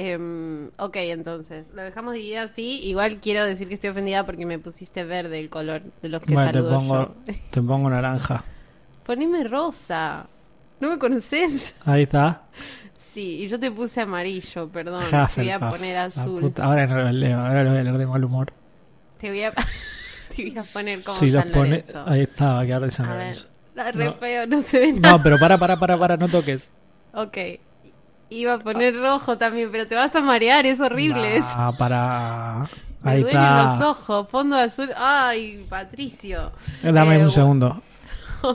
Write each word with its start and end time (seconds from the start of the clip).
Em, 0.00 0.68
ok, 0.76 0.94
entonces, 0.96 1.72
lo 1.74 1.82
dejamos 1.82 2.14
dividido 2.14 2.42
así. 2.42 2.80
Igual 2.84 3.16
quiero 3.16 3.44
decir 3.44 3.66
que 3.66 3.74
estoy 3.74 3.90
ofendida 3.90 4.24
porque 4.24 4.46
me 4.46 4.60
pusiste 4.60 5.02
verde 5.02 5.40
el 5.40 5.48
color 5.50 5.82
de 6.02 6.08
los 6.08 6.22
que 6.22 6.34
Bueno, 6.34 6.52
te 6.52 6.58
saludo 6.58 6.74
pongo, 6.76 6.98
yo. 7.26 7.34
te 7.50 7.60
pongo 7.62 7.90
naranja. 7.90 8.44
Poneme 9.04 9.42
rosa. 9.42 10.26
¿No 10.78 10.88
me 10.90 10.98
conoces? 10.98 11.74
Ahí 11.84 12.02
está. 12.04 12.42
Sí, 12.96 13.38
y 13.42 13.48
yo 13.48 13.58
te 13.58 13.72
puse 13.72 14.02
amarillo, 14.02 14.68
perdón. 14.68 15.02
te 15.34 15.40
voy 15.40 15.50
a 15.50 15.58
poner 15.58 15.96
azul. 15.96 16.52
Ahora 16.60 16.86
no 16.86 16.96
lo 16.98 17.10
leo, 17.10 17.40
ahora 17.40 17.64
lo 17.64 17.70
voy 17.70 17.78
a 17.80 17.82
leer 17.82 17.98
de 17.98 18.06
mal 18.06 18.22
humor. 18.24 18.52
Te 19.18 19.30
voy 19.30 19.42
a, 19.42 19.50
te 20.36 20.42
voy 20.48 20.56
a 20.56 20.62
poner 20.72 21.02
como 21.02 21.18
si 21.18 21.30
San 21.30 21.50
pone, 21.50 21.70
Lorenzo. 21.70 22.04
ahí 22.06 22.20
está, 22.20 22.52
va 22.52 22.60
a 22.60 22.66
quedar 22.66 22.82
de 22.82 22.90
San 22.92 23.06
A 23.06 23.08
ver, 23.14 23.18
Lorenzo. 23.18 23.46
la 23.74 23.90
re 23.90 24.04
No. 24.04 24.12
feo, 24.12 24.46
no 24.46 24.62
se 24.62 24.78
ve 24.78 24.92
nada. 24.92 25.16
No, 25.16 25.22
pero 25.24 25.38
para, 25.40 25.58
para, 25.58 25.76
para, 25.80 25.98
para, 25.98 26.16
no 26.16 26.28
toques. 26.28 26.70
Ok. 27.14 27.36
Iba 28.30 28.54
a 28.54 28.58
poner 28.58 28.94
rojo 28.96 29.38
también, 29.38 29.70
pero 29.72 29.86
te 29.86 29.94
vas 29.94 30.14
a 30.14 30.20
marear, 30.20 30.66
es 30.66 30.80
horrible. 30.80 31.40
Ah, 31.42 31.72
para. 31.78 32.68
Me 33.02 33.10
Ahí 33.12 33.22
duelen 33.22 33.40
los 33.56 33.72
está. 33.74 33.88
ojos, 33.90 34.28
fondo 34.28 34.56
azul. 34.56 34.90
Ay, 34.96 35.64
Patricio. 35.68 36.50
Dame 36.82 37.16
Eh, 37.16 37.22
un 37.22 37.30
segundo. 37.30 37.80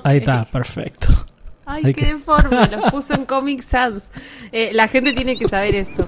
Ahí 0.04 0.18
está, 0.18 0.44
perfecto. 0.46 1.08
Ay, 1.66 1.82
Hay 1.86 1.94
qué 1.94 2.02
que- 2.02 2.14
deforme, 2.14 2.68
los 2.72 2.92
puso 2.92 3.14
en 3.14 3.26
Comic 3.26 3.62
Sans. 3.62 4.12
Eh, 4.52 4.72
la 4.74 4.88
gente 4.90 5.14
tiene 5.14 5.38
que 5.38 5.48
saber 5.48 5.76
esto. 5.76 6.06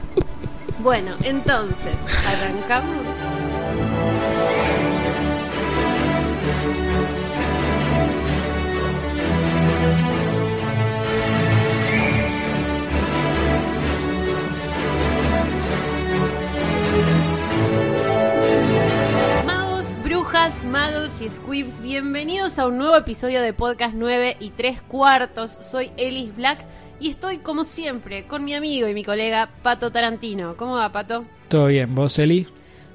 Bueno, 0.80 1.16
entonces, 1.24 1.96
arrancamos. 2.28 2.98
Brujas, 20.26 20.64
magos 20.64 21.22
y 21.22 21.30
squibs, 21.30 21.82
bienvenidos 21.82 22.58
a 22.58 22.66
un 22.66 22.80
nuevo 22.80 22.96
episodio 22.96 23.44
de 23.44 23.54
Podcast 23.54 23.94
9 23.96 24.38
y 24.40 24.50
3 24.50 24.82
cuartos. 24.82 25.52
Soy 25.52 25.92
Elis 25.98 26.36
Black 26.36 26.66
y 27.00 27.12
estoy 27.12 27.38
como 27.38 27.64
siempre 27.64 28.26
con 28.26 28.44
mi 28.44 28.56
amigo 28.56 28.88
y 28.88 28.96
mi 28.96 29.04
colega 29.04 29.52
Pato 29.62 29.92
Tarantino. 29.92 30.58
¿Cómo 30.58 30.78
va, 30.78 30.92
Pato? 30.92 31.26
Todo 31.48 31.68
bien, 31.68 31.94
vos, 31.94 32.18
Eli. 32.18 32.48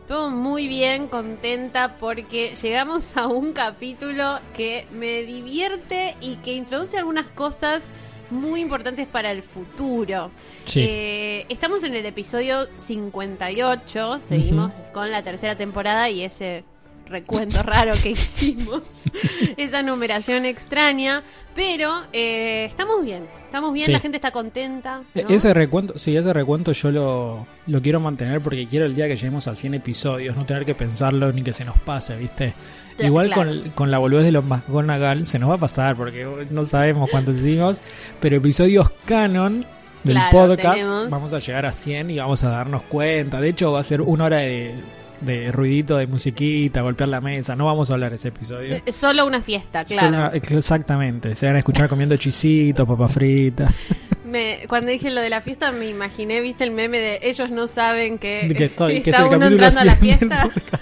Todo 0.08 0.30
muy 0.30 0.66
bien, 0.66 1.06
contenta 1.06 1.98
porque 2.00 2.56
llegamos 2.60 3.16
a 3.16 3.28
un 3.28 3.52
capítulo 3.52 4.40
que 4.56 4.86
me 4.90 5.22
divierte 5.22 6.16
y 6.20 6.34
que 6.36 6.54
introduce 6.54 6.98
algunas 6.98 7.26
cosas 7.26 7.84
muy 8.30 8.60
importantes 8.60 9.06
para 9.06 9.30
el 9.30 9.44
futuro. 9.44 10.32
Sí. 10.64 10.80
Eh, 10.84 11.46
estamos 11.48 11.84
en 11.84 11.94
el 11.94 12.06
episodio 12.06 12.66
58, 12.74 14.18
seguimos 14.18 14.72
con 14.92 15.12
la 15.12 15.22
tercera 15.22 15.54
temporada 15.54 16.10
y 16.10 16.22
ese 16.24 16.64
recuento 17.10 17.62
raro 17.64 17.92
que 18.02 18.10
hicimos, 18.10 18.82
esa 19.56 19.82
numeración 19.82 20.44
extraña, 20.46 21.22
pero 21.54 22.02
eh, 22.12 22.64
estamos 22.64 23.04
bien, 23.04 23.24
estamos 23.44 23.72
bien, 23.74 23.86
Sí. 23.86 23.92
la 23.92 24.00
gente 24.00 24.16
está 24.16 24.30
contenta. 24.30 25.02
E- 25.14 25.24
¿no? 25.24 25.28
Ese 25.30 25.52
recuento, 25.52 25.98
sí, 25.98 26.16
ese 26.16 26.32
recuento 26.32 26.72
yo 26.72 26.90
lo, 26.90 27.46
lo 27.66 27.82
quiero 27.82 28.00
mantener 28.00 28.40
porque 28.40 28.66
quiero 28.66 28.86
el 28.86 28.94
día 28.94 29.08
que 29.08 29.16
lleguemos 29.16 29.46
a 29.48 29.54
100 29.56 29.74
episodios, 29.74 30.36
no 30.36 30.46
tener 30.46 30.64
que 30.64 30.74
pensarlo 30.74 31.32
ni 31.32 31.42
que 31.42 31.52
se 31.52 31.64
nos 31.64 31.78
pase, 31.80 32.16
¿viste? 32.16 32.54
Igual 32.98 33.26
claro. 33.32 33.50
con, 33.62 33.70
con 33.70 33.90
la 33.90 33.98
boludez 33.98 34.26
de 34.26 34.32
los 34.32 34.44
McGonagall 34.44 35.26
se 35.26 35.38
nos 35.38 35.48
va 35.50 35.54
a 35.54 35.58
pasar 35.58 35.96
porque 35.96 36.26
no 36.50 36.64
sabemos 36.66 37.08
cuántos 37.10 37.36
hicimos, 37.38 37.82
pero 38.20 38.36
episodios 38.36 38.90
canon 39.06 39.64
del 40.04 40.16
Claro, 40.16 40.30
podcast 40.48 40.74
tenemos. 40.76 41.08
vamos 41.10 41.32
a 41.32 41.38
llegar 41.38 41.64
a 41.66 41.72
100 41.72 42.10
y 42.10 42.18
vamos 42.18 42.44
a 42.44 42.50
darnos 42.50 42.82
cuenta. 42.82 43.40
De 43.40 43.48
hecho, 43.48 43.72
va 43.72 43.80
a 43.80 43.82
ser 43.82 44.00
una 44.02 44.24
hora 44.24 44.38
de, 44.38 44.74
de 45.20 45.52
ruidito, 45.52 45.96
de 45.96 46.06
musiquita, 46.06 46.80
golpear 46.82 47.08
la 47.08 47.20
mesa. 47.20 47.54
No 47.56 47.66
vamos 47.66 47.90
a 47.90 47.94
hablar 47.94 48.10
de 48.10 48.16
ese 48.16 48.28
episodio. 48.28 48.76
Eh, 48.84 48.92
Solo 48.92 49.26
una 49.26 49.42
fiesta, 49.42 49.84
claro. 49.84 50.32
Exactamente, 50.34 51.34
se 51.36 51.46
van 51.46 51.56
a 51.56 51.58
escuchar 51.58 51.88
comiendo 51.88 52.16
chisitos, 52.16 52.86
papas 52.86 53.12
fritas. 53.12 53.72
Me- 54.24 54.60
cuando 54.68 54.92
dije 54.92 55.10
lo 55.10 55.20
de 55.20 55.28
la 55.30 55.40
fiesta 55.40 55.72
me 55.72 55.88
imaginé, 55.88 56.40
viste 56.40 56.62
el 56.64 56.70
meme 56.70 56.98
de 56.98 57.18
ellos 57.22 57.50
no 57.50 57.66
saben 57.66 58.18
que, 58.18 58.46
De 58.48 58.54
que 58.54 58.64
estoy- 58.66 59.02
que 59.02 59.10
es 59.10 59.16
está 59.18 59.28
el 59.28 59.34
uno 59.36 59.46
entrando 59.46 59.80
a 59.80 59.84
la 59.84 59.96
100 59.96 60.18
del 60.20 60.28
fiesta. 60.28 60.50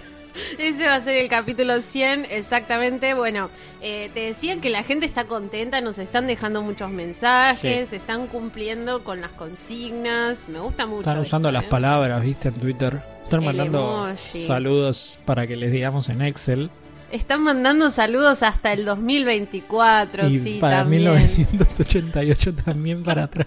Ese 0.59 0.87
va 0.87 0.95
a 0.95 1.01
ser 1.01 1.17
el 1.17 1.29
capítulo 1.29 1.81
100, 1.81 2.27
exactamente. 2.31 3.15
Bueno, 3.15 3.51
eh, 3.81 4.09
te 4.15 4.21
decía 4.21 4.61
que 4.61 4.71
la 4.71 4.85
gente 4.85 5.05
está 5.05 5.25
contenta, 5.25 5.81
nos 5.81 5.99
están 5.99 6.29
dejando 6.29 6.63
muchos 6.63 6.91
mensajes, 6.91 7.93
están 7.93 8.29
cumpliendo 8.29 9.03
con 9.03 9.21
las 9.21 9.33
consignas. 9.33 10.49
Me 10.49 10.61
gusta 10.61 10.87
mucho. 10.87 11.01
Están 11.01 11.19
usando 11.19 11.49
esto, 11.49 11.53
las 11.59 11.65
¿eh? 11.65 11.69
palabras, 11.69 12.23
viste, 12.23 12.49
en 12.49 12.55
Twitter. 12.55 13.01
Están 13.29 13.45
mandando 13.45 14.09
emoji. 14.09 14.41
saludos 14.41 15.19
para 15.27 15.47
que 15.47 15.55
les 15.57 15.71
digamos 15.71 16.09
en 16.09 16.23
Excel. 16.23 16.71
Están 17.13 17.43
mandando 17.43 17.91
saludos 17.91 18.43
hasta 18.43 18.73
el 18.73 18.85
2024, 18.87 20.29
y 20.29 20.39
sí, 20.41 20.59
para 20.61 20.79
también. 20.79 21.03
1988 21.05 22.55
también 22.55 23.03
para 23.03 23.25
atrás. 23.25 23.47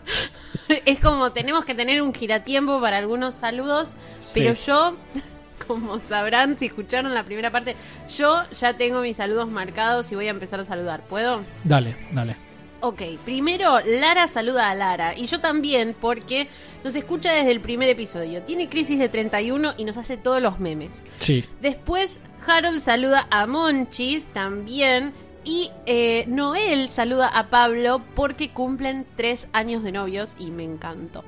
Es 0.85 0.99
como 0.99 1.31
tenemos 1.31 1.65
que 1.65 1.73
tener 1.75 2.01
un 2.01 2.13
giratiempo 2.13 2.79
para 2.81 2.97
algunos 2.97 3.35
saludos, 3.35 3.95
Sí. 4.19 4.39
pero 4.41 4.53
yo, 4.53 4.95
como 5.67 5.99
sabrán 5.99 6.57
si 6.59 6.67
escucharon 6.67 7.13
la 7.13 7.23
primera 7.23 7.51
parte, 7.51 7.75
yo 8.15 8.43
ya 8.51 8.73
tengo 8.77 9.01
mis 9.01 9.17
saludos 9.17 9.47
marcados 9.49 10.11
y 10.11 10.15
voy 10.15 10.27
a 10.27 10.31
empezar 10.31 10.59
a 10.59 10.65
saludar. 10.65 11.01
¿Puedo? 11.09 11.41
Dale, 11.63 11.95
dale. 12.11 12.35
Ok, 12.81 13.01
primero 13.23 13.79
Lara 13.85 14.27
saluda 14.27 14.69
a 14.69 14.75
Lara 14.75 15.15
y 15.15 15.27
yo 15.27 15.39
también 15.39 15.95
porque 15.99 16.47
nos 16.83 16.95
escucha 16.95 17.31
desde 17.31 17.51
el 17.51 17.59
primer 17.61 17.89
episodio. 17.89 18.41
Tiene 18.41 18.69
crisis 18.69 18.97
de 18.97 19.07
31 19.07 19.75
y 19.77 19.85
nos 19.85 19.97
hace 19.97 20.17
todos 20.17 20.41
los 20.41 20.59
memes. 20.59 21.05
Sí. 21.19 21.45
Después 21.61 22.21
Harold 22.47 22.79
saluda 22.81 23.27
a 23.29 23.45
Monchis 23.45 24.25
también. 24.27 25.13
Y 25.43 25.71
eh, 25.87 26.25
Noel 26.27 26.89
saluda 26.89 27.27
a 27.27 27.49
Pablo 27.49 28.01
porque 28.15 28.49
cumplen 28.49 29.05
tres 29.15 29.47
años 29.53 29.83
de 29.83 29.91
novios 29.91 30.35
y 30.39 30.51
me 30.51 30.63
encantó. 30.63 31.23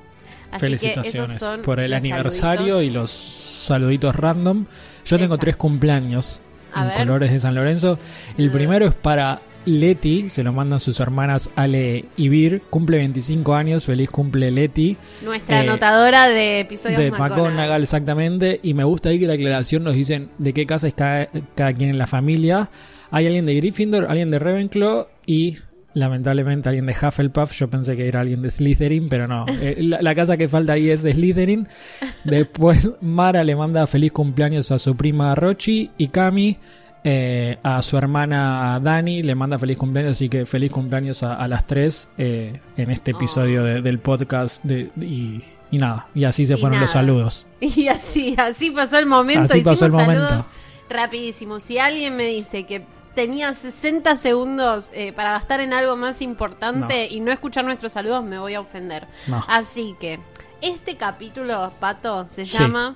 Así 0.52 0.68
que 0.68 0.74
esos 0.76 0.82
Felicitaciones 0.92 1.40
son 1.40 1.62
por 1.64 1.80
el 1.80 1.94
aniversario 1.94 2.76
saluditos. 2.76 2.84
y 2.84 2.90
los 2.92 3.12
saluditos 3.12 4.16
random. 4.16 4.66
Yo 5.06 5.18
tengo 5.18 5.34
Exacto. 5.34 5.38
tres 5.38 5.56
cumpleaños 5.56 6.40
A 6.74 6.82
en 6.84 6.88
ver. 6.90 6.98
colores 6.98 7.32
de 7.32 7.40
San 7.40 7.56
Lorenzo. 7.56 7.98
El 8.38 8.52
primero 8.52 8.86
es 8.88 8.94
para 8.94 9.40
Leti, 9.66 10.30
se 10.30 10.44
lo 10.44 10.54
mandan 10.54 10.80
sus 10.80 11.00
hermanas 11.00 11.50
Ale 11.56 12.06
y 12.18 12.30
Vir. 12.30 12.62
Cumple 12.70 12.98
25 12.98 13.56
años, 13.56 13.86
feliz 13.86 14.10
cumple 14.10 14.52
Leti. 14.52 14.98
Nuestra 15.24 15.58
eh, 15.58 15.68
anotadora 15.68 16.28
de 16.28 16.62
episodios 16.62 17.00
De 17.00 17.12
McGonagall. 17.12 17.38
McGonagall, 17.38 17.82
exactamente. 17.84 18.60
Y 18.64 18.74
me 18.74 18.84
gusta 18.84 19.10
ahí 19.10 19.20
que 19.20 19.28
la 19.28 19.34
aclaración 19.34 19.84
nos 19.84 19.96
dicen 19.96 20.30
de 20.38 20.54
qué 20.54 20.66
casa 20.66 20.88
es 20.88 20.94
cada, 20.94 21.28
cada 21.56 21.74
quien 21.74 21.90
en 21.90 21.98
la 21.98 22.08
familia. 22.08 22.70
Hay 23.12 23.26
alguien 23.28 23.46
de 23.46 23.56
Gryffindor, 23.56 24.06
alguien 24.10 24.32
de 24.32 24.40
Ravenclaw 24.40 25.08
y 25.26 25.58
lamentablemente 25.94 26.70
alguien 26.70 26.86
de 26.86 26.94
Hufflepuff. 26.94 27.54
Yo 27.54 27.70
pensé 27.70 27.96
que 27.96 28.08
era 28.08 28.22
alguien 28.22 28.42
de 28.42 28.50
Slytherin, 28.50 29.08
pero 29.10 29.28
no. 29.28 29.46
Eh, 29.62 29.78
la, 29.82 30.02
la 30.02 30.16
casa 30.16 30.36
que 30.36 30.50
falta 30.50 30.74
ahí 30.74 30.90
es 30.90 31.04
de 31.04 31.14
Slytherin. 31.14 31.68
Después 32.24 32.92
Mara 33.02 33.44
le 33.44 33.56
manda 33.56 33.86
feliz 33.88 34.12
cumpleaños 34.12 34.72
a 34.72 34.80
su 34.80 34.96
prima 34.96 35.36
Rochi 35.36 35.92
y 35.98 36.08
Cami. 36.10 36.58
Eh, 37.04 37.58
a 37.64 37.82
su 37.82 37.98
hermana 37.98 38.80
Dani 38.82 39.24
le 39.24 39.36
manda 39.36 39.60
feliz 39.60 39.78
cumpleaños, 39.78 40.14
así 40.14 40.30
que 40.30 40.46
feliz 40.46 40.72
cumpleaños 40.72 41.22
a, 41.24 41.36
a 41.36 41.48
las 41.48 41.68
tres 41.68 42.10
eh, 42.18 42.62
en 42.78 42.92
este 42.92 43.14
Oh. 43.14 43.18
episodio 43.18 43.64
de- 43.64 43.82
del 43.82 44.00
podcast. 44.00 44.64
De, 44.64 44.90
y, 44.98 45.44
y 45.72 45.78
nada, 45.78 46.08
y 46.16 46.24
así 46.26 46.46
se 46.46 46.54
Y 46.54 46.58
fueron 46.58 46.80
los 46.80 46.92
saludos. 46.92 47.48
Y 47.62 47.88
así, 47.88 48.36
así 48.38 48.72
pasó 48.72 48.98
el 49.00 49.06
momento. 49.06 49.44
Así 49.46 49.60
Hicimos 49.60 49.74
pasó 49.80 49.86
el 49.86 49.92
saludos 49.92 50.30
momento. 50.32 50.48
rapidísimo. 50.90 51.60
Si 51.60 51.78
alguien 51.78 52.16
me 52.16 52.28
dice 52.28 52.66
que 52.66 52.86
tenía 53.16 53.54
60 53.54 54.16
segundos 54.16 54.90
eh, 54.94 55.14
para 55.14 55.32
gastar 55.34 55.60
en 55.62 55.74
algo 55.74 55.96
más 55.96 56.22
importante 56.22 57.08
y 57.08 57.20
no 57.20 57.32
escuchar 57.32 57.64
nuestros 57.66 57.92
saludos, 57.92 58.24
me 58.24 58.40
voy 58.40 58.54
a 58.56 58.62
ofender. 58.62 59.08
No. 59.28 59.44
Así 59.48 59.96
que, 60.00 60.20
este 60.62 60.96
capítulo, 60.98 61.72
Pato, 61.80 62.26
se 62.30 62.46
Sí. 62.46 62.58
llama 62.58 62.96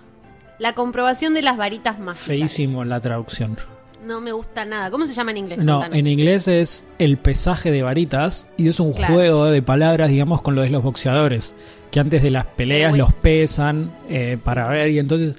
La 0.60 0.74
comprobación 0.74 1.34
de 1.36 1.44
las 1.44 1.56
varitas 1.58 2.00
mágicas. 2.00 2.26
Feísimo 2.26 2.84
la 2.84 3.00
traducción. 3.00 3.58
No 4.08 4.22
me 4.22 4.32
gusta 4.32 4.64
nada. 4.66 4.90
¿Cómo 4.90 5.06
se 5.06 5.14
llama 5.14 5.32
en 5.32 5.38
inglés? 5.38 5.60
No, 5.60 5.74
Contanos. 5.74 5.98
en 6.00 6.08
inglés 6.08 6.48
es 6.48 6.86
el 6.98 7.18
pesaje 7.18 7.72
de 7.72 7.82
varitas 7.84 8.48
y 8.58 8.68
es 8.70 8.80
un 8.80 8.94
Claro. 8.94 9.14
juego 9.14 9.46
de 9.46 9.62
palabras, 9.62 10.10
digamos, 10.10 10.42
con 10.42 10.56
lo 10.56 10.62
de 10.62 10.70
los 10.70 10.82
boxeadores, 10.84 11.54
que 11.92 12.00
antes 12.00 12.24
de 12.24 12.32
las 12.32 12.46
peleas 12.46 12.98
los 12.98 13.14
pesan 13.14 13.92
eh, 14.10 14.38
para 14.44 14.68
ver 14.68 14.90
y 14.92 15.00
entonces 15.00 15.36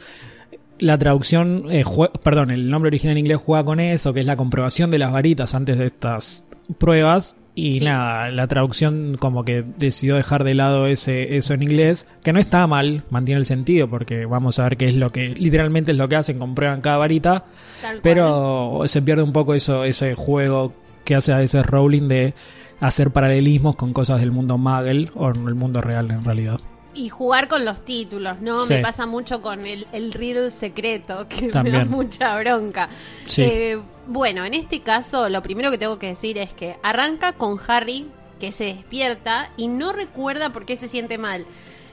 la 0.79 0.97
traducción, 0.99 1.65
eh, 1.71 1.85
perdón, 2.23 2.51
el 2.51 2.71
nombre 2.71 2.89
original 2.89 3.13
en 3.17 3.19
inglés 3.25 3.39
juega 3.45 3.65
con 3.65 3.81
eso, 3.81 4.13
que 4.15 4.21
es 4.21 4.27
la 4.27 4.37
comprobación 4.37 4.91
de 4.91 4.99
las 4.99 5.13
varitas 5.13 5.55
antes 5.55 5.77
de 5.79 5.87
estas 5.87 6.45
pruebas. 6.79 7.35
Y 7.61 7.79
Sí. 7.81 7.85
nada, 7.85 8.31
la 8.31 8.47
traducción 8.47 9.17
como 9.19 9.45
que 9.45 9.65
decidió 9.79 10.15
dejar 10.15 10.45
de 10.45 10.55
lado 10.55 10.87
ese, 10.87 11.37
eso 11.37 11.55
en 11.55 11.63
inglés, 11.65 12.07
que 12.23 12.33
no 12.33 12.39
está 12.39 12.67
mal, 12.69 13.03
mantiene 13.11 13.41
el 13.41 13.47
sentido, 13.47 13.89
porque 13.89 14.27
vamos 14.27 14.59
a 14.59 14.65
ver 14.65 14.77
qué 14.77 14.87
es 14.87 14.95
lo 14.95 15.11
que, 15.11 15.29
literalmente 15.31 15.91
es 15.91 15.97
lo 15.99 16.09
que 16.09 16.17
hacen, 16.17 16.39
comprueban 16.39 16.81
cada 16.81 16.99
varita, 16.99 17.47
Tal 17.83 17.91
cual. 17.95 18.01
pero 18.03 18.83
se 18.87 19.03
pierde 19.03 19.23
un 19.23 19.33
poco 19.33 19.55
eso, 19.55 19.83
ese 19.85 20.15
juego 20.15 20.73
que 21.05 21.15
hace 21.17 21.33
a 21.33 21.39
veces 21.39 21.67
Rowling 21.67 22.07
de 22.07 22.35
hacer 22.81 23.11
paralelismos 23.11 23.75
con 23.75 23.93
cosas 23.93 24.21
del 24.21 24.31
mundo 24.31 24.57
Muggle 24.57 25.11
o 25.17 25.29
el 25.29 25.55
mundo 25.57 25.81
real 25.81 26.11
en 26.13 26.23
realidad. 26.25 26.61
Y 26.99 27.09
jugar 27.11 27.47
con 27.49 27.65
los 27.65 27.85
títulos, 27.85 28.41
¿no? 28.41 28.67
Sí. 28.67 28.75
Me 28.75 28.81
pasa 28.81 29.07
mucho 29.07 29.41
con 29.41 29.65
el, 29.67 29.87
el 29.93 30.13
riddle 30.13 30.51
secreto, 30.51 31.27
que 31.29 31.51
me 31.63 31.71
da 31.71 31.85
mucha 31.85 32.37
bronca. 32.39 32.89
Sí. 33.25 33.43
Eh, 33.43 33.79
bueno, 34.07 34.45
en 34.45 34.55
este 34.55 34.81
caso, 34.81 35.29
lo 35.29 35.43
primero 35.43 35.71
que 35.71 35.79
tengo 35.79 35.99
que 35.99 36.09
decir 36.09 36.39
es 36.39 36.53
que 36.53 36.77
arranca 36.83 37.33
con 37.35 37.59
Harry, 37.69 38.07
que 38.41 38.53
se 38.53 38.65
despierta 38.65 39.51
y 39.57 39.69
no 39.69 39.93
recuerda 39.93 40.51
por 40.51 40.65
qué 40.65 40.77
se 40.77 40.89
siente 40.89 41.19
mal. 41.19 41.47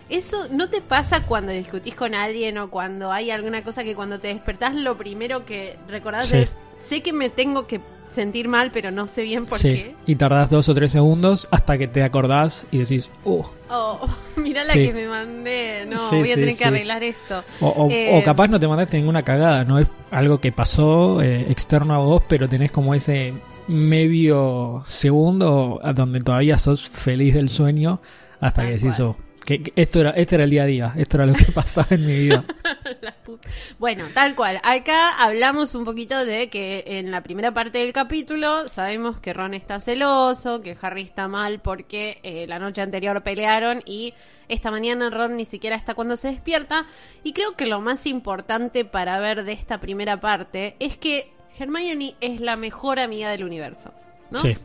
Eso 0.10 0.48
no 0.52 0.70
te 0.70 0.82
pasa 0.82 1.26
cuando 1.26 1.52
discutís 1.52 1.96
con 1.96 2.14
alguien 2.14 2.58
o 2.60 2.70
cuando 2.70 3.12
hay 3.12 3.32
alguna 3.32 3.64
cosa 3.64 3.84
que 3.84 3.96
cuando 3.96 4.20
te 4.20 4.28
despertás 4.28 4.76
lo 4.76 4.98
primero 4.98 5.46
que 5.46 5.78
recordás 5.88 6.28
Sí. 6.28 6.38
es, 6.38 6.56
sé 6.80 7.02
que 7.02 7.12
me 7.12 7.30
tengo 7.30 7.66
que 7.66 7.80
sentir 8.16 8.48
mal, 8.48 8.72
pero 8.74 8.90
no 8.90 9.06
sé 9.06 9.22
bien 9.24 9.46
por 9.46 9.60
Sí. 9.60 9.70
qué. 9.70 9.96
Y 10.08 10.16
tardás 10.16 10.50
dos 10.50 10.68
o 10.70 10.74
tres 10.74 10.92
segundos 10.92 11.48
hasta 11.52 11.78
que 11.78 11.88
te 11.88 12.02
acordás 12.02 12.66
y 12.72 12.80
decís, 12.80 13.12
uh. 13.26 13.44
Oh, 13.70 14.08
mira 14.38 14.64
la 14.64 14.74
Sí. 14.74 14.88
que 14.88 14.94
me 14.94 15.08
mandé, 15.08 15.86
no, 15.88 16.10
Sí, 16.10 16.16
voy 16.18 16.32
a 16.32 16.36
tener 16.36 16.56
que 16.58 16.66
arreglar 16.66 17.04
esto. 17.04 17.44
O, 17.60 17.68
o- 17.68 17.92
Eh, 17.92 18.10
o 18.20 18.24
capaz 18.24 18.48
no 18.48 18.60
te 18.60 18.68
mandaste 18.68 18.98
ninguna 18.98 19.22
cagada, 19.22 19.64
no 19.66 19.78
es 19.78 19.88
algo 20.10 20.40
que 20.40 20.52
pasó 20.52 21.22
eh, 21.22 21.42
externo 21.52 21.94
a 21.94 22.00
vos, 22.00 22.24
pero 22.28 22.50
tenés 22.50 22.72
como 22.72 22.96
ese 22.96 23.34
medio 23.68 24.84
segundo 24.86 25.80
donde 25.96 26.20
todavía 26.22 26.58
sos 26.58 26.90
feliz 26.90 27.34
del 27.34 27.50
sueño 27.50 28.02
hasta 28.40 28.64
que 28.66 28.72
decís, 28.74 29.00
oh, 29.00 29.16
que, 29.44 29.62
que 29.64 29.74
esto 29.76 30.02
era, 30.02 30.12
este 30.12 30.36
era 30.36 30.44
el 30.44 30.50
día 30.50 30.64
a 30.64 30.66
día, 30.66 30.94
esto 30.98 31.18
era 31.18 31.26
lo 31.26 31.34
que 31.34 31.46
pasaba 31.54 31.88
en 31.92 32.06
mi 32.06 32.18
vida. 32.18 32.44
Bueno, 33.80 34.06
tal 34.14 34.36
cual. 34.36 34.60
Acá 34.64 35.10
hablamos 35.24 35.76
un 35.76 35.86
poquito 35.86 36.26
de 36.26 36.50
que 36.50 36.84
en 36.86 37.12
la 37.12 37.22
primera 37.22 37.54
parte 37.54 37.80
del 37.80 37.94
capítulo 37.94 38.68
sabemos 38.68 39.20
que 39.20 39.34
Ron 39.34 39.54
está 39.54 39.80
celoso, 39.80 40.62
que 40.62 40.78
Harry 40.82 41.04
está 41.04 41.28
mal 41.28 41.60
porque 41.60 42.20
eh, 42.24 42.46
la 42.48 42.60
noche 42.60 42.82
anterior 42.82 43.24
pelearon 43.24 43.82
y 43.86 44.14
esta 44.48 44.72
mañana 44.72 45.10
Ron 45.10 45.38
ni 45.38 45.46
siquiera 45.46 45.76
está 45.76 45.94
cuando 45.94 46.16
se 46.16 46.30
despierta. 46.30 46.86
Y 47.24 47.34
creo 47.34 47.56
que 47.56 47.66
lo 47.66 47.82
más 47.82 48.06
importante 48.06 48.86
para 48.86 49.20
ver 49.20 49.44
de 49.44 49.54
esta 49.54 49.80
primera 49.80 50.20
parte 50.20 50.76
es 50.80 50.98
que 50.98 51.32
Hermione 51.58 52.16
es 52.22 52.42
la 52.42 52.56
mejor 52.56 53.00
amiga 53.00 53.30
del 53.30 53.44
universo. 53.44 53.92
¿no? 54.32 54.40
Sí, 54.40 54.56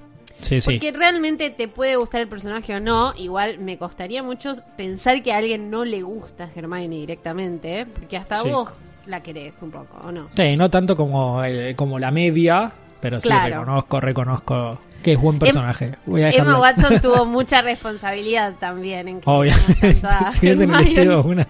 sí, 0.43 0.61
sí. 0.61 0.73
Porque 0.73 0.93
realmente 0.93 1.51
te 1.51 1.69
puede 1.69 1.97
gustar 1.97 2.21
el 2.21 2.29
personaje 2.29 2.75
o 2.75 2.81
no, 2.81 3.13
igual 3.17 3.59
me 3.59 3.79
costaría 3.79 4.23
mucho 4.23 4.55
pensar 4.77 5.23
que 5.23 5.33
a 5.33 5.39
alguien 5.39 5.71
no 5.71 5.85
le 5.85 6.03
gusta 6.03 6.49
Hermione 6.55 6.97
directamente, 6.97 7.81
¿eh? 7.81 7.87
porque 7.87 8.17
hasta 8.17 8.37
Sí. 8.37 8.49
vos 8.51 8.71
la 9.07 9.23
querés 9.23 9.61
un 9.63 9.71
poco, 9.71 9.97
¿o 10.07 10.13
no? 10.13 10.29
Sí, 10.37 10.57
no 10.57 10.71
tanto 10.71 10.97
como, 10.97 11.43
el- 11.43 11.75
como 11.77 11.99
la 11.99 12.11
media, 12.11 12.73
pero 13.01 13.21
sí 13.21 13.29
Claro. 13.29 13.61
reconozco, 13.61 14.01
reconozco 14.01 14.79
que 15.03 15.13
es 15.13 15.21
buen 15.21 15.39
personaje. 15.39 15.95
Voy 16.05 16.23
a 16.23 16.27
dejarlo. 16.27 16.51
Emma 16.53 16.61
Watson 16.61 17.01
tuvo 17.03 17.25
mucha 17.25 17.63
responsabilidad 17.63 18.55
también 18.61 19.09
en 19.09 19.21
que 19.21 19.25
toda 19.25 20.31
si 20.33 20.51
una, 20.51 21.47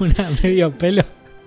una 0.00 0.30
medio 0.42 0.70
pelo. 0.72 1.02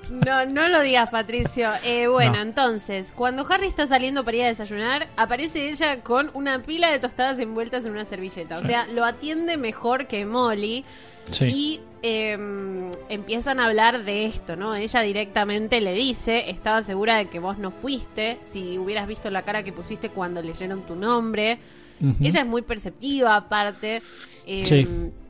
No, 0.10 0.46
no 0.46 0.68
lo 0.70 0.82
digas, 0.82 1.10
Patricio. 1.10 1.70
Eh, 1.84 2.08
bueno, 2.08 2.36
No. 2.36 2.42
entonces, 2.42 3.12
cuando 3.16 3.46
Harry 3.50 3.68
está 3.68 3.88
saliendo 3.88 4.24
para 4.24 4.38
ir 4.38 4.44
a 4.44 4.48
desayunar, 4.48 5.08
aparece 5.18 5.70
ella 5.70 6.02
con 6.02 6.32
una 6.34 6.62
pila 6.64 6.90
de 6.92 7.00
tostadas 7.00 7.40
envueltas 7.40 7.86
en 7.86 7.92
una 7.92 8.06
servilleta. 8.06 8.58
O 8.60 8.64
sea, 8.64 8.88
lo 8.88 9.04
atiende 9.06 9.58
mejor 9.58 10.08
que 10.08 10.26
Molly. 10.26 10.86
Sí. 11.32 11.46
Y 11.50 11.80
eh, 12.04 12.38
empiezan 13.10 13.60
a 13.60 13.66
hablar 13.66 14.06
de 14.06 14.26
esto, 14.26 14.56
¿no? 14.56 14.76
Ella 14.76 15.02
directamente 15.02 15.82
le 15.82 15.92
dice, 15.94 16.50
estaba 16.50 16.82
segura 16.84 17.18
de 17.18 17.26
que 17.26 17.40
vos 17.40 17.58
no 17.58 17.70
fuiste, 17.72 18.38
si 18.44 18.78
hubieras 18.78 19.08
visto 19.08 19.30
la 19.30 19.42
cara 19.42 19.64
que 19.64 19.74
pusiste 19.74 20.10
cuando 20.10 20.42
leyeron 20.42 20.84
tu 20.86 20.96
nombre. 20.96 21.60
Ella 22.22 22.42
es 22.42 22.46
muy 22.48 22.62
perceptiva, 22.62 23.36
aparte. 23.36 24.02
Eh, 24.46 24.66
Sí. 24.66 24.88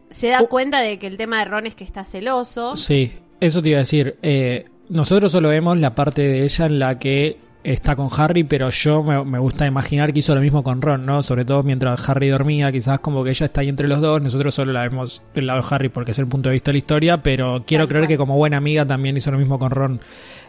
Se 0.10 0.30
da 0.30 0.40
Oh. 0.42 0.48
cuenta 0.48 0.80
de 0.82 1.00
que 1.00 1.08
el 1.08 1.18
tema 1.18 1.40
de 1.40 1.46
Ron 1.46 1.66
es 1.68 1.76
que 1.76 1.84
está 1.84 2.04
celoso. 2.06 2.76
Sí, 2.78 3.12
eso 3.40 3.62
te 3.62 3.70
iba 3.70 3.78
a 3.78 3.82
decir. 3.82 4.18
Eh, 4.22 4.66
nosotros 4.90 5.32
solo 5.32 5.50
vemos 5.50 5.78
la 5.80 5.94
parte 5.96 6.22
de 6.22 6.44
ella 6.44 6.66
en 6.66 6.80
la 6.80 6.98
que 7.00 7.38
está 7.64 7.96
con 7.98 8.08
Harry, 8.18 8.46
pero 8.46 8.70
yo 8.70 9.04
me, 9.04 9.24
me 9.26 9.40
gusta 9.40 9.66
imaginar 9.66 10.14
que 10.14 10.20
hizo 10.20 10.34
lo 10.34 10.40
mismo 10.40 10.64
con 10.64 10.82
Ron, 10.82 11.06
¿no? 11.06 11.22
Sobre 11.22 11.44
todo 11.44 11.64
mientras 11.64 12.08
Harry 12.08 12.30
dormía, 12.30 12.72
quizás 12.72 13.00
como 13.00 13.24
que 13.26 13.32
ella 13.32 13.48
está 13.48 13.60
ahí 13.62 13.68
entre 13.70 13.90
los 13.90 14.00
dos, 14.00 14.22
nosotros 14.22 14.56
solo 14.56 14.72
la 14.72 14.84
vemos 14.84 15.22
del 15.36 15.48
lado 15.48 15.62
de 15.62 15.68
Harry 15.70 15.90
porque 15.90 16.12
es 16.12 16.20
el 16.20 16.28
punto 16.28 16.48
de 16.50 16.54
vista 16.54 16.70
de 16.72 16.74
la 16.76 16.78
historia, 16.78 17.18
pero 17.22 17.64
quiero 17.68 17.88
creer 17.90 18.08
que 18.08 18.18
como 18.18 18.38
buena 18.38 18.56
amiga 18.58 18.86
también 18.86 19.18
hizo 19.18 19.32
lo 19.32 19.38
mismo 19.38 19.60
con 19.60 19.72
Ron. 19.72 20.00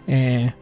Eh, 0.07 0.53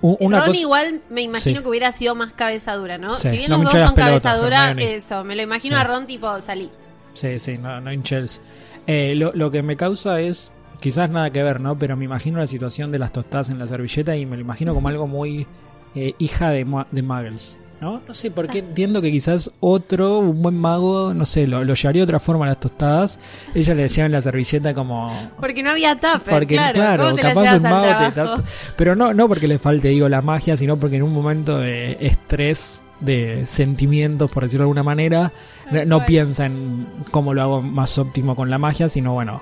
una 0.00 0.38
Ron 0.38 0.46
cosa... 0.48 0.60
igual 0.60 1.00
me 1.10 1.22
imagino 1.22 1.56
Sí. 1.58 1.62
que 1.62 1.68
hubiera 1.68 1.92
sido 1.92 2.14
más 2.14 2.32
cabeza 2.32 2.74
dura, 2.76 2.96
¿no? 2.96 3.16
Sí, 3.16 3.28
Si 3.28 3.36
bien 3.36 3.50
no 3.50 3.58
los 3.58 3.64
dos 3.72 3.82
son 3.82 3.94
cabeza 3.94 4.30
pelotas, 4.30 4.42
dura, 4.42 4.70
Hermione. 4.70 4.94
eso, 4.94 5.24
me 5.24 5.36
lo 5.36 5.42
imagino 5.42 5.76
Sí. 5.76 5.80
a 5.80 5.84
Ron 5.84 6.06
tipo 6.06 6.40
salí. 6.40 6.70
Sí, 7.14 7.38
sí, 7.38 7.58
no, 7.58 7.80
no 7.82 7.92
hinchels. 7.92 8.40
Eh, 8.86 9.14
lo, 9.14 9.32
lo 9.34 9.50
que 9.50 9.62
me 9.62 9.76
causa 9.76 10.20
es, 10.20 10.52
quizás 10.80 11.10
nada 11.10 11.30
que 11.30 11.42
ver, 11.42 11.60
¿no? 11.60 11.78
Pero 11.78 11.96
me 11.96 12.04
imagino 12.04 12.38
la 12.38 12.46
situación 12.46 12.90
de 12.90 12.98
las 12.98 13.12
tostadas 13.12 13.50
en 13.50 13.58
la 13.58 13.66
servilleta 13.66 14.16
y 14.16 14.26
me 14.26 14.36
lo 14.36 14.42
imagino 14.42 14.74
como 14.74 14.88
algo 14.88 15.06
muy 15.06 15.46
eh, 15.94 16.14
hija 16.18 16.50
de, 16.50 16.66
de 16.90 17.02
muggles, 17.02 17.58
¿no? 17.80 18.00
No 18.06 18.14
sé 18.14 18.30
por 18.30 18.46
qué 18.48 18.58
entiendo 18.58 19.00
que 19.00 19.10
quizás 19.10 19.50
otro, 19.60 20.18
un 20.18 20.42
buen 20.42 20.56
mago, 20.56 21.12
no 21.14 21.24
sé, 21.24 21.46
lo, 21.46 21.64
lo 21.64 21.74
llevaría 21.74 22.00
de 22.00 22.04
otra 22.04 22.20
forma 22.20 22.44
a 22.44 22.48
las 22.48 22.60
tostadas. 22.60 23.18
Ella 23.54 23.74
le 23.74 23.82
decía 23.82 24.04
en 24.06 24.12
la 24.12 24.20
servilleta 24.22 24.74
como... 24.74 25.30
Porque 25.40 25.62
no 25.62 25.70
había 25.70 25.94
tupper, 25.94 26.20
Porque, 26.34 26.54
claro. 26.56 26.74
claro, 26.74 27.04
¿cómo 27.04 27.16
te 27.16 27.22
la 27.22 27.28
capaz 27.34 27.56
un 27.56 27.62
mago 27.62 28.10
te 28.12 28.20
das- 28.20 28.40
Pero 28.76 28.94
no, 28.96 29.14
no 29.14 29.28
porque 29.28 29.48
le 29.48 29.58
falte, 29.58 29.88
digo, 29.88 30.08
la 30.08 30.22
magia, 30.22 30.56
sino 30.56 30.76
porque 30.76 30.96
en 30.96 31.02
un 31.02 31.12
momento 31.12 31.58
de 31.58 31.96
estrés, 32.00 32.82
de 33.00 33.46
sentimientos, 33.46 34.30
por 34.30 34.42
decirlo 34.42 34.62
de 34.64 34.66
alguna 34.66 34.82
manera, 34.82 35.32
no, 35.86 36.04
piensa 36.04 36.46
en 36.46 36.86
cómo 37.10 37.32
lo 37.32 37.42
hago 37.42 37.62
más 37.62 37.96
óptimo 37.98 38.34
con 38.36 38.50
la 38.50 38.58
magia, 38.58 38.88
sino 38.88 39.12
bueno, 39.14 39.40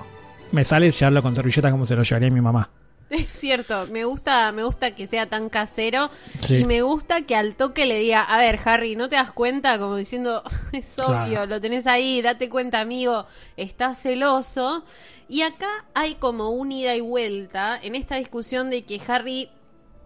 me 0.51 0.63
sale 0.63 0.91
llevarlo 0.91 1.21
con 1.21 1.35
servilletas 1.35 1.71
como 1.71 1.85
se 1.85 1.95
lo 1.95 2.03
llevaría 2.03 2.29
mi 2.29 2.41
mamá. 2.41 2.69
Es 3.09 3.31
cierto, 3.31 3.87
me 3.89 4.03
gusta, 4.03 4.51
me 4.51 4.63
gusta 4.65 4.93
que 4.93 5.07
sea 5.07 5.27
tan 5.29 5.47
casero 5.47 6.09
Sí. 6.41 6.57
y 6.57 6.65
me 6.65 6.81
gusta 6.81 7.21
que 7.21 7.37
al 7.37 7.55
toque 7.55 7.85
le 7.85 7.99
diga, 7.99 8.21
a 8.23 8.37
ver, 8.37 8.59
Harry, 8.65 8.97
¿no 8.97 9.07
te 9.07 9.15
das 9.15 9.31
cuenta? 9.31 9.79
Como 9.79 9.95
diciendo, 9.95 10.43
es 10.73 10.93
Claro. 10.97 11.25
obvio, 11.25 11.45
lo 11.45 11.61
tenés 11.61 11.87
ahí, 11.87 12.21
date 12.21 12.49
cuenta, 12.49 12.81
amigo, 12.81 13.25
estás 13.55 14.01
celoso. 14.01 14.83
Y 15.29 15.43
acá 15.43 15.69
hay 15.93 16.15
como 16.15 16.49
un 16.49 16.73
ida 16.73 16.95
y 16.95 16.99
vuelta 17.01 17.79
en 17.81 17.95
esta 17.95 18.15
discusión 18.17 18.69
de 18.69 18.83
que 18.83 18.99
Harry 19.07 19.49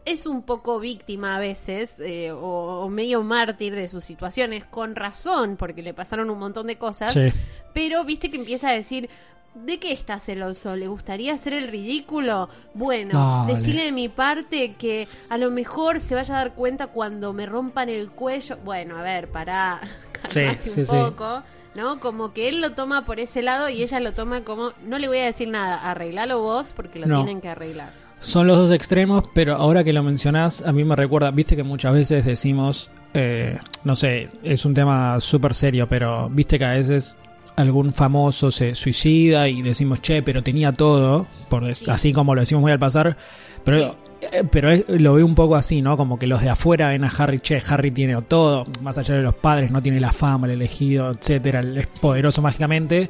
es 0.05 0.27
un 0.27 0.43
poco 0.43 0.79
víctima 0.79 1.37
a 1.37 1.39
veces, 1.39 1.95
eh, 1.99 2.31
o, 2.31 2.37
o 2.85 2.89
medio 2.89 3.23
mártir 3.23 3.73
de 3.73 3.87
sus 3.87 4.03
situaciones, 4.03 4.63
con 4.65 4.95
razón, 4.95 5.57
porque 5.57 5.81
le 5.81 5.95
pasaron 5.95 6.29
un 6.29 6.37
montón 6.37 6.67
de 6.67 6.77
cosas. 6.77 7.13
Sí. 7.13 7.29
Pero 7.73 8.03
viste 8.03 8.29
que 8.29 8.37
empieza 8.37 8.69
a 8.69 8.73
decir, 8.73 9.09
¿de 9.55 9.79
qué 9.79 9.91
está 9.91 10.19
celoso? 10.19 10.75
¿Le 10.75 10.87
gustaría 10.87 11.33
hacer 11.33 11.53
el 11.53 11.67
ridículo? 11.67 12.49
Bueno, 12.73 13.43
Dale. 13.45 13.53
decirle 13.55 13.83
de 13.83 13.91
mi 13.91 14.09
parte 14.09 14.73
que 14.77 15.07
a 15.29 15.37
lo 15.37 15.51
mejor 15.51 15.99
se 15.99 16.15
vaya 16.15 16.35
a 16.35 16.37
dar 16.39 16.53
cuenta 16.53 16.87
cuando 16.87 17.33
me 17.33 17.45
rompan 17.45 17.89
el 17.89 18.09
cuello. 18.11 18.57
Bueno, 18.63 18.97
a 18.97 19.01
ver, 19.01 19.27
pará, 19.29 19.79
Sí, 20.29 20.41
un 20.41 20.57
sí. 20.75 20.83
poco. 20.85 21.43
¿No? 21.73 22.01
Como 22.01 22.33
que 22.33 22.49
él 22.49 22.59
lo 22.59 22.71
toma 22.73 23.05
por 23.05 23.21
ese 23.21 23.41
lado 23.41 23.69
y 23.69 23.81
ella 23.81 24.01
lo 24.01 24.11
toma 24.11 24.41
como, 24.41 24.71
no 24.85 24.99
le 24.99 25.07
voy 25.07 25.19
a 25.19 25.25
decir 25.25 25.47
nada, 25.47 25.77
arreglalo 25.89 26.39
vos 26.41 26.73
porque 26.75 26.99
lo 26.99 27.07
No. 27.07 27.15
tienen 27.23 27.39
que 27.39 27.47
arreglar. 27.47 27.91
Son 28.19 28.45
los 28.45 28.57
dos 28.57 28.71
extremos, 28.71 29.23
pero 29.33 29.55
ahora 29.55 29.81
que 29.85 29.93
lo 29.93 30.03
mencionás, 30.03 30.61
a 30.63 30.73
mí 30.73 30.83
me 30.83 30.97
recuerda, 30.97 31.31
viste 31.31 31.55
que 31.55 31.63
muchas 31.63 31.93
veces 31.93 32.25
decimos, 32.25 32.91
eh, 33.13 33.57
no 33.85 33.95
sé, 33.95 34.29
es 34.43 34.65
un 34.65 34.73
tema 34.73 35.17
súper 35.21 35.53
serio, 35.53 35.87
pero 35.87 36.29
viste 36.29 36.59
que 36.59 36.65
a 36.65 36.73
veces 36.73 37.15
algún 37.55 37.93
famoso 37.93 38.49
se 38.51 38.75
suicida 38.75 39.47
y 39.49 39.61
decimos, 39.61 40.01
che, 40.01 40.21
pero 40.23 40.41
tenía 40.43 40.71
todo, 40.71 41.27
por 41.49 41.73
Sí. 41.75 41.85
así 41.89 42.13
como 42.13 42.33
lo 42.35 42.41
decimos 42.41 42.61
muy 42.61 42.71
al 42.71 42.79
pasar, 42.79 43.17
pero, 43.63 43.95
eh, 44.21 44.43
pero 44.49 44.71
es- 44.71 44.85
lo 44.87 45.13
veo 45.13 45.25
un 45.25 45.35
poco 45.35 45.55
así, 45.55 45.81
¿no? 45.81 45.97
Como 45.97 46.17
que 46.17 46.27
los 46.27 46.41
de 46.41 46.49
afuera 46.49 46.87
ven 46.89 47.03
a 47.03 47.07
Harry, 47.15 47.39
che, 47.39 47.61
Harry 47.69 47.91
tiene 47.91 48.19
todo, 48.23 48.65
más 48.81 48.97
allá 48.97 49.15
de 49.15 49.21
los 49.21 49.35
padres, 49.35 49.69
no 49.71 49.81
tiene 49.81 49.99
la 49.99 50.11
fama, 50.13 50.47
el 50.47 50.53
elegido, 50.53 51.11
etcétera, 51.11 51.61
es 51.61 51.87
poderoso 52.01 52.41
mágicamente, 52.41 53.09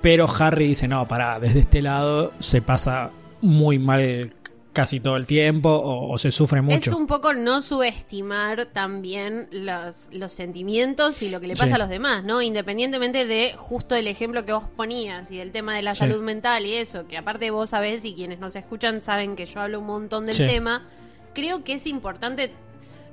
pero 0.00 0.26
Harry 0.38 0.68
dice, 0.68 0.88
no, 0.88 1.06
pará, 1.06 1.38
desde 1.38 1.60
este 1.60 1.82
lado 1.82 2.32
se 2.38 2.62
pasa 2.62 3.10
muy 3.42 3.78
mal 3.78 4.30
casi 4.72 5.00
todo 5.00 5.16
el 5.16 5.26
tiempo 5.26 5.68
o, 5.68 6.12
o 6.12 6.18
se 6.18 6.30
sufre 6.30 6.62
mucho. 6.62 6.76
Es 6.90 6.96
un 6.96 7.06
poco 7.06 7.34
no 7.34 7.60
subestimar 7.62 8.66
también 8.66 9.48
los, 9.50 10.08
los 10.12 10.32
sentimientos 10.32 11.22
y 11.22 11.30
lo 11.30 11.40
que 11.40 11.48
le 11.48 11.54
pasa 11.54 11.66
Sí. 11.68 11.72
a 11.74 11.78
los 11.78 11.88
demás, 11.88 12.22
¿no? 12.24 12.40
Independientemente 12.40 13.26
de 13.26 13.54
justo 13.56 13.94
el 13.96 14.06
ejemplo 14.06 14.44
que 14.44 14.52
vos 14.52 14.64
ponías 14.76 15.30
y 15.30 15.38
del 15.38 15.50
tema 15.52 15.74
de 15.74 15.82
la 15.82 15.94
Sí. 15.94 16.00
salud 16.00 16.22
mental 16.22 16.66
y 16.66 16.74
eso, 16.74 17.06
que 17.08 17.18
aparte 17.18 17.50
vos 17.50 17.70
sabés 17.70 18.04
y 18.04 18.14
quienes 18.14 18.38
nos 18.38 18.54
escuchan 18.56 19.02
saben 19.02 19.34
que 19.36 19.46
yo 19.46 19.60
hablo 19.60 19.80
un 19.80 19.86
montón 19.86 20.26
del 20.26 20.36
Sí. 20.36 20.46
tema, 20.46 20.86
creo 21.34 21.64
que 21.64 21.72
es 21.74 21.86
importante 21.86 22.52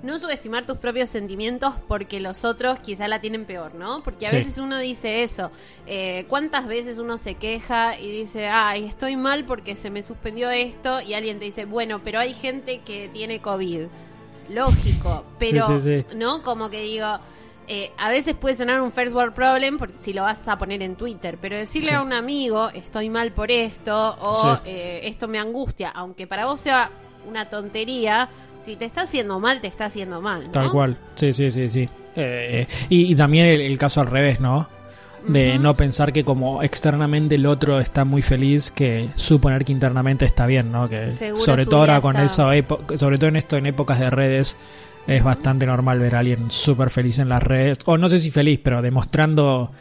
no 0.04 0.20
subestimar 0.20 0.66
tus 0.66 0.77
propios 0.77 1.10
sentimientos 1.10 1.74
porque 1.88 2.20
los 2.20 2.46
otros 2.46 2.80
quizá 2.80 3.08
la 3.08 3.20
tienen 3.20 3.46
peor, 3.46 3.74
¿no? 3.75 4.04
Porque 4.04 4.27
a 4.27 4.30
Sí. 4.30 4.36
veces 4.38 4.58
uno 4.60 4.77
dice 4.77 5.24
eso. 5.24 5.51
Eh, 5.88 6.25
¿Cuántas 6.30 6.68
veces 6.68 7.00
uno 7.00 7.18
se 7.18 7.34
queja 7.36 7.98
y 8.00 8.12
dice, 8.12 8.48
ay, 8.48 8.86
estoy 8.86 9.16
mal 9.18 9.46
porque 9.46 9.75
se 9.75 9.89
me 9.89 10.04
suspendió 10.04 10.50
esto? 10.51 11.01
Y 11.01 11.13
alguien 11.16 11.39
te 11.39 11.46
dice, 11.46 11.66
bueno, 11.66 12.01
pero 12.04 12.20
hay 12.20 12.34
gente 12.36 12.80
que 12.86 13.10
tiene 13.12 13.39
COVID. 13.42 13.88
Lógico, 14.50 15.25
pero, 15.39 15.82
sí, 15.82 16.00
sí. 16.00 16.06
¿no? 16.16 16.42
Como 16.42 16.70
que 16.70 16.82
digo, 16.82 17.18
eh, 17.68 17.92
a 17.98 18.10
veces 18.10 18.34
puede 18.36 18.56
sonar 18.56 18.80
un 18.82 18.92
first 18.94 19.13
world 19.13 19.34
problem 19.34 19.77
porque 19.77 19.96
si 20.00 20.13
lo 20.13 20.22
vas 20.22 20.48
a 20.48 20.58
poner 20.58 20.82
en 20.84 20.96
Twitter, 20.96 21.38
pero 21.42 21.58
decirle 21.58 21.89
Sí. 21.89 21.96
a 21.96 22.01
un 22.01 22.13
amigo, 22.13 22.70
estoy 22.70 23.10
mal 23.10 23.34
por 23.34 23.51
esto, 23.51 24.16
o 24.22 24.56
Sí. 24.58 24.62
eh, 24.68 25.01
esto 25.04 25.27
me 25.27 25.38
angustia, 25.39 25.89
aunque 25.89 26.27
para 26.27 26.46
vos 26.46 26.62
sea 26.62 26.89
una 27.27 27.50
tontería, 27.50 28.30
si 28.61 28.75
te 28.75 28.85
está 28.85 29.01
haciendo 29.01 29.39
mal, 29.39 29.61
te 29.61 29.67
está 29.67 29.85
haciendo 29.85 30.21
mal. 30.21 30.43
¿no? 30.45 30.51
Tal 30.51 30.71
cual. 30.71 30.97
Sí, 31.15 31.33
sí, 31.33 31.51
sí, 31.51 31.69
sí. 31.69 31.89
Eh, 32.15 32.67
y, 32.89 33.11
y 33.11 33.15
también 33.15 33.47
el, 33.47 33.61
el 33.61 33.77
caso 33.77 34.01
al 34.01 34.07
revés, 34.07 34.39
¿no? 34.39 34.67
De 35.27 35.59
no 35.59 35.75
pensar 35.75 36.13
que 36.13 36.23
como 36.23 36.63
externamente 36.63 37.35
el 37.35 37.45
otro 37.47 37.79
está 37.79 38.05
muy 38.05 38.21
feliz, 38.21 38.71
que 38.71 39.09
suponer 39.15 39.65
que 39.65 39.73
internamente 39.73 40.23
está 40.23 40.45
bien, 40.45 40.71
¿no? 40.71 40.87
Que 40.87 41.11
Seguro 41.11 41.43
sobre 41.43 41.65
todo 41.65 41.81
ahora 41.81 41.99
con 41.99 42.15
eso, 42.17 42.49
sobre 42.97 43.17
todo 43.17 43.27
en 43.27 43.35
esto 43.35 43.57
en 43.57 43.65
épocas 43.65 43.99
de 43.99 44.09
redes, 44.09 44.55
es 45.05 45.23
bastante 45.23 45.65
normal 45.65 45.99
ver 45.99 46.15
a 46.15 46.19
alguien 46.19 46.49
súper 46.49 46.89
feliz 46.89 47.19
en 47.19 47.27
las 47.27 47.43
redes. 47.43 47.77
O 47.85 47.97
no 47.97 48.07
sé 48.07 48.19
si 48.19 48.31
feliz, 48.31 48.59
pero 48.63 48.81
demostrando 48.81 49.71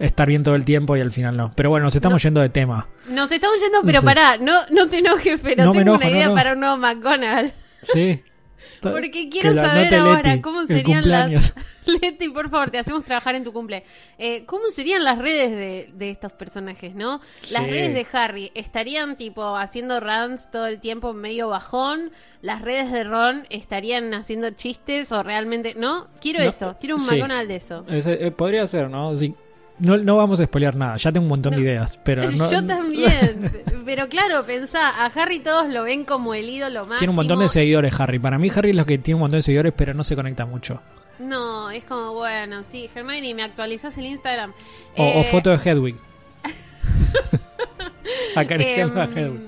estar 0.00 0.26
bien 0.26 0.42
todo 0.42 0.56
el 0.56 0.64
tiempo 0.64 0.96
y 0.96 1.00
al 1.02 1.12
final 1.12 1.36
no. 1.36 1.52
Pero 1.54 1.70
bueno, 1.70 1.84
nos 1.84 1.94
estamos 1.94 2.20
yendo 2.22 2.40
de 2.40 2.48
tema. 2.48 2.88
Nos 3.08 3.30
estamos 3.30 3.60
yendo, 3.60 3.78
pero 3.84 4.00
Sí. 4.00 4.06
pará, 4.06 4.36
no, 4.38 4.60
no 4.72 4.88
te 4.88 4.98
enojes, 4.98 5.38
pero 5.40 5.64
No 5.66 5.70
tengo 5.72 5.82
enojo, 5.82 5.98
una 5.98 6.10
idea 6.10 6.28
no. 6.28 6.34
para 6.34 6.52
un 6.54 6.60
nuevo 6.60 6.76
McDonald's. 6.78 7.52
Sí. 7.82 8.22
Porque 8.82 9.10
Que 9.10 9.28
quiero 9.28 9.54
saber 9.54 9.94
ahora 9.94 10.30
Leti, 10.30 10.42
cómo 10.42 10.66
serían 10.66 11.02
cumpleaños. 11.02 11.54
las... 11.56 11.64
Leti, 12.02 12.28
por 12.28 12.50
favor, 12.50 12.70
te 12.70 12.78
hacemos 12.78 13.04
trabajar 13.04 13.34
en 13.36 13.44
tu 13.44 13.52
cumple. 13.52 13.84
Eh, 14.18 14.44
¿Cómo 14.44 14.70
serían 14.70 15.04
las 15.04 15.18
redes 15.18 15.50
de, 15.50 15.90
de 15.94 16.10
estos 16.10 16.32
personajes, 16.32 16.94
no? 16.94 17.20
Las 17.52 17.64
Sí. 17.64 17.70
redes 17.70 17.94
de 17.94 18.06
Harry 18.18 18.50
estarían 18.54 19.16
tipo 19.16 19.56
haciendo 19.56 20.00
runs 20.00 20.50
todo 20.50 20.66
el 20.66 20.80
tiempo 20.80 21.12
medio 21.12 21.48
bajón. 21.48 22.10
Las 22.42 22.60
redes 22.62 22.90
de 22.92 23.04
Ron 23.04 23.46
estarían 23.50 24.12
haciendo 24.14 24.50
chistes 24.50 25.12
o 25.12 25.22
realmente... 25.22 25.74
¿No? 25.76 26.08
Quiero 26.20 26.40
No, 26.42 26.48
eso, 26.50 26.76
quiero 26.80 26.96
un 26.96 27.02
sí. 27.02 27.12
McDonald's 27.12 27.48
de 27.48 27.56
eso. 27.56 27.84
Ese, 27.88 28.26
eh, 28.26 28.30
podría 28.32 28.66
ser, 28.66 28.90
¿no? 28.90 29.16
Sí. 29.16 29.34
No, 29.78 29.96
no 29.98 30.16
vamos 30.16 30.40
a 30.40 30.44
spoilear 30.46 30.74
nada, 30.76 30.96
ya 30.96 31.12
tengo 31.12 31.24
un 31.24 31.28
montón 31.30 31.52
No. 31.52 31.58
de 31.58 31.64
ideas, 31.64 31.98
pero 32.02 32.30
no, 32.32 32.50
Yo 32.50 32.64
también. 32.64 33.52
Pero 33.84 34.08
claro, 34.08 34.44
pensá, 34.44 35.04
a 35.04 35.06
Harry 35.06 35.38
todos 35.38 35.68
lo 35.72 35.84
ven 35.84 36.04
como 36.04 36.34
el 36.34 36.48
ídolo 36.50 36.80
máximo. 36.80 36.98
Tiene 36.98 37.10
un 37.10 37.16
montón 37.16 37.38
de 37.38 37.48
seguidores 37.48 38.00
Harry. 38.00 38.18
Para 38.18 38.36
mí 38.36 38.50
Harry 38.56 38.70
es 38.70 38.76
lo 38.76 38.84
que 38.84 38.98
tiene 38.98 39.14
un 39.14 39.20
montón 39.20 39.38
de 39.38 39.42
seguidores, 39.42 39.72
pero 39.76 39.94
no 39.94 40.02
se 40.02 40.16
conecta 40.16 40.44
mucho. 40.44 40.82
No, 41.20 41.70
es 41.70 41.84
como, 41.84 42.12
bueno, 42.14 42.64
sí, 42.64 42.90
Hermione, 42.92 43.32
¿me 43.32 43.44
actualizás 43.44 43.96
el 43.98 44.06
Instagram? 44.06 44.52
O, 44.96 45.04
o 45.04 45.20
Eh, 45.20 45.24
foto 45.24 45.50
de 45.50 45.56
Hedwig. 45.70 45.94
Acariciando 48.34 49.00
a 49.00 49.04
em, 49.04 49.16
Hedwig. 49.16 49.40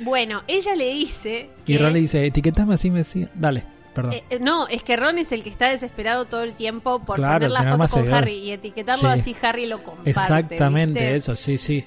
Bueno, 0.00 0.42
ella 0.46 0.74
le 0.74 0.90
dice. 0.94 1.50
Y 1.66 1.76
Ron 1.76 1.92
le 1.92 2.00
dice, 2.00 2.24
etiquetame 2.26 2.74
así 2.74 2.90
me 2.90 3.04
sigue. 3.04 3.28
Dale, 3.34 3.64
perdón. 3.94 4.12
eh, 4.14 4.24
eh, 4.30 4.38
no, 4.40 4.66
es 4.68 4.82
que 4.82 4.96
Ron 4.96 5.18
es 5.18 5.32
el 5.32 5.42
que 5.42 5.50
está 5.50 5.68
desesperado 5.70 6.24
todo 6.26 6.42
el 6.42 6.54
tiempo 6.54 6.98
por 7.00 7.16
Claro, 7.16 7.34
poner 7.46 7.50
la 7.50 7.62
foto 7.64 7.78
con 7.78 7.88
seguidores. 7.88 8.18
Harry 8.22 8.34
y 8.34 8.50
etiquetarlo 8.52 9.12
Sí. 9.14 9.20
así 9.20 9.36
Harry 9.42 9.66
lo 9.66 9.82
comparte. 9.82 10.10
Exactamente 10.10 11.00
¿viste? 11.00 11.16
eso, 11.16 11.36
sí, 11.36 11.58
sí. 11.58 11.84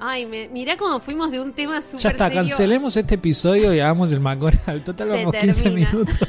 Ay, 0.00 0.26
me, 0.26 0.48
mirá 0.48 0.76
cómo 0.76 1.00
fuimos 1.00 1.30
de 1.30 1.40
un 1.40 1.52
tema 1.52 1.80
súper 1.80 2.00
Ya 2.00 2.10
está, 2.10 2.26
serio. 2.28 2.42
cancelemos 2.42 2.96
este 2.96 3.14
episodio 3.14 3.72
y 3.72 3.80
hagamos 3.80 4.12
el 4.12 4.20
McDonald's. 4.20 4.84
Total, 4.84 5.08
Se 5.08 5.16
vamos 5.16 5.34
15 5.36 5.62
termina. 5.62 5.90
minutos. 5.90 6.14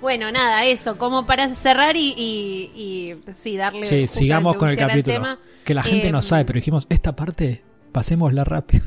Bueno, 0.00 0.30
nada, 0.30 0.66
eso, 0.66 0.98
como 0.98 1.24
para 1.24 1.48
cerrar 1.54 1.96
y, 1.96 2.12
y, 2.14 2.70
y, 2.78 3.32
sí, 3.32 3.56
darle. 3.56 3.84
Sí, 3.84 4.06
sigamos 4.06 4.56
con 4.56 4.68
el 4.68 4.76
capítulo. 4.76 5.14
tema. 5.14 5.38
Que 5.64 5.72
la 5.72 5.82
gente 5.82 6.10
no 6.12 6.18
Em, 6.18 6.22
sabe, 6.22 6.44
pero 6.44 6.58
dijimos, 6.58 6.86
esta 6.90 7.16
parte, 7.16 7.62
pasémosla 7.90 8.44
rápido. 8.44 8.84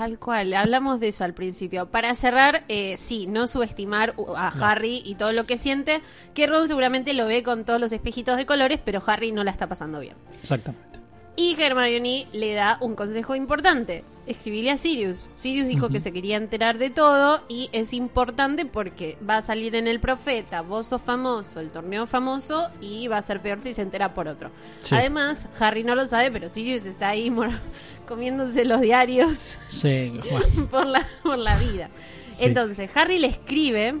Tal 0.00 0.18
cual, 0.18 0.54
hablamos 0.54 0.98
de 0.98 1.08
eso 1.08 1.24
al 1.24 1.34
principio. 1.34 1.84
Para 1.84 2.14
cerrar, 2.14 2.64
eh, 2.68 2.96
sí, 2.96 3.26
no 3.26 3.46
subestimar 3.46 4.14
a. 4.34 4.48
Harry 4.48 5.02
y 5.04 5.16
todo 5.16 5.34
lo 5.34 5.44
que 5.44 5.58
siente, 5.58 6.00
que 6.32 6.46
Ron 6.46 6.68
seguramente 6.68 7.12
lo 7.12 7.26
ve 7.26 7.42
con 7.42 7.66
todos 7.66 7.78
los 7.78 7.92
espejitos 7.92 8.38
de 8.38 8.46
colores, 8.46 8.80
pero 8.82 9.02
Harry 9.06 9.30
no 9.30 9.44
la 9.44 9.50
está 9.50 9.66
pasando 9.66 10.00
bien. 10.00 10.14
Exactamente. 10.40 11.00
Y 11.36 11.54
Hermione 11.60 12.28
le 12.32 12.54
da 12.54 12.78
un 12.80 12.94
consejo 12.94 13.34
importante. 13.34 14.02
Escribile 14.26 14.70
a 14.70 14.78
Sirius. 14.78 15.28
Sirius 15.36 15.68
dijo 15.68 15.88
que 15.88 16.00
se 16.00 16.12
quería 16.12 16.36
enterar 16.36 16.78
de 16.78 16.90
todo 16.90 17.42
y 17.48 17.68
es 17.72 17.92
importante 17.92 18.64
porque 18.64 19.18
va 19.28 19.38
a 19.38 19.42
salir 19.42 19.74
en 19.74 19.86
el 19.86 20.00
profeta, 20.00 20.60
vos 20.60 20.86
sos 20.86 21.02
famoso, 21.02 21.60
el 21.60 21.70
torneo 21.70 22.06
famoso 22.06 22.70
y 22.80 23.08
va 23.08 23.18
a 23.18 23.22
ser 23.22 23.40
peor 23.40 23.60
si 23.60 23.74
se 23.74 23.82
entera 23.82 24.14
por 24.14 24.28
otro. 24.28 24.50
Sí. 24.80 24.94
Además, 24.94 25.48
Harry 25.58 25.82
no 25.82 25.94
lo 25.94 26.06
sabe, 26.06 26.30
pero 26.30 26.48
Sirius 26.48 26.86
está 26.86 27.08
ahí 27.08 27.30
comiéndose 28.10 28.64
los 28.66 28.80
diarios 28.80 29.56
Sí, 29.68 30.20
bueno, 30.30 30.66
por 30.70 30.84
la, 30.86 31.06
por 31.22 31.38
la 31.38 31.56
vida. 31.58 31.88
Sí. 32.34 32.44
Entonces, 32.44 32.90
Harry 32.94 33.18
le 33.18 33.28
escribe. 33.28 33.94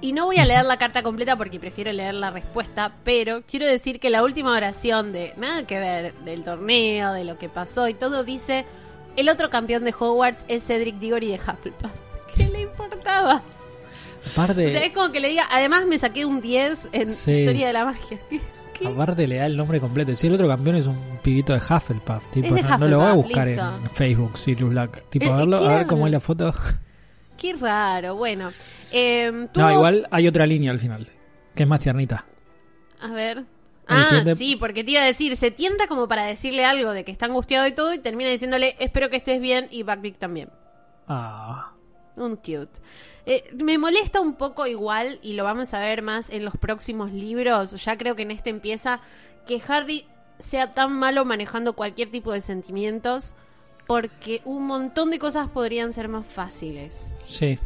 Y 0.00 0.12
no 0.12 0.26
voy 0.26 0.36
a 0.38 0.44
leer 0.46 0.64
la 0.66 0.76
carta 0.76 1.02
completa 1.02 1.36
porque 1.36 1.58
prefiero 1.58 1.90
leer 1.92 2.14
la 2.14 2.30
respuesta, 2.30 2.92
pero 3.02 3.42
quiero 3.42 3.66
decir 3.66 3.98
que 3.98 4.10
la 4.10 4.22
última 4.22 4.54
oración 4.54 5.10
de 5.12 5.32
nada 5.36 5.66
que 5.66 5.78
ver 5.80 6.14
del 6.24 6.44
torneo, 6.44 7.12
de 7.12 7.24
lo 7.24 7.38
que 7.38 7.48
pasó 7.48 7.88
y 7.88 7.94
todo 7.94 8.22
dice, 8.22 8.66
el 9.16 9.28
otro 9.30 9.48
campeón 9.50 9.84
de 9.84 9.94
Hogwarts 9.98 10.44
es 10.48 10.64
Cedric 10.66 10.96
Diggory 10.98 11.28
de 11.28 11.36
Hufflepuff. 11.40 11.90
¿Qué 12.36 12.46
le 12.48 12.60
importaba? 12.62 13.42
aparte, 14.32 14.66
O 14.66 14.70
sea, 14.70 14.84
es 14.84 14.92
como 14.92 15.10
que 15.12 15.20
le 15.20 15.28
diga, 15.28 15.44
además 15.50 15.86
me 15.86 15.98
saqué 15.98 16.24
un 16.26 16.40
10 16.42 16.90
en 16.92 17.14
Sí. 17.14 17.30
Historia 17.32 17.68
de 17.68 17.72
la 17.72 17.84
Magia. 17.86 18.18
¿Qué? 18.78 18.86
aparte 18.86 19.26
le 19.26 19.36
da 19.36 19.46
el 19.46 19.56
nombre 19.56 19.80
completo. 19.80 20.14
Si 20.14 20.26
el 20.26 20.34
otro 20.34 20.46
campeón 20.48 20.76
es 20.76 20.86
un 20.86 21.18
pibito 21.22 21.52
de 21.52 21.58
Hufflepuff, 21.58 22.30
tipo, 22.30 22.54
de 22.54 22.62
no, 22.62 22.78
no 22.78 22.88
lo 22.88 22.98
voy 22.98 23.06
a 23.06 23.12
buscar 23.12 23.46
listo. 23.46 23.76
en 23.82 23.90
Facebook, 23.90 24.36
Sirius 24.38 24.70
Black. 24.70 25.04
Tipo, 25.08 25.26
Eh, 25.26 25.30
a, 25.32 25.36
verlo, 25.36 25.56
a 25.58 25.74
ver 25.74 25.86
cómo 25.86 26.06
es 26.06 26.12
la 26.12 26.20
foto. 26.20 26.52
Qué 27.38 27.52
raro, 27.54 28.16
bueno. 28.16 28.50
Eh, 28.92 29.48
No, 29.54 29.72
igual 29.72 30.06
hay 30.10 30.26
otra 30.28 30.46
línea 30.46 30.70
al 30.70 30.80
final, 30.80 31.08
que 31.54 31.62
es 31.64 31.68
más 31.68 31.80
tiernita. 31.80 32.24
A 33.00 33.08
ver. 33.08 33.38
El 33.38 33.44
Ah, 33.98 34.04
siguiente- 34.06 34.34
sí, 34.36 34.56
porque 34.56 34.82
te 34.82 34.90
iba 34.92 35.02
a 35.02 35.04
decir, 35.04 35.36
se 35.36 35.50
tienta 35.52 35.86
como 35.86 36.08
para 36.08 36.24
decirle 36.26 36.64
algo 36.64 36.90
de 36.92 37.04
que 37.04 37.12
está 37.12 37.26
angustiado 37.26 37.66
y 37.68 37.72
todo 37.72 37.94
y 37.94 37.98
termina 37.98 38.30
diciéndole, 38.30 38.74
espero 38.80 39.10
que 39.10 39.16
estés 39.16 39.40
bien 39.40 39.68
y 39.70 39.84
Buckbeak 39.84 40.18
también. 40.18 40.48
Ah, 41.06 41.72
Un 42.16 42.36
cute. 42.36 42.80
Eh, 43.26 43.44
me 43.62 43.78
molesta 43.78 44.20
un 44.20 44.34
poco 44.34 44.66
igual, 44.66 45.18
y 45.22 45.34
lo 45.34 45.44
vamos 45.44 45.74
a 45.74 45.80
ver 45.80 46.02
más 46.02 46.30
en 46.30 46.44
los 46.44 46.56
próximos 46.56 47.12
libros, 47.12 47.84
ya 47.84 47.96
creo 47.96 48.16
que 48.16 48.22
en 48.22 48.30
este 48.30 48.50
empieza, 48.50 49.00
que 49.46 49.60
Harry 49.68 50.06
sea 50.38 50.70
tan 50.70 50.92
malo 50.92 51.24
manejando 51.24 51.74
cualquier 51.74 52.10
tipo 52.10 52.32
de 52.32 52.40
sentimientos, 52.40 53.34
porque 53.86 54.40
un 54.44 54.66
montón 54.66 55.10
de 55.10 55.18
cosas 55.18 55.48
podrían 55.48 55.92
ser 55.92 56.08
más 56.08 56.26
fáciles. 56.26 57.14
sí. 57.26 57.58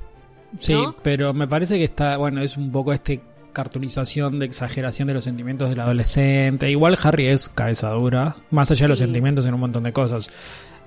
Sí, 0.58 0.72
¿No? 0.72 0.96
pero 1.00 1.32
me 1.32 1.46
parece 1.46 1.78
que 1.78 1.84
está, 1.84 2.16
bueno, 2.16 2.42
es 2.42 2.56
un 2.56 2.72
poco 2.72 2.92
este 2.92 3.20
cartunización 3.52 4.38
de 4.38 4.46
exageración 4.46 5.08
de 5.08 5.14
los 5.14 5.24
sentimientos 5.24 5.70
del 5.70 5.80
adolescente. 5.80 6.70
Igual 6.70 6.98
Harry 7.02 7.26
es 7.26 7.48
cabeza 7.48 7.90
dura, 7.90 8.36
más 8.50 8.70
allá 8.70 8.84
de 8.84 8.88
los 8.88 8.98
sentimientos 8.98 9.46
en 9.46 9.54
un 9.54 9.60
montón 9.60 9.82
de 9.84 9.92
cosas. 9.92 10.30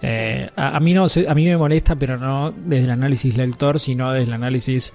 Eh, 0.05 0.49
a, 0.55 0.75
a 0.75 0.79
mí 0.79 0.93
no, 0.93 1.05
a 1.05 1.33
mí 1.35 1.45
me 1.45 1.57
molesta, 1.57 1.95
pero 1.95 2.17
no 2.17 2.51
desde 2.51 2.85
el 2.85 2.91
análisis 2.91 3.37
lector, 3.37 3.79
sino 3.79 4.11
desde 4.11 4.27
el 4.27 4.33
análisis, 4.33 4.93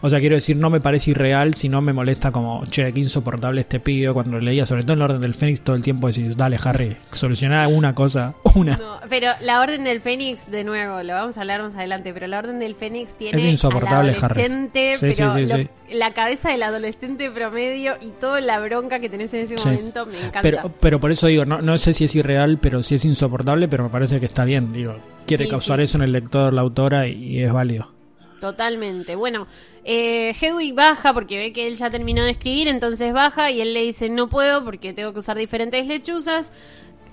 o 0.00 0.08
sea, 0.08 0.20
quiero 0.20 0.36
decir, 0.36 0.56
no 0.56 0.70
me 0.70 0.80
parece 0.80 1.10
irreal, 1.10 1.54
sino 1.54 1.80
me 1.80 1.92
molesta 1.92 2.30
como, 2.30 2.64
che, 2.66 2.92
qué 2.92 3.00
insoportable 3.00 3.60
este 3.60 3.80
pibe 3.80 4.12
cuando 4.12 4.32
lo 4.32 4.40
leía, 4.40 4.64
sobre 4.66 4.82
todo 4.82 4.92
en 4.94 4.98
el 5.00 5.02
orden 5.04 5.20
del 5.20 5.34
Fénix, 5.34 5.62
todo 5.62 5.76
el 5.76 5.82
tiempo 5.82 6.06
decís, 6.08 6.36
dale 6.36 6.58
Harry, 6.62 6.96
soluciona 7.12 7.66
una 7.68 7.94
cosa, 7.94 8.34
una. 8.54 8.76
No, 8.76 9.00
pero 9.08 9.32
la 9.42 9.60
Orden 9.60 9.84
del 9.84 10.00
Fénix, 10.00 10.50
de 10.50 10.64
nuevo, 10.64 11.02
lo 11.02 11.14
vamos 11.14 11.36
a 11.36 11.40
hablar 11.40 11.62
más 11.62 11.74
adelante, 11.74 12.12
pero 12.14 12.26
la 12.26 12.38
Orden 12.38 12.58
del 12.58 12.74
Fénix 12.74 13.16
tiene 13.16 13.38
Es 13.38 13.44
insoportable, 13.44 14.10
al 14.12 14.16
adolescente, 14.16 14.94
Harry. 14.94 15.14
Sí, 15.14 15.22
pero 15.22 15.34
sí, 15.34 15.46
sí, 15.46 15.52
lo- 15.52 15.56
sí. 15.56 15.68
la 15.96 16.12
cabeza 16.12 16.50
del 16.50 16.62
adolescente 16.62 17.30
promedio 17.30 17.94
y 18.00 18.10
toda 18.10 18.40
la 18.40 18.60
bronca 18.60 19.00
que 19.00 19.08
tenés 19.08 19.32
en 19.34 19.40
ese 19.40 19.56
momento 19.56 20.06
me 20.06 20.18
encanta. 20.18 20.42
Pero, 20.42 20.72
pero 20.80 21.00
por 21.00 21.10
eso 21.10 21.26
digo, 21.26 21.44
no, 21.44 21.60
no 21.62 21.76
sé 21.78 21.92
si 21.94 22.04
es 22.04 22.14
irreal, 22.14 22.58
pero 22.60 22.82
sí 22.82 22.94
es 22.94 23.04
insoportable, 23.04 23.68
pero 23.68 23.84
me 23.84 23.90
parece 23.90 24.20
que 24.20 24.26
está 24.28 24.44
bien, 24.44 24.72
digo, 24.72 24.96
quiere 25.26 25.44
Sí, 25.44 25.50
causar 25.50 25.78
sí. 25.78 25.84
eso 25.84 25.98
en 25.98 26.04
el 26.04 26.12
lector, 26.12 26.52
la 26.52 26.60
autora, 26.60 27.06
y, 27.08 27.42
es 27.42 27.52
válido. 27.52 27.92
Totalmente. 28.40 29.16
Bueno, 29.16 29.48
eh, 29.84 30.32
Hedwig 30.40 30.74
baja 30.74 31.12
porque 31.12 31.38
ve 31.38 31.52
que 31.52 31.66
él 31.66 31.76
ya 31.76 31.90
terminó 31.90 32.22
de 32.24 32.30
escribir, 32.30 32.68
entonces 32.68 33.12
baja 33.12 33.50
y 33.50 33.60
él 33.60 33.74
le 33.74 33.82
dice 33.82 34.08
no 34.08 34.28
puedo 34.28 34.64
porque 34.64 34.92
tengo 34.92 35.12
que 35.12 35.18
usar 35.18 35.36
diferentes 35.36 35.86
lechuzas. 35.86 36.52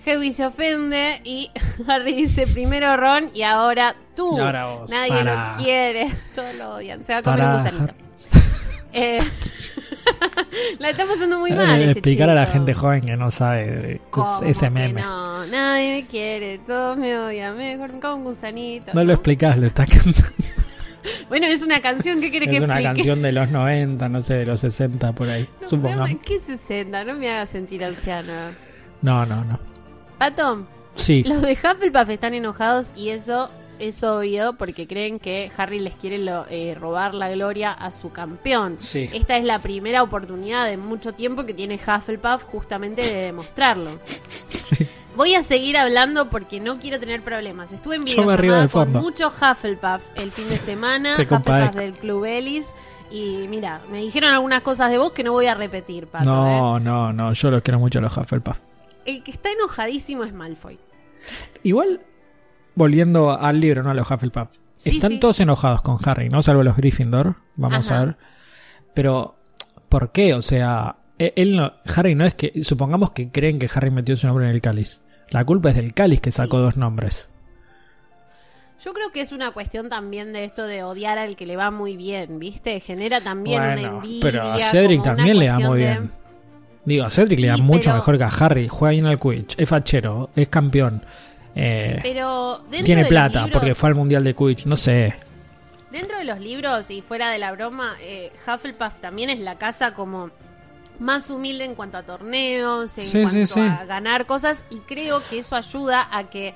Hedwig 0.06 0.34
se 0.34 0.46
ofende 0.46 1.20
y 1.24 1.50
Harry 1.88 2.14
dice 2.14 2.46
primero 2.46 2.96
Ron 2.96 3.32
y 3.34 3.42
ahora 3.42 3.96
tú. 4.16 4.38
Y 4.38 4.40
ahora 4.40 4.68
vos. 4.68 4.92
Nadie 4.92 5.24
lo 5.24 5.34
quiere, 5.58 6.16
todos 6.36 6.54
lo 6.56 6.76
odian. 6.76 7.04
Se 7.04 7.14
va 7.14 7.20
a 7.20 7.24
comer 7.24 7.40
Pará, 7.40 7.58
un 7.58 7.64
gusanito. 7.64 7.94
Eh, 8.98 9.20
la 10.80 10.90
está 10.90 11.06
pasando 11.06 11.40
muy 11.40 11.52
mal. 11.52 11.80
Eh, 11.80 11.86
este 11.86 11.92
explicar 12.00 12.30
a 12.30 12.36
la 12.36 12.46
gente 12.46 12.74
joven 12.74 13.02
que 13.02 13.16
no 13.16 13.32
sabe 13.32 13.66
de- 13.68 14.02
¿Cómo 14.10 14.42
ese 14.44 14.70
meme. 14.70 15.02
No, 15.02 15.46
nadie 15.48 15.94
me 16.02 16.08
quiere, 16.08 16.60
todos 16.60 16.98
me 16.98 17.18
odian, 17.18 17.58
mejor 17.58 17.94
me 17.94 18.00
como 18.00 18.16
un 18.16 18.24
gusanito. 18.26 18.92
No 18.94 19.04
lo 19.04 19.14
explicás, 19.14 19.58
lo 19.58 19.68
estás 19.68 19.90
cantando. 19.90 20.22
Bueno, 21.30 21.46
es 21.46 21.62
una 21.62 21.82
canción, 21.82 22.20
¿qué 22.20 22.32
quiere 22.32 22.48
que 22.48 22.58
Es 22.58 22.64
una 22.64 22.76
explique? 22.80 22.96
canción 22.96 23.22
de 23.22 23.32
los 23.32 23.50
90, 23.52 24.10
no 24.10 24.22
sé, 24.22 24.38
de 24.38 24.46
los 24.46 24.60
60 24.62 25.14
por 25.14 25.30
ahí, 25.30 25.48
No, 25.62 25.70
supongamos. 25.70 26.10
no, 26.12 26.20
¿Qué 26.22 26.40
60? 26.40 27.04
No 27.04 27.14
me 27.14 27.30
hagas 27.30 27.50
sentir 27.50 27.86
anciana. 27.86 28.52
No, 29.02 29.26
no, 29.26 29.44
no. 29.44 29.60
Pato, 30.18 30.66
Sí, 30.96 31.24
los 31.24 31.42
de 31.42 31.52
Hufflepuff 31.54 32.10
están 32.10 32.34
enojados 32.34 32.94
y 32.96 33.10
eso 33.10 33.50
es 33.80 34.04
obvio 34.04 34.54
porque 34.58 34.88
creen 34.88 35.20
que 35.20 35.52
Harry 35.58 35.80
les 35.80 35.96
quiere 35.96 36.18
lo- 36.18 36.46
eh, 36.50 36.76
robar 36.80 37.14
la 37.14 37.30
gloria 37.30 37.72
a 37.72 37.92
su 37.92 38.12
campeón. 38.12 38.78
Sí. 38.80 39.10
Esta 39.14 39.38
es 39.38 39.44
la 39.44 39.60
primera 39.60 40.04
oportunidad 40.04 40.66
de 40.68 40.78
mucho 40.78 41.14
tiempo 41.14 41.46
que 41.46 41.54
tiene 41.54 41.76
Hufflepuff 41.76 42.44
justamente 42.44 43.02
de 43.02 43.16
demostrarlo. 43.26 43.90
Sí. 44.50 44.88
Voy 45.16 45.34
a 45.34 45.44
seguir 45.44 45.78
hablando 45.78 46.30
porque 46.30 46.60
no 46.60 46.80
quiero 46.80 47.00
tener 47.00 47.22
problemas. 47.22 47.72
Estuve 47.72 47.96
en 47.96 48.04
videollamada 48.04 48.62
de 48.64 48.68
con 48.70 48.92
mucho 48.94 49.28
Hufflepuff 49.30 50.04
el 50.16 50.32
fin 50.32 50.50
de 50.50 50.58
semana, 50.58 51.14
Hufflepuff 51.20 51.74
del 51.76 51.94
Club 51.94 52.26
Ellis. 52.26 52.68
Y 53.12 53.48
mira, 53.48 53.80
me 53.92 54.00
dijeron 54.00 54.34
algunas 54.34 54.62
cosas 54.62 54.90
de 54.92 54.98
vos 54.98 55.12
que 55.14 55.24
no 55.24 55.32
voy 55.32 55.46
a 55.46 55.54
repetir, 55.56 56.08
Pato. 56.08 56.24
¿eh? 56.26 56.28
No, 56.28 56.80
no, 56.80 57.14
no, 57.14 57.32
yo 57.34 57.52
los 57.52 57.62
quiero 57.62 57.80
mucho 57.80 58.00
a 58.00 58.02
los 58.02 58.18
Hufflepuff. 58.18 58.58
El 59.06 59.24
que 59.24 59.32
está 59.32 59.52
enojadísimo 59.52 60.24
es 60.24 60.34
Malfoy. 60.34 60.80
Igual, 61.64 62.02
volviendo 62.76 63.32
al 63.40 63.60
libro, 63.60 63.84
no 63.84 63.90
a 63.90 63.94
los 63.94 64.10
Hufflepuff. 64.10 64.50
Sí, 64.78 64.96
Están 64.98 65.12
sí. 65.14 65.20
todos 65.20 65.40
enojados 65.40 65.82
con 65.82 65.98
Harry, 66.06 66.30
¿no? 66.30 66.42
Salvo 66.42 66.62
los 66.64 66.76
Gryffindor, 66.78 67.36
vamos 67.56 67.90
Ajá. 67.92 68.02
a 68.02 68.06
ver. 68.06 68.16
Pero, 68.94 69.36
¿por 69.90 70.12
qué? 70.12 70.34
O 70.34 70.42
sea, 70.42 70.98
e- 71.18 71.34
él 71.38 71.56
no, 71.56 71.74
Harry 71.96 72.14
no 72.16 72.26
es 72.26 72.34
que, 72.34 72.52
supongamos 72.64 73.12
que 73.12 73.30
creen 73.32 73.58
que 73.60 73.70
Harry 73.74 73.92
metió 73.92 74.16
su 74.16 74.28
nombre 74.28 74.46
en 74.48 74.52
el 74.54 74.62
cáliz. 74.62 75.02
La 75.30 75.44
culpa 75.44 75.70
es 75.70 75.76
del 75.76 75.94
cáliz 75.94 76.20
que 76.22 76.32
sacó 76.32 76.58
Sí. 76.58 76.64
dos 76.64 76.78
nombres. 76.78 77.30
Yo 78.84 78.94
creo 78.94 79.12
que 79.12 79.22
es 79.22 79.32
una 79.32 79.52
cuestión 79.52 79.90
también 79.90 80.34
de 80.34 80.44
esto 80.44 80.68
de 80.68 80.84
odiar 80.84 81.18
al 81.18 81.36
que 81.36 81.46
le 81.46 81.56
va 81.56 81.72
muy 81.72 81.96
bien, 81.98 82.38
¿viste? 82.40 82.80
Genera 82.82 83.22
también 83.22 83.62
una 83.64 83.82
envidia. 83.82 84.20
pero 84.22 84.44
a 84.52 84.60
Cedric 84.60 85.02
también 85.02 85.40
le 85.40 85.48
da 85.48 85.60
muy 85.60 85.80
de- 85.80 85.86
bien. 85.86 86.12
Digo, 86.84 87.06
a 87.06 87.10
Cedric 87.10 87.40
le 87.40 87.48
da 87.48 87.58
mucho 87.58 87.86
pero- 87.86 87.96
mejor 87.96 88.18
que 88.18 88.24
a 88.26 88.28
Harry. 88.28 88.68
Juega 88.68 88.92
bien 88.92 89.06
al 89.08 89.20
Quidditch, 89.20 89.56
es 89.58 89.68
fachero, 89.70 90.30
es 90.36 90.50
campeón. 90.50 91.02
Eh, 91.56 92.00
Pero 92.02 92.60
dentro 92.70 92.86
tiene 92.86 93.06
plata 93.06 93.42
libros- 93.46 93.52
porque 93.60 93.76
fue 93.76 93.90
al 93.90 93.96
mundial 93.96 94.24
de 94.24 94.34
Quidditch, 94.36 94.66
no 94.66 94.76
sé. 94.76 95.16
Dentro 95.92 96.18
de 96.18 96.26
los 96.26 96.40
libros 96.40 96.92
y 96.92 97.02
fuera 97.02 97.30
de 97.30 97.38
la 97.40 97.52
broma, 97.54 97.96
eh, 98.02 98.32
Hufflepuff 98.46 99.00
también 99.00 99.30
es 99.30 99.40
la 99.40 99.56
casa 99.58 99.94
como 99.94 100.30
más 101.00 101.30
humilde 101.30 101.64
en 101.66 101.76
cuanto 101.76 101.98
a 101.98 102.04
torneos, 102.04 102.98
en 102.98 103.04
Sí, 103.06 103.22
cuanto 103.22 103.38
sí, 103.40 103.48
sí. 103.48 103.60
a 103.60 103.86
ganar 103.86 104.26
cosas 104.26 104.66
y 104.70 104.80
creo 104.80 105.22
que 105.30 105.40
eso 105.40 105.56
ayuda 105.56 106.08
a 106.12 106.26
que 106.26 106.54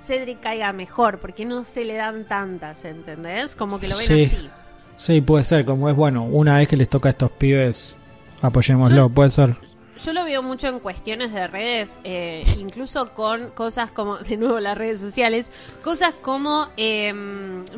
Cedric 0.00 0.40
caiga 0.40 0.72
mejor 0.72 1.18
porque 1.18 1.44
no 1.44 1.64
se 1.64 1.84
le 1.84 1.94
dan 1.94 2.24
tantas, 2.24 2.84
¿entendés? 2.84 3.54
Como 3.54 3.78
que 3.78 3.86
lo 3.88 3.96
ven 3.96 4.06
Sí. 4.06 4.24
así. 4.24 4.50
Sí, 4.96 5.20
puede 5.20 5.44
ser, 5.44 5.64
como 5.64 5.88
es 5.88 5.94
bueno, 5.96 6.24
una 6.24 6.56
vez 6.58 6.66
que 6.68 6.76
les 6.76 6.88
toca 6.88 7.08
a 7.08 7.10
estos 7.12 7.30
pibes, 7.30 7.96
apoyémoslo, 8.40 8.96
Yo- 8.96 9.08
puede 9.08 9.30
ser. 9.30 9.56
Yo 10.04 10.12
lo 10.12 10.24
veo 10.24 10.42
mucho 10.42 10.68
en 10.68 10.78
cuestiones 10.80 11.32
de 11.32 11.46
redes, 11.46 12.00
eh, 12.02 12.44
incluso 12.58 13.12
con 13.12 13.50
cosas 13.50 13.90
como, 13.90 14.16
de 14.18 14.36
nuevo, 14.36 14.58
las 14.58 14.76
redes 14.76 15.00
sociales, 15.00 15.52
cosas 15.84 16.14
como, 16.22 16.68
eh, 16.76 17.12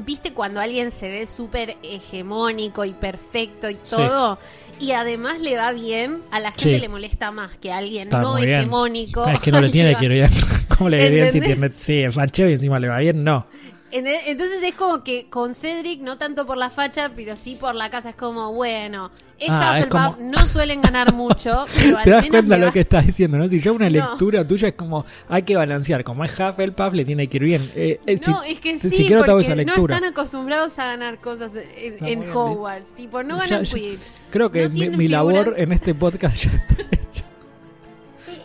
viste 0.00 0.32
cuando 0.32 0.60
alguien 0.60 0.90
se 0.92 1.10
ve 1.10 1.26
súper 1.26 1.76
hegemónico 1.82 2.84
y 2.84 2.92
perfecto 2.92 3.68
y 3.68 3.74
Sí. 3.82 3.96
todo, 3.96 4.38
y 4.80 4.92
además 4.92 5.40
le 5.40 5.56
va 5.56 5.72
bien, 5.72 6.22
a 6.30 6.40
la 6.40 6.50
gente 6.52 6.74
Sí. 6.76 6.80
le 6.80 6.88
molesta 6.88 7.30
más 7.30 7.56
que 7.58 7.72
alguien 7.72 8.08
Está 8.08 8.20
no 8.22 8.38
hegemónico. 8.38 9.26
Es 9.26 9.40
que 9.40 9.50
no 9.52 9.60
le 9.60 9.68
tiene 9.70 9.96
que 9.96 10.04
ir. 10.06 10.28
¿Cómo 10.78 10.88
le 10.90 11.02
dirían 11.10 11.32
si 11.32 11.40
tiene? 11.40 11.70
Sí, 11.70 11.98
es 12.02 12.14
facheo 12.14 12.48
y 12.48 12.52
encima 12.54 12.78
le 12.78 12.88
va 12.88 12.98
bien, 12.98 13.22
no. 13.24 13.46
Ente- 13.94 14.22
Entonces 14.26 14.60
es 14.64 14.74
como 14.74 15.04
que 15.04 15.30
con 15.30 15.54
Cedric, 15.54 16.00
no 16.00 16.18
tanto 16.18 16.44
por 16.46 16.56
la 16.56 16.68
facha, 16.68 17.12
pero 17.14 17.36
sí 17.36 17.54
por 17.54 17.76
la 17.76 17.90
casa, 17.90 18.10
es 18.10 18.16
como, 18.16 18.52
bueno, 18.52 19.10
es 19.38 19.48
Ah, 19.50 19.78
es 19.78 19.84
Hufflepuff, 19.86 20.16
como- 20.16 20.30
no 20.32 20.38
suelen 20.46 20.82
ganar 20.82 21.12
mucho, 21.14 21.64
pero 21.76 21.98
al 21.98 22.04
Te 22.04 22.10
das 22.10 22.22
menos 22.22 22.30
cuenta 22.30 22.56
lo 22.56 22.72
que 22.72 22.80
estás 22.80 23.06
diciendo, 23.06 23.38
¿no? 23.38 23.48
Si 23.48 23.60
ya 23.60 23.70
una 23.70 23.88
No. 23.88 23.90
lectura 23.92 24.44
tuya 24.46 24.66
es 24.68 24.74
como, 24.74 25.04
hay 25.28 25.42
que 25.44 25.54
balancear, 25.54 26.02
como 26.02 26.24
es 26.24 26.32
Hufflepuff 26.38 26.92
le 26.92 27.04
tiene 27.04 27.28
que 27.28 27.36
ir 27.36 27.44
bien. 27.44 27.72
Eh, 27.76 28.00
eh, 28.04 28.20
No, 28.26 28.42
si- 28.42 28.52
es 28.52 28.58
que 28.60 28.78
sí, 28.80 28.88
porque 29.14 29.40
esa 29.42 29.54
no 29.64 29.74
están 29.86 30.04
acostumbrados 30.04 30.76
a 30.80 30.86
ganar 30.86 31.20
cosas 31.20 31.52
en, 31.76 31.96
bien, 32.04 32.30
Hogwarts. 32.36 32.94
Tipo, 32.96 33.22
no 33.22 33.38
ganan 33.38 33.62
Quidditch. 33.64 34.10
Creo 34.30 34.50
que 34.50 34.68
mi, 34.68 35.06
labor 35.08 35.54
en 35.56 35.70
este 35.72 35.94
podcast 35.94 36.36
ya 36.46 36.50
está 36.50 36.82
hecha. 36.90 37.24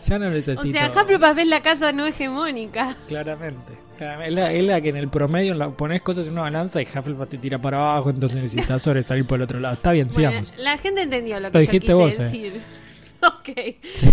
Ya 0.06 0.18
no 0.18 0.26
O 0.28 0.30
necesito. 0.30 0.70
sea, 0.70 0.90
Hufflepuff 0.94 1.38
es 1.38 1.46
la 1.48 1.60
casa 1.60 1.90
no 1.90 2.06
hegemónica. 2.06 2.96
Claramente. 3.08 3.89
Es 4.00 4.32
la, 4.32 4.52
es 4.52 4.62
la 4.64 4.80
que 4.80 4.88
en 4.88 4.96
el 4.96 5.08
promedio 5.08 5.54
la 5.54 5.68
pones 5.70 6.00
cosas 6.02 6.26
en 6.26 6.32
una 6.32 6.42
balanza 6.42 6.80
y 6.80 6.86
Hufflepuff 6.86 7.28
te 7.28 7.38
tira 7.38 7.58
para 7.58 7.76
abajo, 7.78 8.10
entonces 8.10 8.40
necesitas 8.42 8.80
sobresalir 8.82 9.26
por 9.26 9.36
el 9.36 9.42
otro 9.42 9.60
lado. 9.60 9.74
Está 9.74 9.92
bien, 9.92 10.08
Bueno, 10.12 10.30
sigamos. 10.44 10.56
la 10.58 10.78
gente 10.78 11.02
entendió 11.02 11.38
lo 11.40 11.48
Lo 11.48 11.52
que 11.52 11.58
yo 11.58 11.60
dijiste 11.60 11.86
quise 11.86 11.92
vos, 11.94 12.18
eh. 12.18 12.22
decir. 12.24 12.60
Ok. 13.22 13.50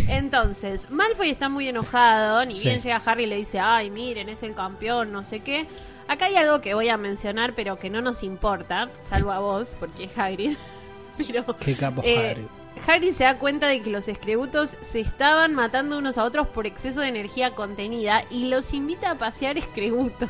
Entonces, 0.09 0.89
Malfoy 0.89 1.29
está 1.29 1.47
muy 1.47 1.67
enojado. 1.69 2.43
Ni 2.45 2.53
Sí. 2.53 2.67
bien 2.67 2.81
llega 2.81 3.01
Harry 3.05 3.23
y 3.23 3.27
le 3.27 3.37
dice, 3.37 3.57
ay, 3.59 3.89
miren, 3.89 4.27
es 4.29 4.43
el 4.43 4.53
campeón, 4.53 5.11
no 5.13 5.23
sé 5.23 5.39
qué. 5.39 5.65
Acá 6.09 6.25
hay 6.25 6.35
algo 6.35 6.59
que 6.61 6.73
voy 6.73 6.89
a 6.89 6.97
mencionar, 6.97 7.53
pero 7.55 7.77
que 7.77 7.89
no 7.89 8.01
nos 8.01 8.23
importa, 8.23 8.89
salvo 9.01 9.31
a 9.31 9.39
vos, 9.39 9.75
porque 9.79 10.05
es 10.05 10.17
Hagrid. 10.17 10.55
Pero 11.17 11.45
Qué 11.57 11.73
capo 11.75 12.01
Eh, 12.05 12.31
Harry. 12.31 12.47
Harry 12.85 13.13
se 13.13 13.23
da 13.23 13.37
cuenta 13.39 13.67
de 13.67 13.81
que 13.81 13.89
los 13.89 14.07
escrebutos 14.07 14.77
se 14.81 14.99
estaban 14.99 15.53
matando 15.53 15.97
unos 15.97 16.17
a 16.17 16.23
otros 16.23 16.47
por 16.47 16.67
exceso 16.67 17.01
de 17.01 17.07
energía 17.07 17.51
contenida 17.51 18.23
y 18.29 18.45
los 18.49 18.73
invita 18.73 19.11
a 19.11 19.15
pasear 19.15 19.57
escrebutos. 19.57 20.29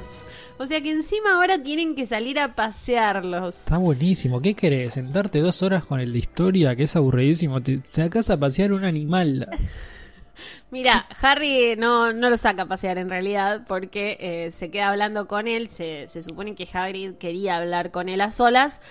O 0.58 0.66
sea 0.66 0.82
que 0.82 0.92
encima 0.92 1.36
ahora 1.36 1.62
tienen 1.62 1.96
que 1.96 2.06
salir 2.06 2.40
a 2.40 2.56
pasearlos. 2.56 3.60
Está 3.60 3.78
buenísimo. 3.78 4.40
¿Qué 4.40 4.56
querés? 4.56 4.94
¿Sentarte 4.94 5.40
dos 5.40 5.62
horas 5.64 5.86
con 5.86 6.00
el 6.00 6.14
de 6.14 6.20
historia? 6.20 6.76
Que 6.76 6.84
es 6.84 6.96
aburridísimo. 6.96 7.62
Te 7.62 7.80
sacas 7.84 8.30
a 8.30 8.38
pasear 8.40 8.74
un 8.74 8.84
animal. 8.86 9.48
Mira, 10.72 11.08
Harry 11.22 11.76
no, 11.78 12.12
no 12.14 12.30
lo 12.30 12.38
saca 12.38 12.64
a 12.64 12.66
pasear 12.66 12.98
en 12.98 13.10
realidad 13.10 13.64
porque 13.68 14.18
eh, 14.20 14.52
se 14.52 14.70
queda 14.70 14.90
hablando 14.90 15.28
con 15.28 15.48
él. 15.48 15.70
Se, 15.70 16.08
se 16.10 16.22
supone 16.22 16.56
que 16.56 16.68
Hagrid 16.72 17.14
quería 17.14 17.58
hablar 17.58 17.92
con 17.92 18.10
él 18.10 18.22
a 18.22 18.32
solas 18.32 18.82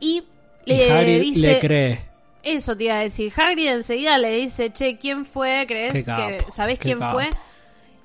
y 0.00 0.24
Y 0.64 0.74
le 0.74 0.92
Harry 0.92 1.18
dice... 1.20 1.40
le 1.40 1.58
cree. 1.60 2.15
Eso 2.46 2.76
te 2.76 2.84
iba 2.84 2.94
a 2.98 3.00
decir. 3.00 3.32
Hagrid 3.36 3.68
enseguida 3.68 4.16
le 4.18 4.32
dice, 4.36 4.72
che, 4.72 4.96
¿quién 4.98 5.24
fue? 5.26 5.64
¿Crees 5.66 6.04
que 6.06 6.44
sabés 6.52 6.78
quién 6.78 6.98
capo. 7.00 7.14
fue? 7.18 7.28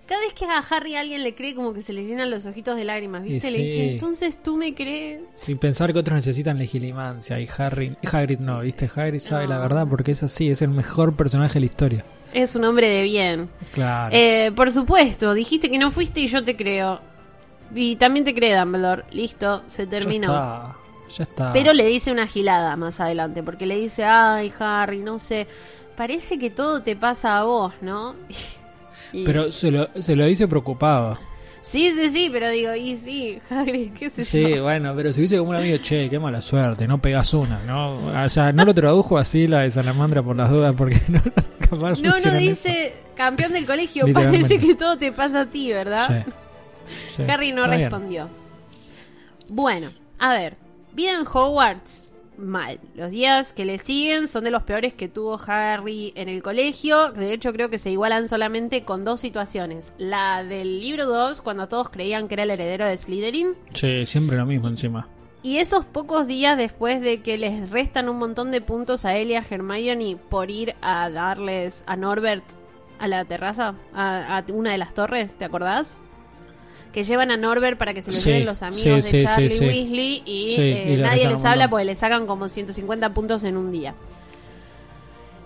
Cada 0.08 0.20
vez 0.22 0.34
que 0.34 0.44
a 0.46 0.58
Harry 0.70 0.96
alguien 0.96 1.24
le 1.24 1.36
cree, 1.36 1.56
como 1.56 1.74
que 1.74 1.82
se 1.84 1.94
le 1.94 2.04
llenan 2.04 2.30
los 2.30 2.46
ojitos 2.46 2.76
de 2.76 2.84
lágrimas, 2.84 3.24
¿viste? 3.24 3.50
Y 3.50 3.54
Le 3.54 3.58
dice, 3.60 3.74
sí. 3.76 3.90
entonces 3.94 4.44
tú 4.44 4.58
me 4.58 4.74
crees. 4.76 5.22
Sin 5.38 5.58
pensar 5.58 5.94
que 5.94 6.00
otros 6.00 6.16
necesitan 6.18 6.58
legilimancia. 6.58 7.40
Y 7.40 7.48
Harry. 7.58 7.96
Hagrid 8.12 8.40
no, 8.40 8.60
¿viste? 8.60 8.90
Hagrid 8.94 9.20
sabe 9.20 9.44
No. 9.46 9.52
la 9.52 9.60
verdad 9.60 9.88
porque 9.90 10.12
es 10.12 10.22
así. 10.24 10.50
Es 10.50 10.62
el 10.62 10.70
mejor 10.70 11.16
personaje 11.16 11.54
de 11.54 11.60
la 11.62 11.66
historia. 11.68 12.06
Es 12.34 12.56
un 12.58 12.66
hombre 12.66 12.90
de 12.90 13.04
bien. 13.04 13.50
Claro. 13.74 14.14
Eh, 14.14 14.52
por 14.54 14.70
supuesto, 14.72 15.34
dijiste 15.34 15.70
que 15.70 15.78
no 15.78 15.92
fuiste 15.92 16.20
y 16.20 16.28
yo 16.28 16.44
te 16.44 16.58
creo. 16.58 17.00
Y 17.74 17.96
también 17.96 18.26
te 18.26 18.34
cree 18.36 18.58
Dumbledore. 18.58 19.04
Listo, 19.12 19.64
se 19.68 19.88
terminó. 19.88 20.76
Ya 21.18 21.24
está. 21.24 21.54
Pero 21.54 21.74
le 21.74 21.86
dice 21.86 22.12
una 22.12 22.28
gilada 22.28 22.76
más 22.76 23.00
adelante, 23.00 23.44
porque 23.44 23.66
le 23.66 23.76
dice, 23.78 24.04
ay, 24.06 24.52
Harry, 24.60 25.02
no 25.04 25.20
sé, 25.20 25.48
parece 25.98 26.38
que 26.40 26.50
todo 26.50 26.82
te 26.82 26.96
pasa 26.96 27.38
a 27.40 27.44
vos, 27.44 27.74
¿no? 27.82 28.16
Y- 29.14 29.26
Pero 29.26 29.52
se 29.52 29.72
lo, 29.72 29.90
se 30.00 30.16
lo 30.16 30.26
dice 30.26 30.48
preocupado. 30.48 31.18
Sí, 31.62 31.94
sí, 31.96 32.10
sí, 32.10 32.30
pero 32.32 32.50
digo, 32.50 32.74
y 32.74 32.96
sí, 32.96 33.40
Hagrid, 33.50 33.92
qué 33.94 34.10
sé 34.10 34.24
Sí, 34.24 34.56
yo. 34.56 34.64
bueno, 34.64 34.94
pero 34.96 35.12
si 35.12 35.22
dice 35.22 35.38
como 35.38 35.50
un 35.52 35.58
amigo, 35.58 35.78
che, 35.78 36.10
qué 36.10 36.18
mala 36.18 36.42
suerte, 36.42 36.88
no 36.88 37.00
pegas 37.02 37.34
una, 37.34 37.60
¿no? 37.66 37.98
O 38.24 38.30
sea, 38.30 38.52
no 38.54 38.64
lo 38.66 38.74
tradujo 38.74 39.18
así 39.18 39.48
la 39.48 39.60
de 39.62 39.72
Salamandra 39.72 40.24
por 40.24 40.36
las 40.36 40.50
dudas, 40.50 40.74
porque 40.78 41.00
no, 41.10 41.22
capaz 41.60 42.00
No, 42.02 42.20
no 42.20 42.34
dice 42.38 42.94
campeón 43.16 43.52
del 43.52 43.66
colegio, 43.66 44.12
parece 44.14 44.60
que 44.60 44.76
todo 44.76 44.98
te 44.98 45.12
pasa 45.12 45.42
a 45.42 45.46
ti. 45.46 45.72
¿verdad? 45.74 46.26
Sí, 46.26 47.18
sí, 47.18 47.24
Harry 47.30 47.52
no 47.52 47.68
bien. 47.68 47.82
respondió. 47.82 48.30
Bueno, 49.50 49.90
a 50.20 50.34
ver, 50.34 50.56
vida 50.94 51.14
en 51.14 51.26
Hogwarts, 51.26 52.08
mal. 52.38 52.80
Los 52.96 53.12
días 53.12 53.54
que 53.54 53.66
le 53.66 53.78
siguen 53.78 54.28
son 54.28 54.44
de 54.44 54.52
los 54.52 54.64
peores 54.64 54.94
que 54.94 55.08
tuvo 55.08 55.40
Harry 55.46 56.12
en 56.16 56.30
el 56.30 56.44
colegio. 56.44 57.12
De 57.12 57.34
hecho, 57.34 57.54
creo 57.54 57.70
que 57.70 57.78
se 57.78 57.92
igualan 57.92 58.28
solamente 58.28 58.84
con 58.84 59.06
dos 59.06 59.20
situaciones. 59.20 59.92
La 59.98 60.44
del 60.44 60.82
libro 60.82 61.06
2, 61.06 61.42
cuando 61.42 61.68
todos 61.68 61.90
creían 61.90 62.28
que 62.28 62.36
era 62.36 62.44
el 62.44 62.52
heredero 62.52 62.86
de 62.86 62.98
Slytherin. 62.98 63.56
Sí, 63.74 64.06
siempre 64.06 64.38
lo 64.38 64.46
mismo 64.46 64.68
encima. 64.68 65.08
Y 65.44 65.58
esos 65.58 65.86
pocos 65.86 66.28
días 66.28 66.58
después 66.58 67.02
de 67.02 67.22
que 67.22 67.38
les 67.38 67.70
restan 67.72 68.10
un 68.10 68.18
montón 68.18 68.52
de 68.52 68.62
puntos 68.62 69.06
a 69.06 69.16
él 69.16 69.32
y 69.32 69.36
a 69.36 69.44
Hermione 69.48 70.18
por 70.30 70.52
ir 70.52 70.76
a 70.82 71.10
darles 71.10 71.84
a 71.88 71.96
Norbert 71.96 72.44
a 73.00 73.08
la 73.08 73.26
terraza, 73.26 73.74
a, 73.96 74.38
a 74.38 74.44
una 74.54 74.72
de 74.72 74.78
las 74.78 74.94
torres, 74.94 75.34
¿te 75.34 75.46
acordás? 75.46 76.00
Que 76.94 77.04
llevan 77.06 77.32
a 77.32 77.38
Norbert 77.38 77.78
para 77.78 77.94
que 77.94 78.02
se 78.02 78.12
lo 78.12 78.18
Sí, 78.18 78.30
lleven 78.30 78.46
los 78.46 78.62
amigos 78.64 79.06
sí, 79.06 79.18
de 79.20 79.22
sí, 79.22 79.24
Charlie. 79.26 79.48
Weasley 79.70 80.24
y, 80.26 80.56
eh, 80.60 80.94
y 80.94 81.02
nadie 81.02 81.28
les 81.28 81.46
habla 81.46 81.70
porque 81.70 81.86
le 81.86 81.96
sacan 81.96 82.28
como 82.28 82.50
150 82.50 83.14
puntos 83.14 83.44
en 83.46 83.56
un 83.58 83.72
día. 83.72 83.96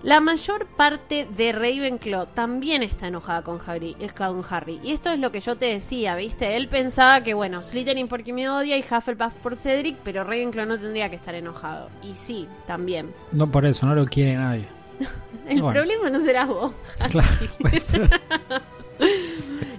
La 0.04 0.20
mayor 0.22 0.68
parte 0.68 1.28
de 1.36 1.52
Ravenclaw 1.52 2.28
también 2.28 2.84
está 2.84 3.08
enojada 3.08 3.42
con 3.42 3.60
Harry, 3.66 3.96
eh, 4.00 4.10
con 4.16 4.44
Harry. 4.48 4.80
Y 4.84 4.92
esto 4.92 5.12
es 5.12 5.18
lo 5.20 5.32
que 5.32 5.40
yo 5.40 5.56
te 5.56 5.66
decía, 5.66 6.16
¿viste? 6.16 6.56
Él 6.58 6.68
pensaba 6.68 7.22
que, 7.24 7.34
bueno, 7.34 7.64
Slytherin 7.64 8.08
porque 8.08 8.32
me 8.32 8.48
odia 8.48 8.78
y 8.78 8.82
Hufflepuff 8.82 9.34
por 9.42 9.56
Cedric, 9.56 9.98
pero 10.04 10.24
Ravenclaw 10.24 10.68
no 10.68 10.78
tendría 10.80 11.10
que 11.10 11.16
estar 11.16 11.34
enojado. 11.34 11.90
Y 12.04 12.14
sí, 12.14 12.48
también. 12.68 13.14
No 13.32 13.50
por 13.52 13.66
eso, 13.66 13.88
no 13.88 13.96
lo 13.96 14.06
quiere 14.06 14.36
nadie. 14.36 14.68
El 15.50 15.62
Bueno. 15.64 15.80
problema 15.80 16.10
no 16.12 16.22
serás 16.22 16.48
vos. 16.50 16.72
Claro, 17.10 17.28
puede 17.60 17.80
ser. 17.80 18.22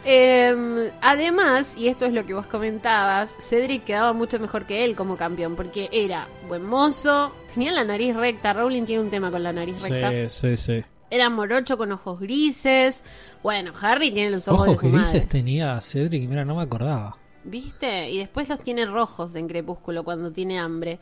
Eh, 0.08 0.92
además, 1.00 1.74
y 1.76 1.88
esto 1.88 2.04
es 2.04 2.12
lo 2.12 2.24
que 2.24 2.32
vos 2.34 2.46
comentabas, 2.46 3.34
Cedric 3.40 3.84
quedaba 3.84 4.12
mucho 4.12 4.38
mejor 4.38 4.64
que 4.64 4.84
él 4.84 4.94
como 4.94 5.16
campeón, 5.16 5.56
porque 5.56 5.88
era 5.90 6.28
buen 6.46 6.64
mozo, 6.64 7.32
tenía 7.52 7.72
la 7.72 7.82
nariz 7.82 8.14
recta, 8.14 8.52
Rowling 8.52 8.84
tiene 8.84 9.02
un 9.02 9.10
tema 9.10 9.32
con 9.32 9.42
la 9.42 9.52
nariz 9.52 9.82
recta. 9.82 10.28
Sí, 10.28 10.56
sí, 10.56 10.56
sí. 10.56 10.84
Era 11.10 11.28
morocho 11.28 11.76
con 11.76 11.90
ojos 11.92 12.20
grises. 12.20 13.02
Bueno, 13.42 13.72
Harry 13.80 14.10
tiene 14.12 14.30
los 14.30 14.46
ojos, 14.48 14.68
Ojos 14.68 14.82
de 14.82 14.90
grises 14.90 15.14
madre. 15.14 15.26
tenía 15.28 15.80
Cedric, 15.80 16.28
mira, 16.28 16.44
no 16.44 16.56
me 16.56 16.62
acordaba. 16.62 17.16
¿Viste? 17.42 18.10
Y 18.10 18.18
después 18.18 18.48
los 18.48 18.60
tiene 18.60 18.86
rojos 18.86 19.34
en 19.36 19.48
Crepúsculo 19.48 20.04
cuando 20.04 20.32
tiene 20.32 20.58
hambre. 20.58 20.98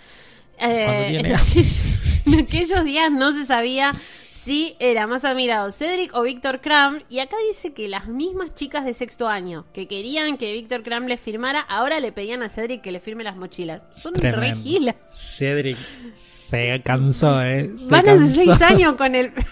Eh, 0.59 0.85
Cuando 0.85 1.07
tiene 1.09 1.29
en, 1.31 1.35
aquellos, 1.35 2.01
en 2.27 2.35
aquellos 2.41 2.85
días 2.85 3.11
no 3.11 3.33
se 3.33 3.45
sabía 3.45 3.93
si 4.45 4.77
era 4.79 5.07
más 5.07 5.25
admirado 5.25 5.73
Cedric 5.73 6.15
o 6.15 6.23
Víctor 6.23 6.61
Kram. 6.61 7.01
Y 7.09 7.19
acá 7.21 7.37
dice 7.49 7.73
que 7.73 7.89
las 7.89 8.07
mismas 8.09 8.55
chicas 8.55 8.85
de 8.85 8.95
sexto 8.95 9.29
año 9.29 9.65
que 9.73 9.89
querían 9.89 10.37
que 10.37 10.53
Víctor 10.53 10.83
Kram 10.83 11.07
les 11.07 11.21
firmara, 11.21 11.61
ahora 11.61 12.01
le 12.01 12.13
pedían 12.13 12.43
a 12.43 12.49
Cedric 12.49 12.83
que 12.83 12.93
le 12.93 13.01
firme 13.01 13.25
las 13.25 13.37
mochilas. 13.37 13.83
Son 13.91 14.13
Tremendo. 14.13 14.41
re 14.41 14.55
gilas. 14.63 14.97
Cedric 15.13 15.79
se 16.13 16.81
cansó, 16.85 17.43
¿eh? 17.43 17.71
Se 17.77 17.87
Van 17.87 18.09
hace 18.09 18.29
seis 18.29 18.61
años 18.63 18.95
con 18.97 19.15
el... 19.15 19.33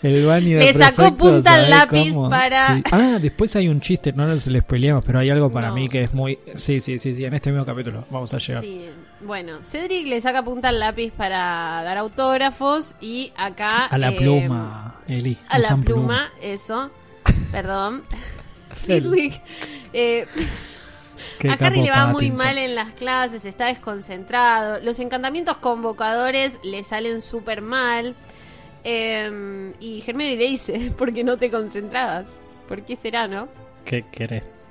El 0.00 0.24
baño 0.26 0.58
de 0.60 0.66
Le 0.66 0.74
sacó 0.74 1.12
punta 1.16 1.54
al 1.54 1.62
¿sabés 1.62 1.70
lápiz 1.70 2.12
cómo? 2.12 2.30
para- 2.30 2.76
Sí. 2.76 2.82
Ah, 2.92 3.18
después 3.20 3.56
hay 3.56 3.66
un 3.66 3.80
chiste, 3.80 4.12
no 4.12 4.28
nos 4.28 4.46
le 4.46 4.60
spoileamos, 4.60 5.04
pero 5.04 5.18
hay 5.18 5.28
algo 5.28 5.50
para 5.50 5.70
No. 5.70 5.74
mí 5.74 5.88
que 5.88 6.02
es 6.02 6.14
muy... 6.14 6.38
Sí, 6.54 6.80
sí, 6.80 7.00
sí, 7.00 7.16
sí, 7.16 7.24
en 7.24 7.34
este 7.34 7.50
mismo 7.50 7.66
capítulo 7.66 8.04
vamos 8.08 8.32
a 8.32 8.38
llegar. 8.38 8.62
Sí, 8.62 8.86
bueno, 9.20 9.58
Cedric 9.62 10.06
le 10.06 10.20
saca 10.20 10.42
punta 10.42 10.68
al 10.68 10.78
lápiz 10.78 11.12
para 11.12 11.82
dar 11.82 11.98
autógrafos 11.98 12.96
y 13.00 13.32
acá... 13.36 13.86
A 13.86 13.98
la 13.98 14.10
eh, 14.10 14.16
pluma, 14.16 14.96
Eli. 15.08 15.38
A 15.48 15.58
la 15.58 15.76
pluma, 15.76 16.30
eso. 16.40 16.90
Perdón. 17.52 18.04
Flitwick. 18.84 19.40
Eh, 19.92 20.26
Qué 21.38 21.50
a 21.50 21.54
Harry 21.54 21.82
le 21.82 21.90
va 21.90 22.06
muy 22.06 22.30
mal 22.30 22.58
en 22.58 22.74
las 22.74 22.92
clases, 22.92 23.44
está 23.44 23.66
desconcentrado. 23.66 24.80
Los 24.80 24.98
encantamientos 25.00 25.56
convocadores 25.58 26.60
le 26.62 26.84
salen 26.84 27.20
súper 27.20 27.62
mal. 27.62 28.14
Eh, 28.84 29.72
y 29.80 30.02
Hermione 30.06 30.36
le 30.36 30.48
dice, 30.48 30.92
¿por 30.98 31.12
qué 31.12 31.24
no 31.24 31.36
te 31.36 31.50
concentrabas? 31.50 32.26
¿Por 32.68 32.82
qué 32.82 32.96
será, 32.96 33.26
no? 33.28 33.48
¿Qué 33.84 34.04
querés? 34.10 34.66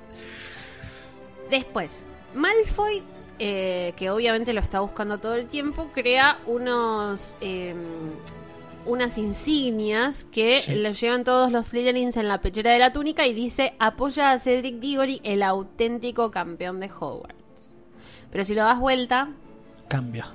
Después, 1.50 2.02
Malfoy, 2.34 3.02
eh, 3.38 3.92
que 3.96 4.10
obviamente 4.10 4.52
lo 4.52 4.60
está 4.60 4.80
buscando 4.80 5.18
todo 5.18 5.34
el 5.34 5.46
tiempo, 5.48 5.88
crea 5.94 6.38
unos 6.46 7.36
eh, 7.40 7.74
unas 8.86 9.18
insignias 9.18 10.24
que 10.24 10.60
Sí. 10.60 10.74
lo 10.76 10.90
llevan 10.92 11.22
todos 11.24 11.52
los 11.52 11.66
Slytherins 11.68 12.16
en 12.16 12.26
la 12.28 12.40
pechera 12.40 12.72
de 12.72 12.78
la 12.78 12.92
túnica 12.92 13.26
y 13.26 13.34
dice 13.34 13.74
apoya 13.78 14.32
a 14.32 14.38
Cedric 14.38 14.76
Diggory, 14.80 15.20
el 15.24 15.42
auténtico 15.42 16.30
campeón 16.30 16.80
de 16.80 16.90
Hogwarts. 16.90 17.72
Pero 18.30 18.44
si 18.44 18.54
lo 18.54 18.62
das 18.64 18.78
vuelta, 18.78 19.28
Cambia. 19.88 20.26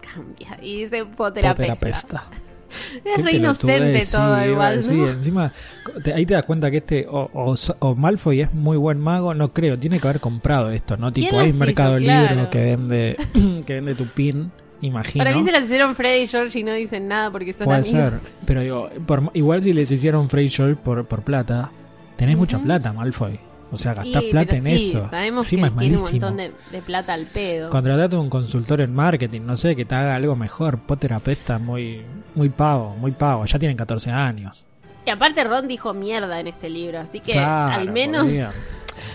cambia. 0.00 0.58
Y 0.62 0.82
dice 0.84 1.04
Potter 1.04 1.54
Terapesta. 1.54 2.24
Es 3.04 3.24
re 3.24 3.32
inocente 3.32 4.04
todo 4.10 4.46
igual, 4.46 4.82
Sí, 4.82 4.94
¿no? 4.94 5.08
encima, 5.08 5.52
te- 6.02 6.12
ahí 6.14 6.26
te 6.26 6.34
das 6.34 6.44
cuenta 6.44 6.70
que 6.70 6.78
este, 6.78 7.06
o, 7.08 7.30
o, 7.32 7.54
o 7.80 7.94
Malfoy 7.94 8.40
es 8.42 8.52
muy 8.54 8.76
buen 8.76 8.98
mago, 8.98 9.34
no 9.34 9.52
creo, 9.52 9.78
tiene 9.78 9.98
que 10.00 10.06
haber 10.08 10.20
comprado 10.20 10.70
esto, 10.70 10.96
¿no? 10.96 11.12
¿Quién 11.12 11.26
Tipo, 11.26 11.40
hay 11.40 11.52
mercado 11.52 11.98
hizo? 11.98 12.00
libre 12.12 12.26
Claro. 12.34 12.50
que 12.50 12.58
vende, 12.60 13.16
que 13.66 13.74
vende 13.74 13.94
tu 13.94 14.06
pin, 14.06 14.50
imagino. 14.80 15.24
Para 15.24 15.36
mí 15.36 15.44
se 15.44 15.52
las 15.52 15.64
hicieron 15.64 15.94
Freddy 15.94 16.22
y 16.22 16.26
George 16.26 16.58
y 16.58 16.62
no 16.62 16.72
dicen 16.74 17.08
nada 17.08 17.30
porque 17.30 17.52
son 17.52 17.64
Puede 17.64 17.78
amigos. 17.80 18.20
ser, 18.22 18.32
pero 18.44 18.60
digo, 18.60 18.90
por- 19.06 19.30
igual 19.34 19.62
si 19.62 19.72
les 19.72 19.90
hicieron 19.90 20.28
Frey 20.28 20.48
Show 20.48 20.76
por, 20.76 21.06
por 21.06 21.22
plata, 21.22 21.70
tenés 22.16 22.36
mucha 22.36 22.58
plata, 22.58 22.92
Malfoy. 22.92 23.38
O 23.70 23.76
sea, 23.76 23.94
gastás 23.94 24.22
Y, 24.22 24.30
plata 24.30 24.56
en 24.56 24.62
sí, 24.62 24.90
eso. 24.90 25.08
Sabemos 25.08 25.46
Encima 25.46 25.76
que 25.76 25.86
es 25.86 26.00
un 26.00 26.10
montón 26.10 26.36
de, 26.36 26.52
de 26.70 26.82
plata 26.82 27.14
al 27.14 27.24
pedo. 27.26 27.68
Contratate 27.70 28.16
un 28.16 28.30
consultor 28.30 28.80
en 28.80 28.94
marketing, 28.94 29.40
no 29.42 29.56
sé, 29.56 29.74
que 29.74 29.84
te 29.84 29.94
haga 29.94 30.14
algo 30.14 30.36
mejor. 30.36 30.78
Potter 30.78 31.12
apesta 31.12 31.58
muy, 31.58 32.02
muy 32.34 32.48
pavo, 32.48 32.94
muy 32.96 33.10
pavo. 33.12 33.44
Ya 33.44 33.58
tienen 33.58 33.76
14 33.76 34.10
años. 34.10 34.64
Y 35.04 35.10
aparte 35.10 35.42
Ron 35.44 35.66
dijo 35.68 35.92
mierda 35.94 36.38
en 36.40 36.46
este 36.48 36.68
libro, 36.70 36.98
así 37.00 37.20
que 37.20 37.32
Claro, 37.32 37.80
al 37.80 37.92
menos... 37.92 38.26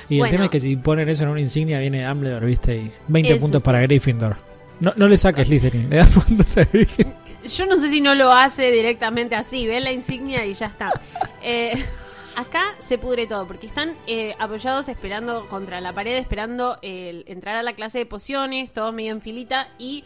Y 0.10 0.16
el 0.16 0.20
Bueno. 0.20 0.32
tema 0.32 0.44
es 0.46 0.52
que 0.52 0.60
si 0.60 0.76
ponen 0.76 1.10
eso 1.10 1.24
en 1.24 1.30
una 1.32 1.40
insignia 1.42 1.80
viene 1.80 2.06
Dumbledore, 2.06 2.46
¿viste? 2.46 2.76
Y 2.78 2.92
20 3.08 3.32
Eso 3.34 3.42
puntos 3.42 3.64
para 3.64 3.82
Gryffindor. 3.82 4.36
No, 4.80 4.94
no 4.96 5.08
le 5.08 5.18
saques 5.18 5.48
Slytherin, 5.48 5.90
le 5.90 5.98
das 5.98 6.10
puntos 6.28 6.56
a 6.58 6.64
Gryffindor. 6.66 7.14
Yo 7.48 7.66
no 7.66 7.78
sé 7.78 7.90
si 7.90 8.00
no 8.02 8.14
lo 8.14 8.32
hace 8.32 8.72
directamente 8.72 9.36
así, 9.36 9.66
ven 9.66 9.84
la 9.84 9.92
insignia 9.92 10.46
y 10.46 10.54
ya 10.54 10.68
está. 10.68 10.92
Eh, 11.44 11.84
acá 12.42 12.64
se 12.80 12.98
pudre 12.98 13.28
todo, 13.28 13.48
porque 13.48 13.68
están 13.68 13.96
eh, 14.08 14.36
apoyados 14.40 14.90
esperando 14.90 15.48
contra 15.48 15.80
la 15.82 15.94
pared, 15.94 16.18
esperando 16.18 16.78
entrar 16.82 17.56
a 17.56 17.64
la 17.64 17.74
clase 17.74 18.00
de 18.00 18.06
pociones, 18.06 18.72
todos 18.74 18.94
medio 18.94 19.12
en 19.12 19.22
filita, 19.22 19.70
y 19.78 20.04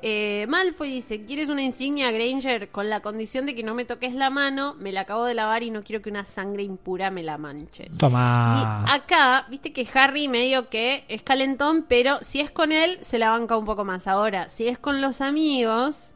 eh, 0.00 0.46
Malfoy 0.48 0.92
dice, 0.92 1.24
¿quieres 1.24 1.48
una 1.48 1.62
insignia, 1.62 2.12
Granger? 2.12 2.70
Con 2.70 2.88
la 2.88 3.00
condición 3.00 3.46
de 3.46 3.54
que 3.54 3.64
no 3.64 3.74
me 3.74 3.84
toques 3.84 4.14
la 4.14 4.30
mano, 4.30 4.74
me 4.78 4.92
la 4.92 5.00
acabo 5.00 5.24
de 5.24 5.34
lavar 5.34 5.64
y 5.64 5.70
no 5.70 5.82
quiero 5.82 6.02
que 6.02 6.10
una 6.10 6.24
sangre 6.24 6.62
impura 6.62 7.10
me 7.10 7.24
la 7.24 7.36
manche. 7.36 7.90
Toma. 7.98 8.84
Y 8.86 8.90
acá, 8.92 9.46
viste 9.50 9.72
que 9.72 9.88
Harry 9.94 10.28
medio 10.28 10.68
que 10.68 11.04
es 11.08 11.22
calentón, 11.22 11.84
pero 11.88 12.18
si 12.22 12.40
es 12.40 12.50
con 12.50 12.70
él, 12.70 12.98
se 13.00 13.18
la 13.18 13.30
banca 13.30 13.56
un 13.56 13.64
poco 13.64 13.84
más. 13.84 14.06
Ahora, 14.06 14.48
si 14.48 14.68
es 14.68 14.78
con 14.78 15.00
los 15.00 15.20
amigos 15.20 16.12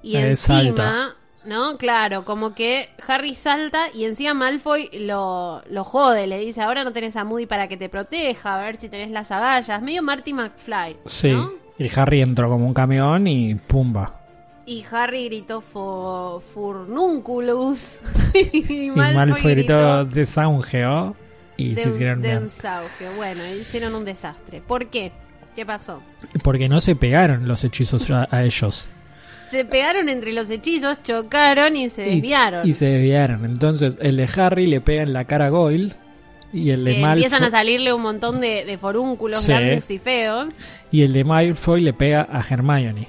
y 0.00 0.16
Eh, 0.16 0.28
encima, 0.30 0.62
salta. 0.62 1.16
¿No? 1.46 1.76
Claro, 1.76 2.24
como 2.24 2.54
que 2.54 2.88
Harry 3.06 3.34
salta 3.34 3.84
y 3.94 4.04
encima 4.04 4.34
Malfoy 4.34 4.90
lo, 4.92 5.62
lo 5.70 5.84
jode, 5.84 6.26
le 6.26 6.38
dice, 6.38 6.62
ahora 6.62 6.84
no 6.84 6.92
tenés 6.92 7.16
a 7.16 7.24
Moody 7.24 7.46
para 7.46 7.68
que 7.68 7.76
te 7.76 7.88
proteja, 7.88 8.54
a 8.54 8.62
ver 8.62 8.76
si 8.76 8.88
tenés 8.88 9.10
las 9.10 9.30
agallas. 9.30 9.82
Medio 9.82 10.02
Marty 10.02 10.32
McFly, 10.32 10.96
Sí. 11.06 11.30
¿no? 11.30 11.52
Y 11.78 11.90
Harry 11.98 12.20
entró 12.22 12.48
como 12.48 12.66
un 12.66 12.72
camión 12.74 13.26
y 13.26 13.54
pumba. 13.56 14.20
Y 14.66 14.84
Harry 14.90 15.26
gritó 15.26 15.60
fo, 15.60 16.40
Furnunculus. 16.40 18.00
y 18.34 18.86
Y 18.86 18.90
Malfoy 18.90 19.50
gritó 19.50 20.04
desaungeo 20.04 21.14
y 21.56 21.74
se 21.74 21.82
de, 21.82 21.88
hicieron 21.90 22.20
de 22.22 22.28
mierda. 22.28 22.44
ensauje. 22.44 23.08
Bueno, 23.16 23.44
hicieron 23.46 23.94
un 23.94 24.04
desastre. 24.04 24.60
¿Por 24.60 24.86
qué? 24.86 25.12
¿Qué 25.54 25.64
pasó? 25.66 26.00
Porque 26.42 26.68
no 26.68 26.80
se 26.80 26.96
pegaron 26.96 27.46
los 27.46 27.62
hechizos 27.64 28.10
a, 28.10 28.26
a 28.30 28.42
ellos. 28.44 28.88
Se 29.54 29.64
pegaron 29.64 30.08
entre 30.08 30.32
los 30.32 30.50
hechizos, 30.50 31.02
chocaron 31.02 31.76
y 31.76 31.88
se 31.88 32.08
Y- 32.10 32.14
desviaron. 32.16 32.66
Y, 32.68 32.72
se 32.72 32.86
desviaron. 32.86 33.44
Entonces 33.44 33.96
el 34.00 34.16
de 34.16 34.28
Harry 34.36 34.66
le 34.66 34.80
pega 34.80 35.02
en 35.04 35.12
la 35.12 35.24
cara 35.26 35.46
a 35.46 35.48
Goyle 35.50 35.94
y 36.52 36.70
el 36.70 36.84
de 36.84 36.94
que 36.94 37.00
Malfoy 37.00 37.24
empiezan 37.24 37.44
a 37.44 37.50
salirle 37.50 37.92
un 37.92 38.02
montón 38.02 38.40
de, 38.40 38.64
de 38.64 38.78
forúnculos 38.78 39.42
Sí. 39.42 39.52
grandes 39.52 39.90
y 39.90 39.98
feos. 39.98 40.58
y 40.90 41.02
el 41.02 41.12
de 41.12 41.22
Malfoy 41.24 41.80
le 41.82 41.92
pega 41.92 42.28
a 42.30 42.40
Hermione. 42.48 43.08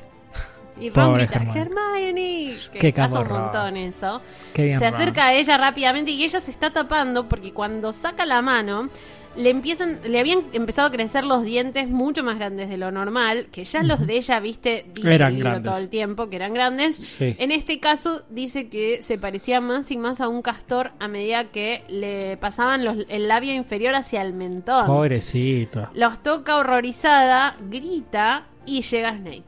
Y 0.79 0.89
Ron 0.89 1.13
grita, 1.15 1.41
Hermione. 1.41 2.53
Que 2.73 2.79
Qué 2.79 2.93
pasa 2.93 3.19
un 3.21 3.29
montón 3.29 3.77
eso. 3.77 4.21
Qué 4.53 4.63
bien. 4.65 4.79
se 4.79 4.85
Ron. 4.89 4.95
acerca 4.95 5.27
a 5.27 5.33
ella 5.33 5.57
rápidamente 5.57 6.11
y 6.11 6.23
ella 6.23 6.41
se 6.41 6.51
está 6.51 6.71
tapando 6.71 7.29
porque 7.29 7.53
cuando 7.53 7.93
saca 7.93 8.25
la 8.25 8.41
mano 8.41 8.89
le 9.37 9.49
empiezan 9.49 9.99
le 10.05 10.17
habían 10.19 10.43
empezado 10.53 10.87
a 10.87 10.91
crecer 10.91 11.25
los 11.25 11.43
dientes 11.43 11.89
mucho 11.89 12.23
más 12.23 12.37
grandes 12.37 12.69
de 12.69 12.77
lo 12.77 12.89
normal 12.91 13.47
que 13.51 13.65
ya 13.65 13.83
los 13.83 14.07
de 14.07 14.15
ella 14.15 14.39
viste 14.39 14.85
Eran 15.03 15.37
grandes. 15.37 15.69
todo 15.69 15.81
el 15.81 15.89
tiempo 15.89 16.29
que 16.29 16.37
eran 16.37 16.53
grandes 16.53 16.95
Sí. 16.95 17.35
en 17.37 17.51
este 17.51 17.81
caso 17.81 18.23
dice 18.29 18.69
que 18.69 19.03
se 19.03 19.17
parecía 19.17 19.59
más 19.59 19.91
y 19.91 19.97
más 19.97 20.21
a 20.21 20.29
un 20.29 20.41
castor 20.41 20.93
a 20.99 21.09
medida 21.09 21.51
que 21.51 21.83
le 21.89 22.37
pasaban 22.37 22.85
los- 22.85 23.05
el 23.09 23.27
labio 23.27 23.53
inferior 23.53 23.93
hacia 23.95 24.21
el 24.21 24.31
mentón 24.31 24.85
Pobrecito. 24.85 25.89
los 25.93 26.23
toca 26.23 26.55
horrorizada 26.55 27.57
grita 27.69 28.45
y 28.65 28.83
llega 28.83 29.17
Snape 29.17 29.43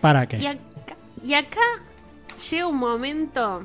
¿Para 0.00 0.26
qué? 0.26 0.38
y 0.38 0.46
acá, 0.46 0.60
y 1.22 1.34
acá 1.34 1.60
llega 2.50 2.66
un 2.66 2.76
momento. 2.78 3.64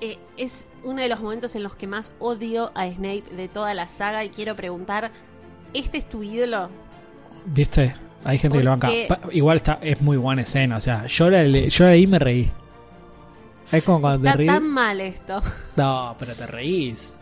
eh, 0.00 0.18
es 0.36 0.64
uno 0.82 1.00
de 1.00 1.08
los 1.08 1.20
momentos 1.20 1.54
en 1.54 1.62
los 1.62 1.76
que 1.76 1.86
más 1.86 2.14
odio 2.18 2.70
a 2.74 2.86
Snape 2.86 3.24
de 3.36 3.48
toda 3.48 3.72
la 3.74 3.88
saga. 3.88 4.24
Y 4.24 4.30
quiero 4.30 4.54
preguntar: 4.56 5.10
¿este 5.72 5.98
es 5.98 6.08
tu 6.08 6.22
ídolo? 6.22 6.68
¿Viste? 7.46 7.94
Hay 8.24 8.38
gente 8.38 8.56
que 8.58 8.64
lo 8.64 8.70
banca. 8.70 8.90
Igual 9.32 9.56
está, 9.56 9.78
es 9.82 10.00
muy 10.00 10.16
buena 10.16 10.42
escena. 10.42 10.76
O 10.78 10.80
sea, 10.80 11.06
yo 11.06 11.28
la, 11.28 11.42
le- 11.42 11.68
yo 11.68 11.92
y 11.94 12.06
me 12.06 12.18
reí. 12.18 12.50
Es 13.70 13.82
como 13.82 14.00
cuando 14.00 14.20
te 14.22 14.28
Está 14.28 14.36
reís. 14.38 14.50
tan 14.50 14.66
mal 14.70 15.00
esto. 15.00 15.42
No, 15.76 16.14
pero 16.18 16.34
te 16.34 16.46
reís. 16.46 17.18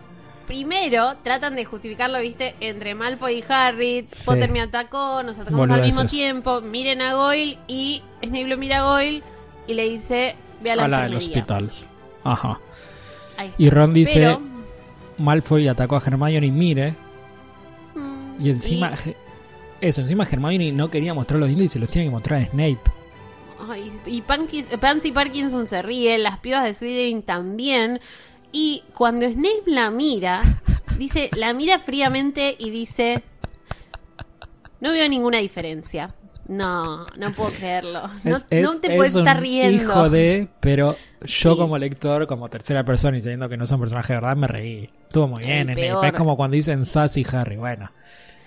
Primero 0.46 1.14
tratan 1.22 1.54
de 1.56 1.64
justificarlo, 1.64 2.18
viste, 2.20 2.54
entre 2.60 2.94
Malfoy 2.94 3.38
y 3.38 3.44
Harry. 3.48 4.04
Sí. 4.10 4.24
Potter 4.26 4.50
me 4.50 4.60
atacó, 4.60 5.22
nos 5.22 5.38
atacamos 5.38 5.70
al 5.70 5.82
mismo 5.82 6.04
tiempo. 6.06 6.60
Miren 6.60 7.00
a 7.02 7.14
Goyle 7.14 7.58
y 7.68 8.02
Snape 8.22 8.44
lo 8.48 8.56
mira 8.56 8.78
a 8.78 8.82
Goyle 8.92 9.22
y 9.66 9.74
le 9.74 9.88
dice: 9.88 10.34
Ve 10.62 10.72
a 10.72 10.76
la 10.76 10.84
A 10.84 10.88
la 10.88 11.02
del 11.02 11.12
enfermería". 11.14 11.42
hospital. 11.42 11.70
Ajá. 12.24 12.58
Y 13.58 13.70
Ron 13.70 13.94
dice: 13.94 14.14
Pero, 14.20 14.40
Malfoy 15.18 15.68
atacó 15.68 15.96
a 15.96 16.02
Hermione 16.04 16.46
y 16.46 16.50
mire. 16.50 16.94
mm, 17.94 18.44
Y 18.44 18.50
encima. 18.50 18.92
Eso, 19.80 20.02
encima 20.02 20.24
Hermione 20.30 20.70
no 20.72 20.90
quería 20.90 21.12
mostrar 21.14 21.40
los 21.40 21.50
se 21.72 21.78
los 21.78 21.88
tiene 21.88 22.06
que 22.06 22.10
mostrar 22.12 22.42
a 22.42 22.46
Snape. 22.46 22.78
Ay, 23.70 23.92
y 24.06 24.22
Pansy 24.22 25.12
Parkinson 25.12 25.66
se 25.66 25.82
ríe, 25.82 26.18
las 26.18 26.38
pibas 26.38 26.64
de 26.64 26.74
Slytherin 26.74 27.22
también. 27.22 28.00
Y 28.52 28.84
cuando 28.94 29.26
Snape 29.28 29.62
la 29.66 29.90
mira, 29.90 30.42
dice, 30.98 31.30
la 31.36 31.52
mira 31.54 31.78
fríamente 31.78 32.54
y 32.58 32.70
dice, 32.70 33.22
no 34.80 34.92
veo 34.92 35.08
ninguna 35.08 35.38
diferencia. 35.38 36.14
No, 36.48 37.06
no 37.16 37.32
puedo 37.32 37.50
creerlo. 37.56 38.02
No, 38.24 38.36
Es- 38.36 38.46
es- 38.50 38.62
no 38.64 38.78
te 38.80 38.94
puedes 38.96 39.12
es 39.12 39.18
estar 39.18 39.40
riendo. 39.40 39.82
Hijo 39.84 40.10
de, 40.10 40.48
pero 40.60 40.96
yo 41.22 41.52
Sí. 41.52 41.56
como 41.58 41.78
lector, 41.78 42.26
como 42.26 42.48
tercera 42.48 42.84
persona 42.84 43.16
y 43.16 43.22
sabiendo 43.22 43.48
que 43.48 43.56
no 43.56 43.66
son 43.66 43.78
personajes 43.80 44.08
de 44.08 44.14
verdad, 44.16 44.36
me 44.36 44.48
reí. 44.48 44.90
Estuvo 45.04 45.28
muy 45.28 45.42
El 45.44 45.48
bien. 45.48 45.62
Snape. 45.68 45.80
peor. 45.80 46.06
Es 46.06 46.12
como 46.12 46.36
cuando 46.36 46.56
dicen 46.56 46.84
Sassy 46.84 47.24
Harry. 47.32 47.56
Bueno, 47.56 47.90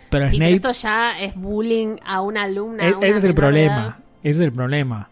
pero 0.09 0.29
Sí, 0.29 0.37
pero 0.37 0.49
Snape, 0.49 0.53
esto 0.53 0.71
ya 0.73 1.19
es 1.19 1.35
bullying 1.35 1.95
a 2.05 2.21
una 2.21 2.43
alumna. 2.43 2.83
e- 2.85 2.93
a 2.93 2.97
una 2.97 3.07
ese 3.07 3.17
es 3.19 3.23
el 3.23 3.33
problema. 3.33 3.73
edad. 3.75 3.95
Ese 4.23 4.39
es 4.39 4.45
el 4.45 4.51
problema. 4.53 5.09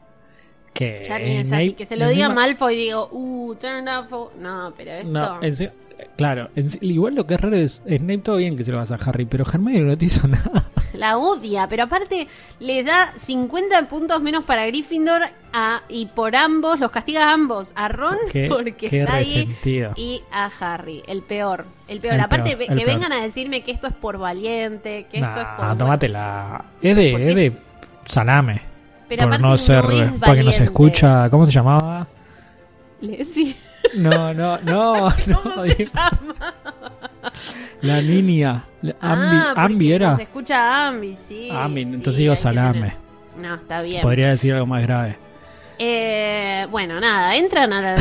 Que 0.73 1.03
Ya 1.07 1.19
ni 1.19 1.37
es. 1.37 1.73
Que 1.75 1.85
se 1.85 1.95
lo 1.95 2.07
diga 2.09 2.29
Malfoy 2.29 2.73
y 2.75 2.77
digo, 2.85 3.09
uh, 3.11 3.55
turn 3.55 3.85
for-". 4.09 4.31
No, 4.39 4.73
pero 4.75 4.91
esto. 4.91 5.11
No, 5.11 5.41
enci- 5.41 5.71
claro, 6.17 6.49
enci- 6.55 6.79
igual 6.81 7.15
lo 7.15 7.27
que 7.27 7.35
es 7.35 7.41
raro 7.41 7.55
es 7.55 7.81
Snape 7.87 8.17
todo 8.19 8.37
bien 8.37 8.57
que 8.57 8.63
se 8.63 8.71
lo 8.71 8.77
vas 8.77 8.91
a 8.91 8.95
Harry, 8.95 9.25
pero 9.25 9.45
Hermione 9.47 9.81
no 9.81 9.97
te 9.97 10.05
hizo 10.05 10.27
nada. 10.27 10.69
La 10.93 11.17
odia, 11.17 11.67
pero 11.67 11.83
aparte 11.83 12.27
le 12.59 12.83
da 12.83 13.11
50 13.17 13.87
puntos 13.89 14.21
menos 14.21 14.43
para 14.43 14.65
Gryffindor 14.67 15.23
a, 15.51 15.81
y 15.89 16.05
por 16.07 16.35
ambos, 16.35 16.79
los 16.79 16.91
castiga 16.91 17.29
a 17.29 17.33
ambos, 17.33 17.73
a 17.75 17.87
Ron 17.87 18.17
Qué- 18.31 18.45
porque 18.49 18.73
qué 18.89 18.99
está 19.01 19.15
ahí 19.15 19.25
resentido. 19.47 19.93
y 19.95 20.21
a 20.31 20.51
Harry, 20.59 21.01
el 21.07 21.21
peor, 21.23 21.65
el 21.87 21.99
peor. 21.99 22.13
El 22.15 22.19
aparte 22.21 22.55
peor, 22.57 22.69
que 22.69 22.85
peor. 22.85 22.87
vengan 22.87 23.11
a 23.11 23.21
decirme 23.23 23.63
que 23.63 23.71
esto 23.71 23.87
es 23.87 23.93
por 23.93 24.17
valiente, 24.19 25.07
que 25.11 25.17
esto 25.17 25.39
es 25.41 25.47
por 25.57 25.77
tómatela. 25.77 26.65
Es 26.81 26.95
de, 26.95 27.29
es 27.29 27.35
de 27.35 27.53
salame. 28.05 28.72
Pero 29.17 29.29
por 29.31 29.41
no 29.41 29.49
no 29.49 29.57
ser, 29.57 29.85
es 29.91 30.11
porque 30.25 30.43
nos 30.43 30.59
escucha, 30.59 31.29
¿cómo 31.29 31.45
se 31.45 31.51
llamaba? 31.51 32.07
Le- 33.01 33.23
sí. 33.25 33.55
No, 33.95 34.33
no, 34.33 34.57
no, 34.59 35.09
no. 35.27 35.43
¿Cómo 35.43 35.63
se 35.65 35.75
digo, 35.75 35.91
llama? 35.93 36.35
la 37.81 38.01
niña. 38.01 38.63
la- 38.81 38.95
Ambi, 39.01 39.37
ah, 39.37 39.53
Ambi 39.57 39.75
porque 39.75 39.95
era. 39.95 40.09
nos 40.11 40.19
escucha 40.19 40.87
Ambi, 40.87 41.15
sí. 41.27 41.49
Ambi, 41.51 41.83
sí, 41.83 41.93
entonces 41.93 42.17
digo 42.17 42.31
hay 42.31 42.37
que 42.37 42.41
salame. 42.41 42.95
No, 43.41 43.55
está 43.55 43.81
bien. 43.81 44.01
Podría 44.01 44.29
decir 44.29 44.53
algo 44.53 44.65
más 44.67 44.83
grave. 44.83 45.17
Eh, 45.79 46.67
bueno, 46.69 46.99
nada, 46.99 47.35
entran 47.35 47.73
a 47.73 47.81
la, 47.81 47.95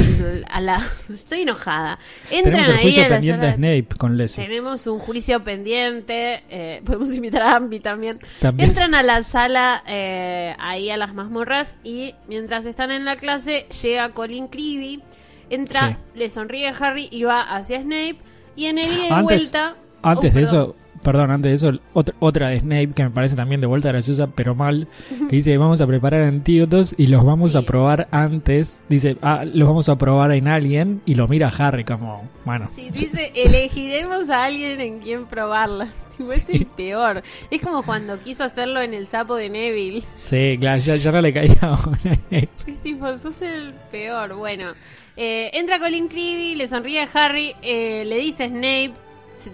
a 0.50 0.60
la- 0.60 0.86
Estoy 1.12 1.42
enojada. 1.42 1.98
Entran 2.30 2.54
Tenemos 2.54 2.68
el 2.68 2.74
ahí 2.76 2.82
juicio 2.82 3.02
a 3.02 3.04
la 3.08 3.14
pendiente 3.16 3.46
de 3.46 3.52
sala- 3.52 3.56
Snape 3.56 3.96
con 3.98 4.16
Leslie. 4.16 4.46
Tenemos 4.46 4.86
un 4.86 4.98
juicio 4.98 5.42
pendiente. 5.44 6.42
eh, 6.50 6.82
podemos 6.86 7.12
invitar 7.12 7.42
a 7.42 7.56
Ambi 7.56 7.80
también. 7.80 8.18
También. 8.40 8.68
Entran 8.70 8.94
a 8.94 9.02
la 9.02 9.22
sala 9.22 9.82
eh, 9.86 10.54
ahí 10.58 10.90
a 10.90 10.96
las 10.96 11.14
mazmorras 11.14 11.78
y 11.84 12.14
mientras 12.28 12.66
están 12.66 12.90
en 12.90 13.04
la 13.04 13.16
clase 13.16 13.66
llega 13.82 14.10
Colin 14.10 14.48
Creevy. 14.48 15.02
Entra, 15.50 15.88
Sí. 15.88 15.96
le 16.14 16.30
sonríe 16.30 16.68
a 16.68 16.70
Harry 16.76 17.08
y 17.10 17.24
va 17.24 17.42
hacia 17.42 17.80
Snape. 17.80 18.16
Y 18.56 18.66
en 18.66 18.78
el 18.78 18.92
ida 18.92 19.06
y 19.08 19.10
Antes- 19.12 19.22
vuelta. 19.52 19.76
Antes 20.02 20.30
Oh, 20.30 20.34
de 20.34 20.40
perdón. 20.42 20.44
eso, 20.44 20.76
perdón, 21.02 21.30
antes 21.30 21.50
de 21.50 21.54
eso, 21.68 21.78
otra, 21.92 22.14
otra 22.20 22.48
de 22.48 22.60
Snape 22.60 22.92
que 22.94 23.04
me 23.04 23.10
parece 23.10 23.36
también 23.36 23.60
de 23.60 23.66
vuelta 23.66 23.88
graciosa, 23.88 24.28
pero 24.28 24.54
mal, 24.54 24.88
que 25.28 25.36
dice, 25.36 25.56
vamos 25.58 25.80
a 25.80 25.86
preparar 25.86 26.22
antídotos 26.22 26.94
y 26.96 27.08
los 27.08 27.24
vamos 27.24 27.52
Sí. 27.52 27.58
a 27.58 27.62
probar 27.62 28.08
antes. 28.10 28.82
Dice, 28.88 29.16
ah, 29.22 29.44
los 29.44 29.66
vamos 29.68 29.88
a 29.88 29.96
probar 29.96 30.32
en 30.32 30.48
alguien 30.48 31.00
y 31.04 31.14
lo 31.14 31.28
mira 31.28 31.48
Harry 31.48 31.84
como, 31.84 32.28
bueno. 32.44 32.68
Sí, 32.74 32.88
dice, 32.90 33.32
elegiremos 33.34 34.30
a 34.30 34.44
alguien 34.44 34.80
en 34.80 34.98
quien 35.00 35.26
probarla. 35.26 35.88
Tipo, 36.18 36.32
es 36.34 36.48
el 36.50 36.66
peor. 36.66 37.22
Es 37.50 37.60
como 37.62 37.82
cuando 37.82 38.20
quiso 38.20 38.44
hacerlo 38.44 38.80
en 38.82 38.92
el 38.94 39.06
sapo 39.06 39.34
de 39.34 39.48
Neville. 39.48 40.04
Sí, 40.14 40.56
claro, 40.60 40.80
ya, 40.80 40.96
ya 40.96 41.10
no 41.10 41.20
le 41.22 41.32
caía 41.32 41.54
a 41.62 41.76
Snape. 41.76 42.48
Es 42.66 42.82
tipo, 42.82 43.16
sos 43.18 43.40
el 43.42 43.72
peor. 43.90 44.34
Bueno, 44.36 44.72
eh, 45.16 45.50
entra 45.54 45.78
Colin 45.78 46.08
Creevy, 46.08 46.54
le 46.54 46.68
sonríe 46.68 47.00
a 47.00 47.08
Harry, 47.14 47.54
eh, 47.62 48.04
le 48.06 48.18
dice 48.18 48.46
Snape, 48.48 48.92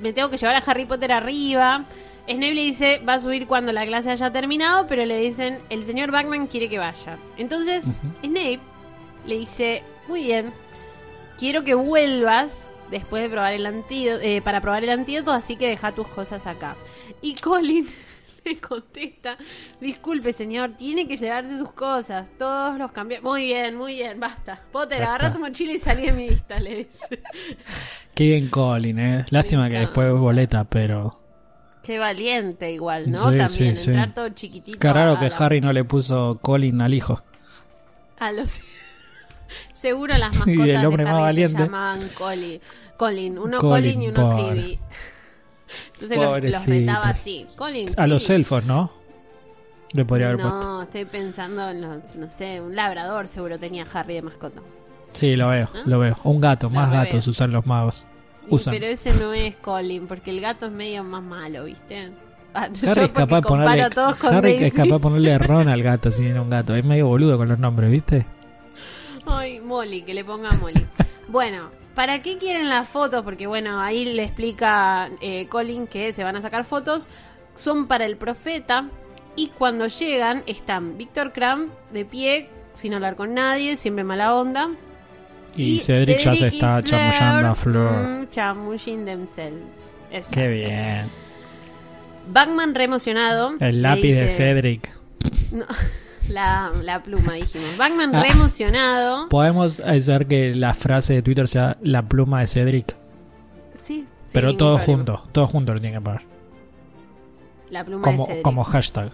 me 0.00 0.12
tengo 0.12 0.30
que 0.30 0.36
llevar 0.36 0.56
a 0.56 0.58
Harry 0.58 0.84
Potter 0.84 1.12
arriba. 1.12 1.84
Snape 2.26 2.54
le 2.54 2.62
dice, 2.62 3.00
va 3.08 3.14
a 3.14 3.18
subir 3.18 3.46
cuando 3.46 3.72
la 3.72 3.86
clase 3.86 4.10
haya 4.10 4.30
terminado, 4.30 4.86
pero 4.86 5.06
le 5.06 5.18
dicen, 5.18 5.60
el 5.70 5.84
señor 5.84 6.10
Backman 6.10 6.46
quiere 6.46 6.68
que 6.68 6.78
vaya. 6.78 7.18
Entonces, 7.38 7.84
Snape 8.22 8.60
le 9.26 9.38
dice, 9.38 9.82
muy 10.08 10.24
bien, 10.24 10.52
quiero 11.38 11.64
que 11.64 11.74
vuelvas 11.74 12.70
después 12.90 13.22
de 13.22 13.30
probar 13.30 13.54
el 13.54 13.64
antídoto, 13.66 14.22
eh, 14.22 14.42
para 14.42 14.60
probar 14.60 14.84
el 14.84 14.90
antídoto, 14.90 15.32
así 15.32 15.56
que 15.56 15.68
deja 15.68 15.92
tus 15.92 16.06
cosas 16.08 16.46
acá. 16.46 16.76
Y 17.22 17.34
Colin 17.34 17.88
le 18.48 18.58
contesta, 18.60 19.36
disculpe 19.80 20.32
señor, 20.32 20.72
tiene 20.78 21.06
que 21.06 21.16
llevarse 21.16 21.58
sus 21.58 21.72
cosas, 21.72 22.26
todos 22.38 22.78
los 22.78 22.92
cambiamos. 22.92 23.30
Muy 23.30 23.44
bien, 23.44 23.76
muy 23.76 23.94
bien, 23.94 24.18
basta. 24.20 24.60
Potter, 24.72 25.02
agarra 25.02 25.32
tu 25.32 25.38
mochila 25.38 25.72
y 25.72 25.78
salí 25.78 26.06
de 26.06 26.12
mi 26.12 26.28
vista, 26.28 26.58
le 26.58 26.76
dice. 26.84 27.22
Qué 28.14 28.24
bien 28.24 28.48
Colin, 28.48 28.98
eh. 28.98 29.24
Lástima 29.30 29.68
que 29.68 29.78
después 29.78 30.12
boleta, 30.12 30.64
pero... 30.64 31.20
Qué 31.82 31.98
valiente 31.98 32.70
igual, 32.72 33.10
¿no? 33.10 33.18
Sí, 33.30 33.38
También, 33.38 33.48
sí, 33.48 33.74
sí. 33.74 33.90
entrar 33.90 34.12
todo 34.12 34.28
chiquitito. 34.30 34.78
Qué 34.78 34.92
raro 34.92 35.18
que 35.18 35.28
la- 35.30 35.36
Harry 35.36 35.60
no 35.60 35.72
le 35.72 35.84
puso 35.84 36.38
Colin 36.42 36.80
al 36.82 36.92
hijo. 36.92 37.22
A 38.18 38.32
los... 38.32 38.60
Seguro 39.74 40.14
las 40.18 40.34
Y 40.46 40.56
mascotas 40.56 40.68
el 40.68 40.84
hombre 40.86 41.04
de 41.04 41.10
más 41.10 41.20
valiente. 41.22 41.56
se 41.58 41.64
llamaban 41.64 42.00
Colin. 42.18 42.60
Colin, 42.96 43.38
uno 43.38 43.58
Colin, 43.58 43.70
Colin, 43.94 44.02
y 44.02 44.08
uno 44.08 44.30
pobre. 44.30 44.78
Entonces 45.94 46.16
los, 46.18 46.66
retaba 46.66 47.08
así. 47.08 47.46
Colin, 47.56 47.88
A 47.96 48.06
los 48.06 48.28
elfos, 48.30 48.64
¿no? 48.64 48.90
Le 49.92 50.04
podría 50.04 50.28
haber 50.28 50.40
No, 50.44 50.50
puesto. 50.50 50.82
estoy 50.82 51.04
pensando 51.06 51.70
en 51.70 51.80
los, 51.80 52.16
no 52.16 52.30
sé, 52.30 52.60
un 52.60 52.76
labrador 52.76 53.26
seguro 53.28 53.58
tenía 53.58 53.86
Harry 53.92 54.14
de 54.14 54.22
mascota. 54.22 54.60
Sí, 55.12 55.34
lo 55.36 55.48
veo, 55.48 55.68
¿Ah? 55.74 55.82
lo 55.86 55.98
veo. 55.98 56.16
Un 56.24 56.40
gato, 56.40 56.68
Lo 56.68 56.74
más 56.74 56.90
gatos 56.92 57.26
usan 57.26 57.50
los 57.52 57.64
magos. 57.66 58.06
Usan. 58.50 58.72
pero 58.74 58.86
ese 58.86 59.12
no 59.14 59.32
es 59.34 59.56
Colin, 59.56 60.06
porque 60.06 60.30
el 60.30 60.40
gato 60.40 60.66
es 60.66 60.72
medio 60.72 61.04
más 61.04 61.22
malo, 61.22 61.64
¿viste? 61.64 62.10
Ah, 62.54 62.68
Harry 62.86 63.04
es 63.04 63.12
capaz 63.12 63.42
ponerle, 63.42 63.82
Harry 64.30 64.52
es 64.64 64.72
capaz 64.72 64.94
de 64.96 65.00
ponerle 65.00 65.38
Ron 65.38 65.68
al 65.68 65.82
gato 65.82 66.10
si 66.10 66.22
viene 66.22 66.40
un 66.40 66.48
gato. 66.50 66.74
Es 66.74 66.84
medio 66.84 67.06
boludo 67.06 67.36
con 67.36 67.48
los 67.48 67.58
nombres, 67.58 67.90
¿viste? 67.90 68.26
Ay, 69.26 69.60
Molly, 69.60 70.02
que 70.02 70.14
le 70.14 70.24
ponga 70.24 70.50
Molly. 70.52 70.86
bueno, 71.28 71.70
¿para 71.98 72.22
qué 72.22 72.38
quieren 72.38 72.68
las 72.68 72.88
fotos? 72.88 73.24
Porque 73.24 73.48
bueno, 73.48 73.80
ahí 73.80 74.04
le 74.04 74.22
explica 74.22 75.10
eh, 75.20 75.48
Colin 75.48 75.88
que 75.88 76.12
se 76.12 76.22
van 76.22 76.36
a 76.36 76.40
sacar 76.40 76.64
fotos. 76.64 77.08
Son 77.56 77.88
para 77.88 78.06
el 78.06 78.16
profeta. 78.16 78.88
Y 79.34 79.48
cuando 79.48 79.88
llegan, 79.88 80.44
están 80.46 80.96
Víctor 80.96 81.32
Cram 81.32 81.70
de 81.92 82.04
pie, 82.04 82.50
sin 82.74 82.94
hablar 82.94 83.16
con 83.16 83.34
nadie, 83.34 83.74
siempre 83.74 84.04
mala 84.04 84.32
onda. 84.36 84.70
Y, 85.56 85.80
Cedric, 85.80 86.18
ya 86.18 86.36
se 86.36 86.44
y 86.44 86.46
está 86.46 86.84
chamullando 86.84 87.48
a 87.48 87.54
Flor. 87.56 87.92
mm, 87.92 88.28
chamushing 88.28 89.04
themselves. 89.04 89.98
Exacto. 90.12 90.36
Qué 90.36 90.48
bien. 90.50 91.10
Bagman 92.28 92.76
re 92.76 92.84
emocionado. 92.84 93.54
El 93.58 93.82
lápiz 93.82 94.14
de 94.14 94.28
Cedric. 94.28 94.88
No, 95.50 95.66
la, 96.30 96.70
la 96.82 97.02
pluma, 97.02 97.34
dijimos. 97.34 97.76
Bagman 97.76 98.14
Ah. 98.14 98.22
re 98.22 98.28
emocionado. 98.30 99.28
Podemos 99.28 99.80
hacer 99.80 100.26
que 100.26 100.54
la 100.54 100.74
frase 100.74 101.14
de 101.14 101.22
Twitter 101.22 101.48
sea 101.48 101.76
la 101.82 102.02
pluma 102.02 102.40
de 102.40 102.46
Cedric. 102.46 102.96
Sí, 103.82 104.06
pero 104.32 104.56
todos 104.56 104.82
juntos. 104.82 105.20
Todos 105.32 105.50
juntos 105.50 105.74
lo 105.76 105.80
tienen 105.80 106.00
que 106.00 106.04
poner. 106.04 106.22
La 107.70 107.84
pluma 107.84 107.98
de 108.00 108.04
Como, 108.04 108.26
Cedric. 108.26 108.42
como 108.42 108.64
hashtag. 108.64 109.10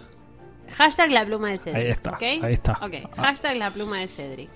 Hashtag 0.77 1.11
la 1.11 1.25
pluma 1.25 1.49
de 1.49 1.57
Cedric. 1.59 1.75
Ahí 1.85 1.91
está, 1.91 2.17
ahí 2.19 2.53
está. 2.53 2.79
Ah. 2.81 2.89
hashtag 3.21 3.57
la 3.57 3.71
pluma 3.71 3.99
de 3.99 4.07
Cedric. 4.07 4.49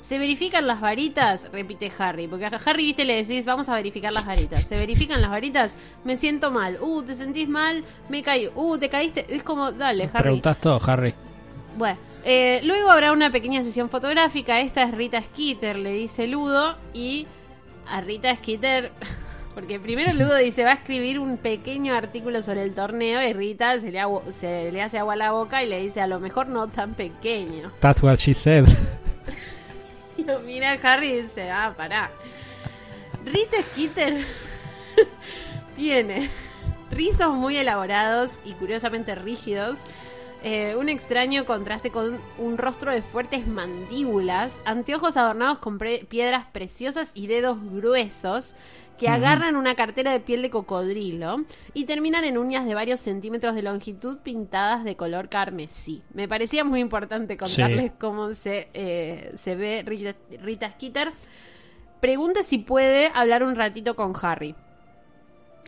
¿Se 0.00 0.18
verifican 0.18 0.66
las 0.66 0.80
varitas? 0.80 1.46
Repite 1.52 1.90
Harry. 1.96 2.26
Porque 2.26 2.46
a 2.46 2.48
Harry, 2.66 2.86
viste, 2.86 3.04
le 3.04 3.14
decís, 3.14 3.44
vamos 3.44 3.68
a 3.68 3.74
verificar 3.76 4.12
las 4.12 4.26
varitas. 4.26 4.64
¿Se 4.64 4.76
verifican 4.76 5.22
las 5.22 5.30
varitas? 5.30 5.76
Me 6.04 6.16
siento 6.16 6.50
mal. 6.50 6.78
Uh, 6.80 7.02
¿te 7.04 7.14
sentís 7.14 7.48
mal? 7.48 7.84
Me 8.08 8.20
caí. 8.24 8.48
Uh, 8.52 8.78
¿te 8.78 8.88
caíste? 8.88 9.24
Es 9.32 9.44
como, 9.44 9.70
dale, 9.70 10.04
Harry. 10.12 10.22
Preguntás 10.24 10.56
todo, 10.58 10.80
Harry. 10.84 11.14
Bueno, 11.76 11.98
eh, 12.24 12.60
luego 12.64 12.90
habrá 12.90 13.12
una 13.12 13.30
pequeña 13.30 13.62
sesión 13.62 13.88
fotográfica. 13.90 14.60
Esta 14.60 14.82
es 14.82 14.92
Rita 14.92 15.22
Skeeter, 15.22 15.76
le 15.78 15.90
dice 15.92 16.26
Ludo. 16.26 16.76
Y 16.92 17.26
a 17.88 18.00
Rita 18.00 18.34
Skeeter, 18.36 18.92
porque 19.54 19.80
primero 19.80 20.12
Ludo 20.12 20.36
dice 20.36 20.64
va 20.64 20.70
a 20.70 20.74
escribir 20.74 21.18
un 21.18 21.36
pequeño 21.38 21.94
artículo 21.94 22.42
sobre 22.42 22.62
el 22.62 22.74
torneo. 22.74 23.22
Y 23.26 23.32
Rita 23.32 23.78
se 23.80 23.90
le, 23.90 24.00
agu- 24.00 24.30
se 24.32 24.70
le 24.70 24.82
hace 24.82 24.98
agua 24.98 25.14
a 25.14 25.16
la 25.16 25.32
boca 25.32 25.62
y 25.62 25.68
le 25.68 25.80
dice 25.80 26.00
a 26.00 26.06
lo 26.06 26.20
mejor 26.20 26.46
no 26.48 26.68
tan 26.68 26.94
pequeño. 26.94 27.72
That's 27.80 28.02
what 28.02 28.16
she 28.18 28.34
said. 28.34 28.66
Y 30.18 30.24
lo 30.24 30.40
mira 30.40 30.72
a 30.72 30.74
Harry 30.92 31.08
y 31.08 31.22
dice, 31.22 31.50
ah, 31.50 31.72
pará. 31.74 32.10
Rita 33.24 33.56
Skeeter 33.72 34.24
tiene 35.76 36.28
rizos 36.90 37.32
muy 37.34 37.56
elaborados 37.56 38.38
y 38.44 38.52
curiosamente 38.52 39.14
rígidos. 39.14 39.80
Eh, 40.42 40.74
un 40.76 40.88
extraño 40.88 41.44
contraste 41.46 41.90
con 41.90 42.18
un 42.38 42.58
rostro 42.58 42.90
de 42.92 43.02
fuertes 43.02 43.46
mandíbulas, 43.46 44.60
anteojos 44.64 45.16
adornados 45.16 45.58
con 45.58 45.78
piedras 45.78 46.46
preciosas 46.52 47.10
y 47.14 47.26
dedos 47.28 47.58
gruesos 47.72 48.56
que 48.98 49.08
agarran 49.08 49.56
una 49.56 49.74
cartera 49.74 50.12
de 50.12 50.20
piel 50.20 50.42
de 50.42 50.50
cocodrilo 50.50 51.44
y 51.74 51.84
terminan 51.86 52.24
en 52.24 52.38
uñas 52.38 52.66
de 52.66 52.74
varios 52.74 53.00
centímetros 53.00 53.54
de 53.54 53.62
longitud 53.62 54.18
pintadas 54.18 54.84
de 54.84 54.96
color 54.96 55.28
carmesí. 55.28 56.02
Me 56.14 56.28
parecía 56.28 56.62
muy 56.62 56.78
importante 56.80 57.36
contarles 57.36 57.90
Sí. 57.90 57.96
cómo 57.98 58.32
se, 58.34 58.68
eh, 58.74 59.32
se 59.36 59.56
ve 59.56 59.82
Rita, 59.84 60.14
Rita 60.40 60.70
Skeeter. 60.70 61.12
pregunta 62.00 62.42
si 62.42 62.58
puede 62.58 63.10
hablar 63.14 63.42
un 63.42 63.56
ratito 63.56 63.96
con 63.96 64.12
Harry. 64.22 64.54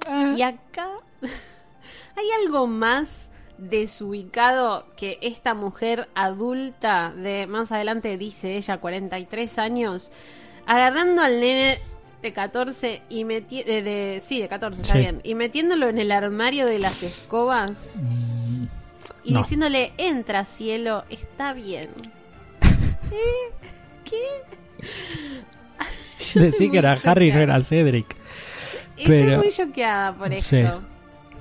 Ah. 0.06 0.32
Y 0.37 0.42
acá 0.42 0.90
hay 1.22 2.26
algo 2.44 2.66
más 2.68 3.30
desubicado 3.59 4.87
que 4.97 5.19
esta 5.23 5.55
mujer 5.55 6.09
adulta 6.14 7.12
de 7.17 7.47
más 7.47 7.71
adelante 7.73 8.19
dice 8.19 8.57
ella 8.57 8.79
43 8.79 9.59
años 9.59 10.11
agarrando 10.67 11.23
al 11.23 11.40
nene 11.40 11.79
de 12.23 12.33
14 12.33 13.03
y 13.11 13.25
meti 13.25 13.62
de, 13.62 13.83
de- 13.83 14.21
sí 14.25 14.40
de 14.40 14.49
14 14.49 14.81
está 14.83 14.95
Sí. 14.95 14.99
bien 15.01 15.21
y 15.25 15.35
metiéndolo 15.35 15.88
en 15.88 15.99
el 15.99 16.11
armario 16.11 16.67
de 16.67 16.79
las 16.79 17.03
escobas 17.03 17.97
Mm, 18.03 18.64
y 19.25 19.33
No. 19.35 19.38
diciéndole 19.40 19.93
entra 19.99 20.45
cielo 20.45 21.05
está 21.11 21.53
bien 21.53 21.90
¿Eh? 23.12 23.53
¿qué? 24.05 24.21
Yo 26.33 26.40
Decí 26.40 26.49
estoy 26.55 26.71
que 26.71 26.79
era 26.79 26.99
Harry, 27.05 27.31
no 27.33 27.40
era 27.40 27.61
Cedric. 27.61 28.17
Estoy 28.97 29.37
muy 29.37 29.51
choqueada 29.51 30.12
por 30.14 30.33
esto 30.33 30.83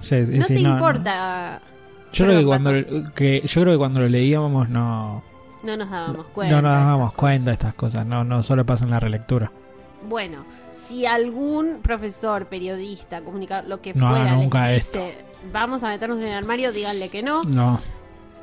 Sí, 0.02 0.26
sí, 0.26 0.32
no 0.34 0.46
te 0.46 0.54
no. 0.60 0.70
importa 0.74 1.62
Yo 2.14 2.26
creo 2.26 2.40
que 2.40 2.46
cuando, 2.46 2.72
que 3.14 3.42
yo 3.46 3.62
creo 3.62 3.74
que 3.74 3.78
cuando 3.78 4.00
lo 4.02 4.08
leíamos 4.10 4.70
no, 4.70 5.24
no 5.64 5.78
nos 5.78 5.90
dábamos 5.90 6.26
cuenta 6.28 6.56
no 6.56 6.62
nos 6.62 6.72
dábamos 6.72 7.10
cosas. 7.12 7.20
cuenta 7.20 7.52
de 7.52 7.54
estas 7.54 7.74
cosas. 7.74 8.06
No, 8.06 8.24
no 8.24 8.44
solo 8.44 8.66
pasa 8.66 8.86
en 8.86 8.92
la 8.92 9.00
relectura. 9.00 9.52
Bueno, 10.08 10.46
si 10.76 11.06
algún 11.06 11.80
profesor, 11.82 12.46
periodista, 12.48 13.22
comunicador, 13.22 13.68
lo 13.70 13.82
que 13.82 13.94
No 13.94 14.10
fuera, 14.10 14.36
nunca 14.36 14.68
les 14.68 14.86
dice, 14.92 15.16
vamos 15.52 15.84
a 15.84 15.90
meternos 15.90 16.20
en 16.20 16.28
el 16.28 16.34
armario, 16.34 16.72
díganle 16.72 17.10
que 17.10 17.24
no. 17.24 17.44
No, 17.44 17.80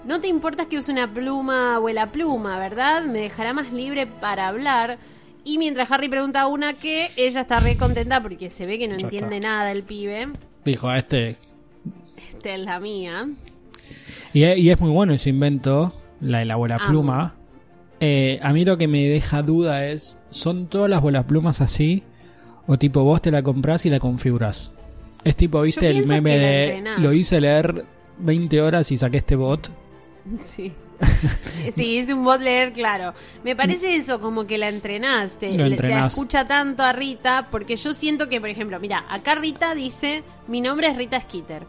No 0.07 0.21
te 0.21 0.29
importa 0.29 0.67
que 0.67 0.79
use 0.79 0.91
una 0.91 1.13
pluma 1.13 1.79
o 1.79 1.89
la 1.91 2.07
pluma, 2.11 2.59
¿verdad? 2.59 3.03
Me 3.05 3.21
dejará 3.21 3.53
más 3.53 3.73
libre 3.73 4.07
para 4.07 4.49
hablar. 4.49 4.99
Y 5.45 5.59
mientras 5.59 5.91
Harry 5.91 6.09
pregunta 6.09 6.47
una 6.47 6.73
que, 6.75 7.09
ella 7.17 7.43
está 7.43 7.61
re 7.61 7.77
contenta 7.77 8.23
porque 8.23 8.51
se 8.51 8.67
ve 8.67 8.79
que 8.79 8.89
no 8.89 8.97
Ya 8.97 9.05
entiende 9.05 9.37
está. 9.37 9.49
nada 9.49 9.73
el 9.73 9.83
pibe. 9.83 10.29
dijo 10.65 10.89
a 10.89 10.99
este. 10.99 11.37
Esta 12.33 12.55
es 12.55 12.61
la 12.61 12.81
mía. 12.81 13.29
Y, 14.33 14.43
es- 14.45 14.59
y 14.59 14.71
es 14.71 14.81
muy 14.81 14.91
bueno 14.91 15.13
ese 15.13 15.31
invento, 15.31 15.93
la 16.21 16.39
de 16.39 16.45
la 16.45 16.57
bola 16.57 16.77
Amo. 16.77 16.87
pluma. 16.89 17.35
Eh, 18.01 18.39
a 18.43 18.53
mí 18.53 18.65
lo 18.65 18.79
que 18.79 18.89
me 18.89 19.09
deja 19.09 19.43
duda 19.43 19.87
es: 19.87 20.19
¿son 20.31 20.69
todas 20.69 20.89
las 20.89 21.01
bolas 21.03 21.25
plumas 21.25 21.61
así? 21.61 22.03
¿O 22.67 22.79
tipo 22.79 23.03
vos 23.05 23.21
te 23.21 23.31
la 23.31 23.43
comprás 23.43 23.85
y 23.87 23.91
la 23.91 23.99
configuras? 23.99 24.73
Es 25.25 25.37
tipo, 25.37 25.61
¿viste 25.63 25.89
el 25.91 26.07
meme 26.07 26.39
de 26.39 26.85
lo 26.99 27.13
hice 27.13 27.41
leer 27.41 27.85
20 28.19 28.63
horas 28.63 28.91
y 28.91 28.97
saqué 28.97 29.19
este 29.19 29.37
bot? 29.37 29.71
Sí. 30.39 30.73
Sí, 31.77 31.97
es 31.97 32.11
un 32.13 32.25
bot 32.25 32.43
leer, 32.43 32.75
claro. 32.75 33.15
Me 33.43 33.57
parece 33.57 33.97
eso, 33.97 34.21
como 34.21 34.47
que 34.47 34.59
la 34.59 34.69
entrenaste. 34.69 35.57
Lo 35.57 35.65
entrenás. 35.65 36.13
escucha 36.13 36.47
tanto 36.47 36.83
a 36.83 36.93
Rita, 36.93 37.49
porque 37.51 37.77
yo 37.77 37.95
siento 37.95 38.29
que, 38.29 38.39
por 38.39 38.51
ejemplo, 38.51 38.79
mira, 38.79 39.07
acá 39.09 39.35
Rita 39.35 39.75
dice, 39.75 40.23
mi 40.47 40.61
nombre 40.61 40.89
es 40.89 40.97
Rita 40.99 41.19
Skeeter. 41.23 41.63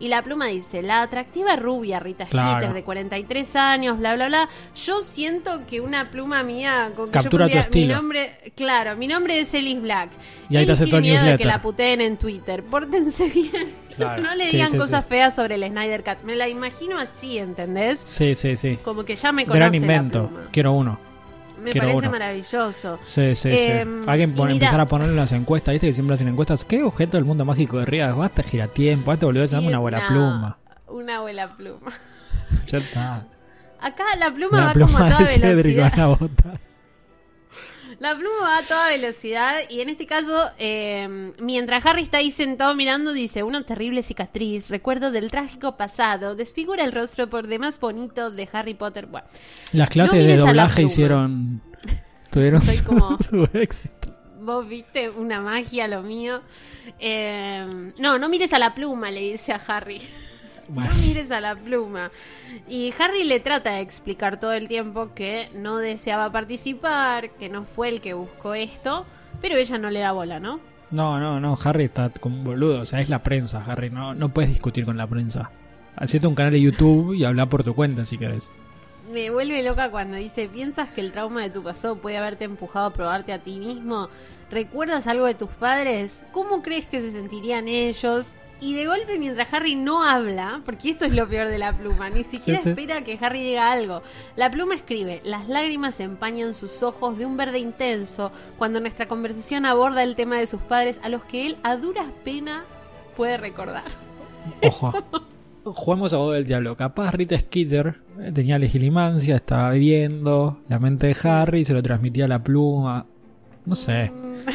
Y 0.00 0.08
la 0.08 0.22
pluma 0.22 0.46
dice, 0.46 0.80
la 0.82 1.02
atractiva 1.02 1.56
rubia 1.56 1.98
Rita 1.98 2.26
Claro. 2.26 2.52
Skeeter, 2.58 2.72
de 2.74 2.84
43 2.84 3.56
años, 3.56 3.98
bla, 3.98 4.14
bla, 4.14 4.28
bla. 4.28 4.48
Yo 4.76 5.00
siento 5.02 5.66
que 5.66 5.80
una 5.80 6.10
pluma 6.10 6.42
mía, 6.44 6.92
con 6.94 7.06
que 7.06 7.12
Captura 7.12 7.46
yo 7.46 7.50
tu 7.50 7.54
pondría 7.54 7.56
mi 7.56 7.64
estilo. 7.80 7.96
nombre, 7.96 8.52
claro, 8.56 8.96
mi 8.96 9.08
nombre 9.08 9.40
es 9.40 9.52
Ellis 9.54 9.82
Black. 9.82 10.10
Y 10.48 10.56
ahí 10.56 10.64
te 10.66 10.70
Ellis 10.72 10.80
hace 10.82 10.90
todo 10.90 11.00
tiene 11.02 11.18
miedo 11.20 11.32
de 11.32 11.38
que 11.38 11.44
la 11.44 11.60
puteen 11.60 12.00
en 12.00 12.16
Twitter. 12.16 12.62
Pórtense 12.62 13.28
bien. 13.34 13.74
Claro. 13.96 14.22
no 14.22 14.34
le 14.36 14.46
Sí, 14.46 14.56
digan 14.56 14.70
sí, 14.70 14.78
cosas 14.78 15.02
sí. 15.04 15.08
feas 15.10 15.34
sobre 15.34 15.56
el 15.56 15.64
Snyder 15.68 16.04
Cut. 16.04 16.22
Me 16.22 16.36
la 16.36 16.48
imagino 16.48 16.98
así, 16.98 17.36
¿entendés? 17.38 17.98
Sí, 18.04 18.36
sí, 18.36 18.56
sí. 18.56 18.78
Como 18.84 19.04
que 19.04 19.16
ya 19.16 19.32
me 19.32 19.44
conoce 19.44 19.58
Gran 19.58 19.70
la 19.72 19.76
invento. 19.76 20.28
pluma. 20.28 20.46
Quiero 20.52 20.72
uno. 20.72 21.07
Me 21.62 21.70
quiero 21.72 21.86
parece 21.88 21.98
uno. 21.98 22.10
maravilloso. 22.10 22.98
Sí, 23.04 23.34
sí, 23.34 23.48
Em, 23.50 24.02
sí. 24.02 24.08
Hay 24.08 24.18
que 24.20 24.26
mira- 24.26 24.50
empezar 24.52 24.80
a 24.80 24.86
poner 24.86 25.08
en 25.10 25.16
las 25.16 25.32
encuestas. 25.32 25.72
¿Viste 25.72 25.86
que 25.88 25.92
siempre 25.92 26.14
hacen 26.14 26.28
encuestas? 26.28 26.64
¿Qué 26.64 26.82
objeto 26.82 27.16
del 27.16 27.24
mundo 27.24 27.44
mágico 27.44 27.78
de 27.78 27.84
Rivas? 27.86 28.16
Basta 28.16 28.42
giratiempo. 28.42 29.10
Basta 29.10 29.26
volver 29.26 29.42
a 29.42 29.46
dame 29.46 29.68
una 29.68 29.80
una- 29.80 30.08
pluma. 30.08 30.58
Una 30.88 31.16
abuela 31.18 31.48
pluma. 31.56 31.90
Ya 32.68 32.78
está. 32.78 33.26
Acá 33.80 34.04
la 34.18 34.30
pluma 34.30 34.58
La 34.58 34.66
va 34.66 34.72
como 34.72 34.86
pluma 34.86 35.06
a 35.06 35.10
toda 35.18 35.28
de 35.30 35.38
Cedric 35.38 36.67
La 38.00 38.14
pluma 38.14 38.30
va 38.42 38.58
a 38.58 38.62
toda 38.62 38.90
velocidad 38.90 39.56
y 39.68 39.80
en 39.80 39.88
este 39.88 40.06
caso, 40.06 40.50
eh, 40.58 41.32
mientras 41.40 41.84
Harry 41.84 42.02
está 42.02 42.18
ahí 42.18 42.30
sentado 42.30 42.72
mirando, 42.76 43.12
dice, 43.12 43.42
una 43.42 43.64
terrible 43.64 44.04
cicatriz, 44.04 44.70
recuerdo 44.70 45.10
del 45.10 45.32
trágico 45.32 45.76
pasado, 45.76 46.36
desfigura 46.36 46.84
el 46.84 46.92
rostro 46.92 47.28
por 47.28 47.48
demás 47.48 47.80
bonito 47.80 48.30
de 48.30 48.48
Harry 48.52 48.74
Potter. 48.74 49.06
Bueno, 49.06 49.26
Las 49.72 49.88
clases 49.88 50.24
No 50.24 50.30
de 50.30 50.36
doblaje 50.36 50.82
hicieron. 50.84 51.60
Tuvieron 52.30 52.60
Soy 52.64 52.78
como- 52.78 53.18
su 53.22 53.48
éxito. 53.52 54.14
vos 54.42 54.68
viste 54.68 55.10
una 55.10 55.40
magia, 55.40 55.88
lo 55.88 56.02
mío. 56.02 56.40
Eh, 57.00 57.92
no, 57.98 58.16
no 58.18 58.28
mires 58.28 58.52
a 58.52 58.60
la 58.60 58.74
pluma, 58.76 59.10
le 59.10 59.32
dice 59.32 59.52
a 59.52 59.56
Harry. 59.66 60.00
Bueno, 60.68 60.90
No 60.90 61.00
mires 61.00 61.30
a 61.30 61.40
la 61.40 61.56
pluma. 61.56 62.10
Y 62.68 62.92
Harry 62.98 63.24
le 63.24 63.40
trata 63.40 63.72
de 63.72 63.80
explicar 63.80 64.38
todo 64.38 64.52
el 64.52 64.68
tiempo 64.68 65.14
que 65.14 65.48
no 65.54 65.78
deseaba 65.78 66.30
participar, 66.30 67.30
que 67.30 67.48
no 67.48 67.64
fue 67.64 67.88
el 67.88 68.00
que 68.00 68.14
buscó 68.14 68.54
esto, 68.54 69.06
pero 69.40 69.56
ella 69.56 69.78
no 69.78 69.90
le 69.90 70.00
da 70.00 70.12
bola, 70.12 70.40
¿no? 70.40 70.60
no, 70.90 71.18
no, 71.20 71.38
no. 71.40 71.58
Harry 71.64 71.84
está 71.84 72.10
como 72.10 72.42
boludo. 72.42 72.80
O 72.80 72.86
sea, 72.86 73.00
es 73.00 73.08
la 73.08 73.22
prensa, 73.22 73.62
Harry. 73.66 73.90
No, 73.90 74.14
no 74.14 74.30
puedes 74.30 74.50
discutir 74.50 74.84
con 74.84 74.96
la 74.96 75.06
prensa. 75.06 75.50
Hacete 75.96 76.26
un 76.26 76.34
canal 76.34 76.52
de 76.52 76.60
YouTube 76.60 77.14
y 77.14 77.24
habla 77.24 77.46
por 77.46 77.62
tu 77.64 77.74
cuenta 77.74 78.04
si 78.04 78.18
querés. 78.18 78.50
Me 79.12 79.30
vuelve 79.30 79.62
loca 79.62 79.90
cuando 79.90 80.16
dice, 80.16 80.48
¿piensas 80.48 80.90
que 80.90 81.00
el 81.00 81.12
trauma 81.12 81.42
de 81.42 81.50
tu 81.50 81.62
pasado 81.62 81.96
puede 81.96 82.18
haberte 82.18 82.44
empujado 82.44 82.86
a 82.86 82.92
probarte 82.92 83.32
a 83.32 83.38
ti 83.38 83.58
mismo? 83.58 84.08
¿Recuerdas 84.50 85.06
algo 85.06 85.26
de 85.26 85.34
tus 85.34 85.48
padres? 85.50 86.24
¿Cómo 86.32 86.62
crees 86.62 86.86
que 86.86 87.00
se 87.00 87.12
sentirían 87.12 87.68
ellos? 87.68 88.34
Y 88.60 88.74
de 88.74 88.86
golpe, 88.86 89.18
mientras 89.18 89.52
Harry 89.54 89.76
no 89.76 90.02
habla, 90.02 90.62
porque 90.64 90.90
esto 90.90 91.04
es 91.04 91.14
lo 91.14 91.28
peor 91.28 91.48
de 91.48 91.58
la 91.58 91.72
pluma, 91.72 92.10
ni 92.10 92.24
siquiera 92.24 92.60
sí. 92.60 92.70
espera 92.70 93.02
que 93.02 93.16
Harry 93.20 93.42
diga 93.42 93.70
algo. 93.70 94.02
La 94.34 94.50
pluma 94.50 94.74
escribe, 94.74 95.20
las 95.24 95.48
lágrimas 95.48 96.00
empañan 96.00 96.54
sus 96.54 96.82
ojos 96.82 97.16
de 97.18 97.24
un 97.24 97.36
verde 97.36 97.60
intenso 97.60 98.32
cuando 98.56 98.80
nuestra 98.80 99.06
conversación 99.06 99.64
aborda 99.64 100.02
el 100.02 100.16
tema 100.16 100.38
de 100.38 100.48
sus 100.48 100.60
padres 100.60 101.00
a 101.04 101.08
los 101.08 101.22
que 101.24 101.46
él 101.46 101.56
a 101.62 101.76
duras 101.76 102.06
penas 102.24 102.64
puede 103.16 103.36
recordar. 103.36 103.84
Ojo. 104.62 104.92
Juguemos 105.64 106.12
a 106.12 106.16
juego 106.16 106.32
del 106.32 106.44
diablo. 106.44 106.76
Capaz 106.76 107.12
Rita 107.12 107.38
Skeeter 107.38 107.96
eh, 108.20 108.32
tenía 108.32 108.58
legilimancia, 108.58 109.36
estaba 109.36 109.70
viendo 109.70 110.60
la 110.68 110.78
mente 110.78 111.08
de 111.08 111.16
Harry, 111.28 111.64
se 111.64 111.74
lo 111.74 111.82
transmitía 111.82 112.24
a 112.24 112.28
la 112.28 112.42
pluma. 112.42 113.06
No 113.68 113.74
sé. 113.74 114.10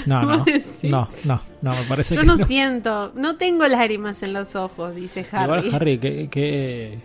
No, 0.08 0.24
no. 0.24 0.46
No, 0.84 1.08
no, 1.26 1.42
no, 1.62 1.72
me 1.76 1.84
parece 1.84 2.16
Yo 2.16 2.22
que 2.22 2.28
no, 2.28 2.36
no. 2.36 2.46
siento, 2.46 3.12
no 3.16 3.36
tengo 3.38 3.68
lágrimas 3.68 4.22
en 4.24 4.34
los 4.34 4.56
ojos, 4.56 4.96
dice 4.96 5.26
Harry. 5.32 5.44
Igual 5.44 5.76
Harry, 5.76 5.98
que, 6.00 6.28
que, 6.30 7.00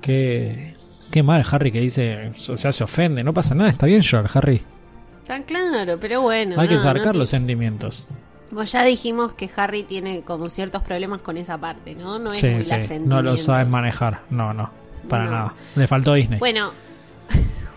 que, 0.00 0.74
qué 1.10 1.22
mal 1.22 1.44
Harry 1.50 1.72
que 1.72 1.80
dice, 1.80 2.30
o 2.50 2.56
sea, 2.56 2.72
se 2.72 2.84
ofende, 2.84 3.22
no 3.24 3.32
pasa 3.34 3.54
nada, 3.54 3.68
está 3.70 3.86
bien 3.86 4.00
llorar, 4.00 4.30
Harry. 4.34 4.62
Tan 5.26 5.42
claro, 5.42 5.98
pero 6.00 6.22
bueno. 6.22 6.58
Hay 6.60 6.68
que 6.68 6.78
sacar 6.78 7.06
no 7.14 7.20
los 7.20 7.28
ti- 7.30 7.36
sentimientos. 7.36 8.06
Vos 8.50 8.72
ya 8.72 8.82
dijimos 8.84 9.34
que 9.34 9.50
Harry 9.56 9.82
tiene 9.82 10.22
como 10.22 10.48
ciertos 10.48 10.82
problemas 10.82 11.20
con 11.20 11.36
esa 11.36 11.58
parte, 11.58 11.94
¿no? 11.94 12.18
No 12.18 12.32
es 12.32 12.40
Sí, 12.40 12.48
muy 12.48 12.64
sí, 12.64 12.72
no 13.04 13.20
lo 13.20 13.36
sabes 13.36 13.68
manejar, 13.68 14.20
no, 14.30 14.54
no, 14.54 14.70
para 15.08 15.24
nada. 15.26 15.54
Le 15.76 15.86
faltó 15.86 16.14
Disney. 16.14 16.38
Bueno, 16.38 16.70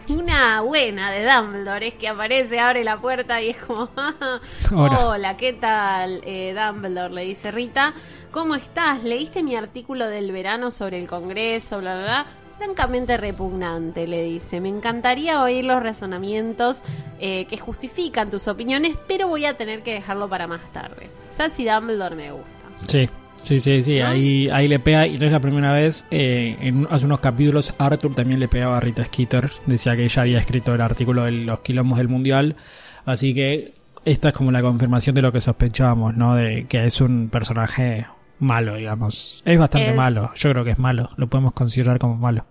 una 0.10 0.62
buena 0.62 1.12
de 1.12 1.26
Dumbledore 1.26 1.88
es 1.88 1.94
que 1.96 2.08
aparece, 2.08 2.60
abre 2.60 2.84
la 2.84 2.98
puerta 2.98 3.42
y 3.42 3.50
es 3.52 3.58
como, 3.58 3.90
Hola. 4.76 5.38
¿qué 5.38 5.54
tal? 5.54 6.22
Eh, 6.26 6.56
Dumbledore, 6.56 7.14
le 7.14 7.24
dice 7.24 7.52
Rita, 7.52 7.94
¿cómo 8.32 8.56
estás? 8.56 9.04
¿Leíste 9.04 9.44
mi 9.44 9.56
artículo 9.56 10.08
del 10.08 10.32
verano 10.32 10.72
sobre 10.72 11.00
el 11.00 11.08
Congreso, 11.08 11.80
bla, 11.80 11.96
bla, 11.96 12.04
bla? 12.04 12.26
Francamente 12.58 13.18
repugnante, 13.18 14.06
le 14.08 14.24
dice. 14.24 14.62
Me 14.62 14.70
encantaría 14.70 15.42
oír 15.42 15.66
los 15.66 15.82
razonamientos 15.82 16.84
eh, 17.20 17.46
que 17.46 17.58
justifican 17.58 18.30
tus 18.30 18.48
opiniones, 18.48 18.96
pero 19.08 19.28
voy 19.28 19.46
a 19.46 19.58
tener 19.58 19.82
que 19.82 19.94
dejarlo 19.94 20.30
para 20.30 20.46
más 20.48 20.62
tarde. 20.72 21.10
Sassy 21.32 21.66
Dumbledore 21.66 22.16
me 22.16 22.32
gusta. 22.32 22.50
Sí, 22.88 23.10
sí, 23.42 23.60
sí, 23.60 23.84
sí, 23.84 24.00
¿No? 24.00 24.08
ahí, 24.08 24.48
ahí 24.52 24.68
le 24.68 24.80
pega, 24.80 25.08
y 25.08 25.18
no 25.18 25.26
es 25.26 25.32
la 25.32 25.40
primera 25.40 25.72
vez, 25.74 26.06
eh, 26.12 26.58
en, 26.62 26.88
hace 26.90 27.06
unos 27.06 27.20
capítulos 27.20 27.74
Arthur 27.78 28.16
también 28.16 28.40
le 28.40 28.48
pegaba 28.48 28.78
a 28.78 28.80
Rita 28.80 29.04
Skeeter, 29.04 29.52
decía 29.66 29.96
que 29.96 30.04
ella 30.04 30.22
había 30.22 30.40
escrito 30.40 30.74
el 30.74 30.82
artículo 30.82 31.24
de 31.26 31.32
los 31.32 31.60
quilombos 31.62 31.98
del 31.98 32.08
Mundial, 32.08 32.56
así 33.06 33.34
que 33.34 33.74
esta 34.06 34.30
es 34.30 34.34
como 34.34 34.52
la 34.52 34.62
confirmación 34.62 35.16
de 35.16 35.22
lo 35.22 35.32
que 35.32 35.42
sospechábamos, 35.42 36.16
¿no? 36.16 36.36
De 36.36 36.66
que 36.68 36.86
es 36.86 37.02
un 37.02 37.30
personaje 37.30 38.08
malo, 38.40 38.76
digamos. 38.76 39.44
Es 39.46 39.60
bastante 39.60 39.92
Es- 39.92 39.96
malo, 39.96 40.32
yo 40.36 40.52
creo 40.52 40.64
que 40.64 40.72
es 40.72 40.80
malo, 40.80 41.10
lo 41.18 41.28
podemos 41.28 41.54
considerar 41.54 42.00
como 42.00 42.16
malo. 42.16 42.46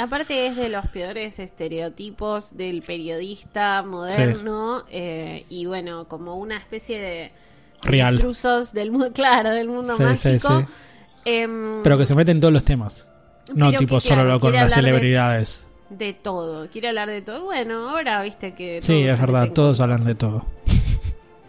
Aparte 0.00 0.46
es 0.48 0.56
de 0.56 0.68
los 0.70 0.86
peores 0.88 1.38
estereotipos 1.38 2.56
del 2.56 2.82
periodista 2.82 3.82
moderno 3.84 4.84
eh, 4.90 5.44
y 5.48 5.66
bueno, 5.66 6.06
como 6.08 6.36
una 6.36 6.56
especie 6.56 7.00
de 7.00 7.30
Real. 7.84 8.14
intrusos 8.14 8.72
del 8.72 8.90
mundo, 8.90 9.12
claro, 9.12 9.50
del 9.50 9.68
mundo 9.68 9.96
Sí, 9.96 10.02
mágico. 10.02 10.60
sí. 10.60 10.66
Em, 11.26 11.82
Pero 11.82 11.96
que 11.98 12.06
se 12.06 12.14
mete 12.14 12.32
en 12.32 12.40
todos 12.40 12.52
los 12.52 12.64
temas, 12.64 13.08
no 13.54 13.72
tipo 13.72 13.96
que, 13.96 14.00
solo 14.00 14.22
claro, 14.22 14.40
con 14.40 14.52
las 14.52 14.62
hablar 14.62 14.68
de- 14.68 14.74
celebridades. 14.74 15.64
De, 15.90 16.12
todo, 16.14 16.68
quiere 16.70 16.88
hablar 16.88 17.08
de 17.10 17.22
todo. 17.22 17.44
Bueno, 17.44 17.90
ahora 17.90 18.20
viste 18.22 18.54
que 18.54 18.80
Sí, 18.82 19.02
es 19.04 19.20
verdad, 19.20 19.40
meten 19.42 19.54
todos 19.54 19.80
hablan 19.80 20.04
de 20.04 20.14
todo. 20.14 20.44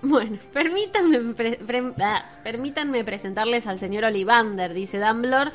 Bueno, 0.02 0.38
permítanme, 0.54 1.34
pre- 1.34 1.58
pre- 1.66 1.94
ah, 2.04 2.24
permítanme 2.44 3.04
presentarles 3.04 3.66
al 3.66 3.80
señor 3.80 4.04
Ollivander, 4.04 4.72
dice 4.74 5.00
Dumbledore. 5.00 5.50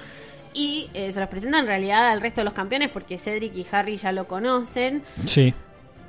Y 0.53 0.91
eh, 0.93 1.12
se 1.12 1.20
los 1.20 1.28
presenta 1.28 1.61
en 1.61 1.66
realidad 1.66 2.09
al 2.11 2.20
resto 2.20 2.41
de 2.41 2.47
los 2.47 2.55
campeones 2.55 2.89
porque 2.91 3.16
Cedric 3.18 3.55
y 3.55 3.64
Harry 3.70 3.97
ya 3.99 4.11
lo 4.11 4.26
conocen. 4.26 5.05
Sí. 5.24 5.55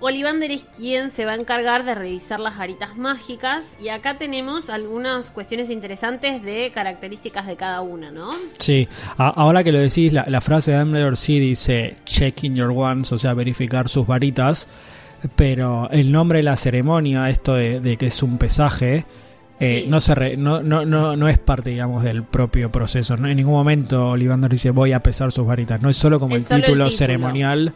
Ollivander 0.01 0.51
es 0.51 0.63
quien 0.75 1.11
se 1.11 1.25
va 1.25 1.31
a 1.33 1.35
encargar 1.35 1.85
de 1.85 1.95
revisar 1.95 2.39
las 2.39 2.57
varitas 2.57 2.97
mágicas. 2.97 3.77
Y 3.79 3.89
acá 3.89 4.17
tenemos 4.17 4.69
algunas 4.69 5.31
cuestiones 5.31 5.69
interesantes 5.69 6.43
de 6.43 6.71
características 6.73 7.47
de 7.47 7.55
cada 7.55 7.81
una, 7.81 8.11
¿no? 8.11 8.31
Sí, 8.59 8.87
A- 9.17 9.29
ahora 9.29 9.63
que 9.63 9.71
lo 9.71 9.79
decís, 9.79 10.11
la, 10.11 10.25
la 10.27 10.41
frase 10.41 10.71
de 10.71 10.79
Dumbledore 10.79 11.15
sí 11.15 11.39
dice 11.39 11.95
checking 12.03 12.55
your 12.55 12.71
wands, 12.71 13.11
o 13.13 13.17
sea, 13.17 13.33
verificar 13.33 13.87
sus 13.87 14.05
varitas, 14.07 14.67
pero 15.35 15.89
el 15.91 16.11
nombre 16.11 16.39
de 16.39 16.43
la 16.43 16.55
ceremonia, 16.55 17.29
esto 17.29 17.53
de, 17.55 17.79
de 17.79 17.97
que 17.97 18.07
es 18.07 18.23
un 18.23 18.37
pesaje, 18.37 19.05
eh, 19.59 19.81
Sí. 19.83 19.89
no, 19.89 19.99
se 19.99 20.15
re- 20.15 20.37
no, 20.37 20.63
no, 20.63 20.83
no, 20.85 21.15
no 21.15 21.29
es 21.29 21.37
parte, 21.37 21.69
digamos, 21.69 22.01
del 22.03 22.23
propio 22.23 22.71
proceso. 22.71 23.15
¿no? 23.17 23.27
En 23.27 23.37
ningún 23.37 23.53
momento 23.53 24.09
Ollivander 24.09 24.49
dice 24.49 24.71
voy 24.71 24.91
a 24.93 25.01
pesar 25.03 25.31
sus 25.31 25.45
varitas, 25.45 25.79
no 25.83 25.89
es 25.89 25.97
solo 25.97 26.19
como 26.19 26.35
el, 26.35 26.43
solo 26.43 26.55
el 26.57 26.61
título 26.63 26.85
título. 26.85 26.97
ceremonial 26.97 27.73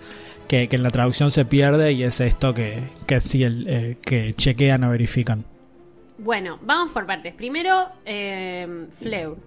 que, 0.48 0.68
que 0.68 0.76
en 0.76 0.84
la 0.84 0.89
traducción 0.89 1.32
se 1.32 1.46
pierde 1.46 1.93
y 1.93 2.04
es 2.04 2.22
esto 2.22 2.54
que, 2.54 2.84
que 3.08 3.16
el, 3.43 3.68
eh, 3.68 3.98
que 4.02 4.34
chequean 4.34 4.84
o 4.84 4.91
verifican. 4.91 5.46
Bueno, 6.18 6.60
vamos 6.62 6.91
por 6.91 7.06
partes. 7.06 7.34
Primero, 7.34 7.88
eh, 8.06 8.88
Fleur. 9.00 9.38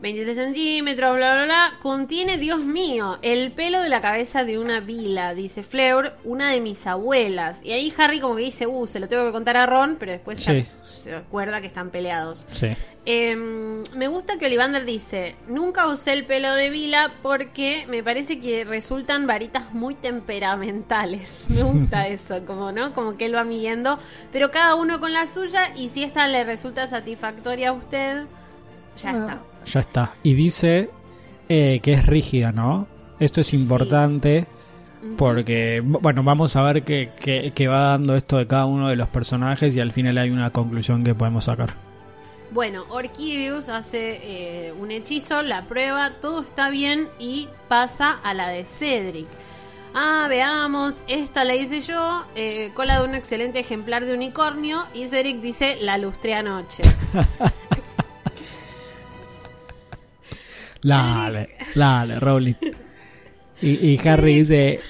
23 0.00 0.36
centímetros, 0.36 1.16
bla, 1.16 1.34
bla, 1.34 1.44
bla. 1.46 1.72
Contiene, 1.82 2.36
Dios 2.36 2.60
mío, 2.60 3.18
el 3.22 3.50
pelo 3.52 3.80
de 3.80 3.88
la 3.88 4.00
cabeza 4.02 4.44
de 4.44 4.58
una 4.58 4.80
vila, 4.80 5.32
dice 5.34 5.62
Fleur, 5.62 6.14
una 6.24 6.50
de 6.50 6.60
mis 6.60 6.86
abuelas. 6.86 7.62
Y 7.64 7.72
ahí 7.72 7.92
Harry 7.96 8.20
como 8.20 8.36
que 8.36 8.42
dice, 8.42 8.66
uh, 8.66 8.86
se 8.86 9.00
lo 9.00 9.08
tengo 9.08 9.24
que 9.24 9.32
contar 9.32 9.56
a 9.56 9.64
Ron, 9.66 9.96
pero 9.98 10.12
después 10.12 10.42
Sí. 10.42 10.66
se 10.84 11.14
acuerda 11.14 11.60
que 11.62 11.66
están 11.66 11.90
peleados. 11.90 12.46
Sí. 12.52 12.76
Eh, 13.08 13.36
me 13.94 14.08
gusta 14.08 14.36
que 14.36 14.46
Olivander 14.46 14.84
dice, 14.84 15.36
nunca 15.46 15.86
usé 15.86 16.12
el 16.12 16.26
pelo 16.26 16.52
de 16.54 16.70
Vila 16.70 17.12
porque 17.22 17.86
me 17.88 18.02
parece 18.02 18.40
que 18.40 18.64
resultan 18.64 19.26
varitas 19.28 19.72
muy 19.72 19.94
temperamentales. 19.94 21.46
Me 21.50 21.62
gusta 21.62 22.06
eso, 22.08 22.44
como 22.44 22.72
no, 22.72 22.92
como 22.94 23.16
que 23.16 23.26
él 23.26 23.34
va 23.34 23.44
midiendo, 23.44 23.98
pero 24.32 24.50
cada 24.50 24.74
uno 24.74 24.98
con 25.00 25.12
la 25.12 25.26
suya 25.26 25.72
y 25.76 25.88
si 25.88 26.02
esta 26.02 26.26
le 26.28 26.42
resulta 26.44 26.86
satisfactoria 26.88 27.68
a 27.70 27.72
usted, 27.72 28.24
ya 29.00 29.10
está. 29.10 29.38
Ya 29.66 29.80
está. 29.80 30.12
Y 30.22 30.34
dice 30.34 30.90
eh, 31.48 31.80
que 31.82 31.92
es 31.92 32.06
rígida, 32.06 32.52
¿no? 32.52 32.86
Esto 33.20 33.40
es 33.40 33.52
importante 33.54 34.46
porque, 35.16 35.80
bueno, 35.84 36.22
vamos 36.24 36.56
a 36.56 36.62
ver 36.62 36.82
qué, 36.82 37.10
qué- 37.20 37.52
qué 37.54 37.68
va 37.68 37.80
dando 37.90 38.16
esto 38.16 38.38
de 38.38 38.46
cada 38.46 38.66
uno 38.66 38.88
de 38.88 38.96
los 38.96 39.08
personajes 39.08 39.74
y 39.76 39.80
al 39.80 39.92
final 39.92 40.18
hay 40.18 40.30
una 40.30 40.50
conclusión 40.50 41.04
que 41.04 41.14
podemos 41.14 41.44
sacar. 41.44 41.70
Bueno, 42.50 42.84
Orquidius 42.90 43.68
hace 43.68 44.20
eh, 44.68 44.72
un 44.72 44.90
hechizo, 44.90 45.42
la 45.42 45.62
prueba, 45.66 46.12
todo 46.20 46.42
está 46.42 46.70
bien 46.70 47.08
y 47.18 47.48
pasa 47.68 48.18
a 48.22 48.34
la 48.34 48.48
de 48.48 48.64
Cedric. 48.64 49.26
Ah, 49.94 50.26
veamos, 50.28 51.02
esta 51.08 51.44
la 51.44 51.54
hice 51.56 51.80
yo, 51.80 52.24
eh, 52.34 52.70
cola 52.74 52.98
de 53.00 53.04
un 53.08 53.14
excelente 53.14 53.58
ejemplar 53.60 54.04
de 54.04 54.14
unicornio 54.14 54.84
y 54.94 55.06
Cedric 55.06 55.40
dice 55.40 55.76
la 55.80 55.98
lustré 55.98 56.34
anoche. 56.34 56.82
Dale, 60.88 61.48
dale, 61.74 62.20
Rowling. 62.20 62.54
Y, 63.62 63.70
y 63.94 64.08
Harry 64.08 64.38
dice 64.40 64.80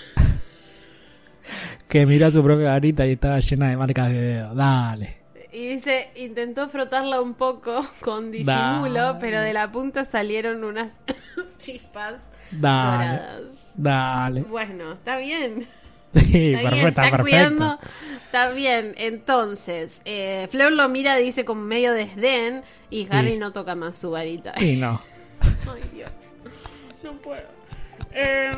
que 1.88 2.04
mira 2.06 2.30
su 2.30 2.42
propia 2.42 2.70
varita 2.70 3.06
y 3.06 3.12
estaba 3.12 3.38
llena 3.40 3.68
de 3.70 3.76
marcas 3.76 4.08
de 4.08 4.20
dedo. 4.20 4.54
Dale. 4.54 5.16
Y 5.52 5.68
dice, 5.68 6.10
intentó 6.16 6.68
frotarla 6.68 7.20
un 7.20 7.34
poco 7.34 7.86
con 8.00 8.30
disimulo, 8.30 8.92
Dale. 8.92 9.18
pero 9.20 9.40
de 9.40 9.52
la 9.52 9.70
punta 9.72 10.04
salieron 10.04 10.64
unas 10.64 10.92
chispas 11.58 12.14
Dale. 12.50 13.06
doradas. 13.06 13.42
Dale. 13.74 14.42
Bueno, 14.42 14.92
está 14.92 15.16
bien. 15.18 15.66
Sí, 16.12 16.54
Está 16.54 16.60
bien, 16.60 16.62
perfecto, 16.62 16.88
está 16.88 17.02
perfecto. 17.02 17.22
cuidando. 17.22 17.78
Está 18.24 18.50
bien, 18.52 18.94
entonces, 18.96 20.00
eh, 20.04 20.48
Fleur 20.50 20.72
lo 20.72 20.88
mira, 20.88 21.16
dice 21.16 21.44
con 21.44 21.62
medio 21.62 21.92
desdén, 21.92 22.62
y 22.90 23.06
Harry 23.10 23.32
Sí. 23.32 23.38
no 23.38 23.52
toca 23.52 23.74
más 23.74 23.96
su 23.96 24.10
varita. 24.10 24.52
Y 24.60 24.76
no. 24.76 25.00
Ay, 25.72 25.82
Dios. 25.94 26.10
No 27.02 27.12
puedo. 27.14 27.42
Eh, 28.12 28.56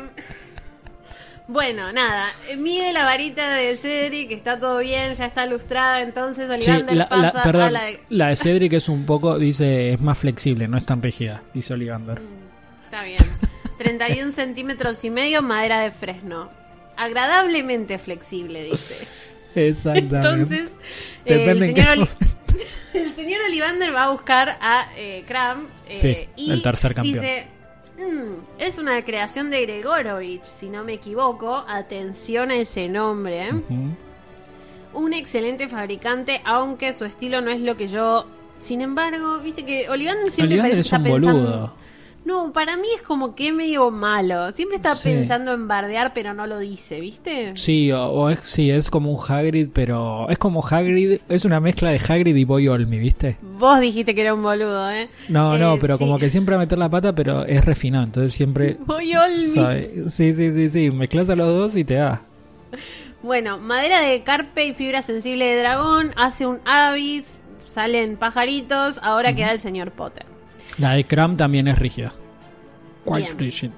bueno, 1.47 1.91
nada, 1.91 2.27
eh, 2.47 2.55
mide 2.57 2.93
la 2.93 3.05
varita 3.05 3.49
de 3.55 3.75
Cedric, 3.75 4.31
está 4.31 4.59
todo 4.59 4.77
bien, 4.79 5.15
ya 5.15 5.25
está 5.25 5.45
lustrada, 5.47 6.01
entonces 6.01 6.47
Sí, 6.63 6.69
Ollivander 6.71 6.95
la, 6.97 7.03
la- 7.09 7.09
pasa 7.31 7.41
perdón, 7.43 7.61
a 7.63 7.71
la 7.71 7.83
de... 7.85 7.99
la 8.09 8.27
de 8.27 8.35
Cedric 8.35 8.73
es 8.73 8.87
un 8.87 9.05
poco, 9.05 9.39
dice, 9.39 9.93
es 9.93 9.99
más 10.01 10.17
flexible, 10.19 10.67
no 10.67 10.77
es 10.77 10.85
tan 10.85 11.01
rígida, 11.01 11.41
dice 11.53 11.73
Olivander. 11.73 12.21
Está 12.85 13.01
bien. 13.03 13.17
31 13.79 14.31
centímetros 14.31 15.03
y 15.03 15.09
medio, 15.09 15.41
madera 15.41 15.79
de 15.81 15.91
fresno. 15.91 16.49
Agradablemente 16.97 17.97
flexible, 17.97 18.63
dice. 18.63 19.07
Exactamente. 19.55 20.15
Entonces, 20.15 20.69
eh, 21.25 21.45
el, 21.49 21.59
señor 21.59 22.07
el 22.93 23.15
señor 23.15 23.41
Olivander 23.47 23.93
va 23.93 24.05
a 24.05 24.09
buscar 24.09 24.57
a 24.61 24.87
eh, 24.97 25.23
Cram 25.27 25.67
eh, 25.87 25.97
Sí, 25.97 26.29
y 26.35 26.51
el 26.51 26.61
tercer 26.61 26.93
campeón. 26.93 27.15
dice, 27.15 27.47
"Mm, 27.97 28.59
es 28.61 28.77
una 28.77 29.03
creación 29.03 29.49
de 29.49 29.61
Gregorovich, 29.61 30.43
si 30.43 30.69
no 30.69 30.83
me 30.83 30.93
equivoco. 30.93 31.63
Atención 31.67 32.51
a 32.51 32.55
ese 32.55 32.87
nombre. 32.89 33.49
Un 34.93 35.13
excelente 35.13 35.67
fabricante, 35.67 36.41
aunque 36.45 36.93
su 36.93 37.05
estilo 37.05 37.41
no 37.41 37.51
es 37.51 37.61
lo 37.61 37.77
que 37.77 37.87
yo... 37.87 38.27
Sin 38.59 38.81
embargo, 38.81 39.39
viste 39.39 39.63
que 39.63 39.87
Olivander 39.89 40.31
siempre 40.31 40.55
Olivander 40.55 40.71
parece 40.73 40.81
es 40.81 40.89
que 40.89 40.95
un 40.95 41.01
está 41.05 41.13
pensando... 41.13 41.73
No, 42.25 42.51
para 42.53 42.75
mí 42.77 42.87
es 42.95 43.01
como 43.01 43.33
que 43.33 43.51
medio 43.53 43.89
malo. 43.91 44.51
Siempre 44.51 44.75
está 44.77 44.93
Sí. 44.93 45.09
pensando 45.09 45.53
en 45.53 45.67
bardear, 45.67 46.13
pero 46.13 46.33
no 46.33 46.45
lo 46.45 46.59
dice, 46.59 46.99
¿viste? 46.99 47.53
Sí, 47.55 47.91
o, 47.91 48.03
o 48.05 48.29
es, 48.29 48.39
sí, 48.43 48.69
es 48.69 48.89
como 48.89 49.11
un 49.11 49.19
Hagrid, 49.27 49.69
pero 49.73 50.29
es 50.29 50.37
como 50.37 50.63
Hagrid, 50.65 51.21
es 51.29 51.45
una 51.45 51.59
mezcla 51.59 51.89
de 51.91 51.97
Hagrid 51.99 52.35
y 52.35 52.43
Boy 52.43 52.67
Olmi, 52.67 52.99
¿viste? 52.99 53.37
Vos 53.57 53.79
dijiste 53.79 54.13
que 54.13 54.21
era 54.21 54.33
un 54.33 54.43
boludo, 54.43 54.91
¿eh? 54.91 55.09
No, 55.29 55.55
Eh, 55.55 55.59
no, 55.59 55.77
pero 55.79 55.97
sí. 55.97 56.03
como 56.03 56.19
que 56.19 56.29
siempre 56.29 56.55
a 56.55 56.57
meter 56.59 56.77
la 56.77 56.89
pata, 56.89 57.15
pero 57.15 57.45
es 57.45 57.63
refinado, 57.65 58.03
entonces 58.03 58.33
siempre... 58.33 58.77
Voy 58.85 59.15
Olmi. 59.15 60.09
Sí, 60.09 60.33
sí, 60.33 60.33
sí, 60.33 60.69
sí, 60.69 60.91
mezclas 60.91 61.29
a 61.29 61.35
los 61.35 61.47
dos 61.47 61.75
y 61.77 61.83
te 61.83 61.95
da. 61.95 62.21
Bueno, 63.23 63.57
madera 63.57 64.01
de 64.01 64.21
carpe 64.23 64.65
y 64.65 64.73
fibra 64.73 65.01
sensible 65.01 65.45
de 65.45 65.59
dragón, 65.59 66.11
hace 66.15 66.45
un 66.45 66.59
avis, 66.65 67.39
salen 67.67 68.17
pajaritos, 68.17 68.99
ahora 69.03 69.33
queda 69.33 69.51
el 69.51 69.59
señor 69.59 69.91
Potter. 69.91 70.25
La 70.77 70.93
de 70.93 71.03
Cram 71.03 71.35
también 71.37 71.67
es 71.67 71.77
rígida. 71.79 72.13
Quite 73.05 73.33
rigid. 73.37 73.71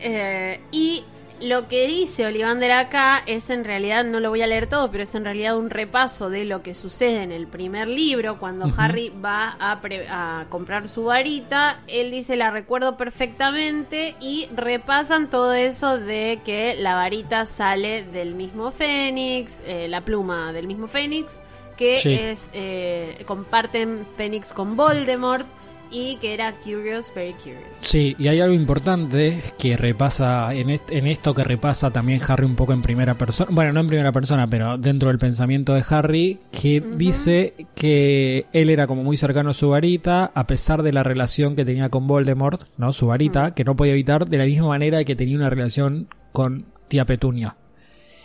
Eh, 0.00 0.60
y 0.72 1.04
lo 1.40 1.68
que 1.68 1.86
dice 1.86 2.26
Olivander 2.26 2.70
acá 2.72 3.22
es 3.26 3.48
en 3.50 3.64
realidad, 3.64 4.04
no 4.04 4.20
lo 4.20 4.28
voy 4.30 4.42
a 4.42 4.46
leer 4.46 4.66
todo, 4.66 4.90
pero 4.90 5.04
es 5.04 5.14
en 5.14 5.24
realidad 5.24 5.56
un 5.56 5.70
repaso 5.70 6.28
de 6.30 6.44
lo 6.44 6.62
que 6.62 6.74
sucede 6.74 7.22
en 7.22 7.32
el 7.32 7.46
primer 7.46 7.88
libro, 7.88 8.38
cuando. 8.38 8.70
Harry 8.76 9.10
va 9.24 9.56
a, 9.58 9.80
pre- 9.80 10.06
a 10.08 10.46
comprar 10.48 10.88
su 10.88 11.04
varita, 11.04 11.80
él 11.86 12.10
dice 12.10 12.36
la 12.36 12.50
recuerdo 12.50 12.96
perfectamente 12.96 14.14
y 14.20 14.48
repasan 14.54 15.28
todo 15.30 15.52
eso 15.54 15.98
de 15.98 16.40
que 16.44 16.74
la 16.78 16.94
varita 16.94 17.46
sale 17.46 18.04
del 18.04 18.34
mismo 18.34 18.70
Fénix, 18.70 19.62
eh, 19.66 19.86
la 19.88 20.00
pluma 20.02 20.52
del 20.52 20.66
mismo 20.66 20.88
Fénix, 20.88 21.40
que 21.76 21.96
Sí. 21.96 22.12
es 22.14 22.50
eh, 22.52 23.22
comparten 23.26 24.06
Fénix 24.16 24.52
con 24.52 24.76
Voldemort 24.76 25.46
y 25.90 26.16
que 26.16 26.34
era 26.34 26.52
Curious, 26.60 27.12
Very 27.14 27.32
Curious. 27.34 27.76
Sí, 27.82 28.14
y 28.18 28.28
hay 28.28 28.40
algo 28.40 28.54
importante 28.54 29.42
que 29.58 29.76
repasa, 29.76 30.54
en, 30.54 30.70
est- 30.70 30.90
en 30.92 31.06
esto 31.06 31.34
que 31.34 31.42
repasa 31.44 31.90
también 31.90 32.20
Harry 32.28 32.44
un 32.46 32.54
poco 32.56 32.72
en 32.72 32.82
primera 32.82 33.14
persona, 33.14 33.50
bueno, 33.52 33.72
no 33.72 33.80
en 33.80 33.86
primera 33.88 34.12
persona, 34.12 34.46
pero 34.46 34.78
dentro 34.78 35.08
del 35.08 35.18
pensamiento 35.18 35.74
de 35.74 35.84
Harry, 35.90 36.38
que 36.52 36.80
dice 36.80 37.54
que 37.74 38.46
él 38.52 38.70
era 38.70 38.86
como 38.86 39.02
muy 39.02 39.16
cercano 39.16 39.50
a 39.50 39.54
su 39.54 39.68
varita, 39.70 40.30
a 40.34 40.46
pesar 40.46 40.82
de 40.82 40.92
la 40.92 41.02
relación 41.02 41.56
que 41.56 41.64
tenía 41.64 41.88
con 41.88 42.06
Voldemort, 42.06 42.62
¿no? 42.78 42.92
Su 42.92 43.06
varita, 43.08 43.54
que 43.54 43.64
no 43.64 43.74
podía 43.76 43.92
evitar, 43.92 44.26
de 44.28 44.38
la 44.38 44.44
misma 44.44 44.68
manera 44.68 45.02
que 45.04 45.16
tenía 45.16 45.36
una 45.36 45.50
relación 45.50 46.08
con 46.32 46.66
tía 46.88 47.04
Petunia. 47.04 47.56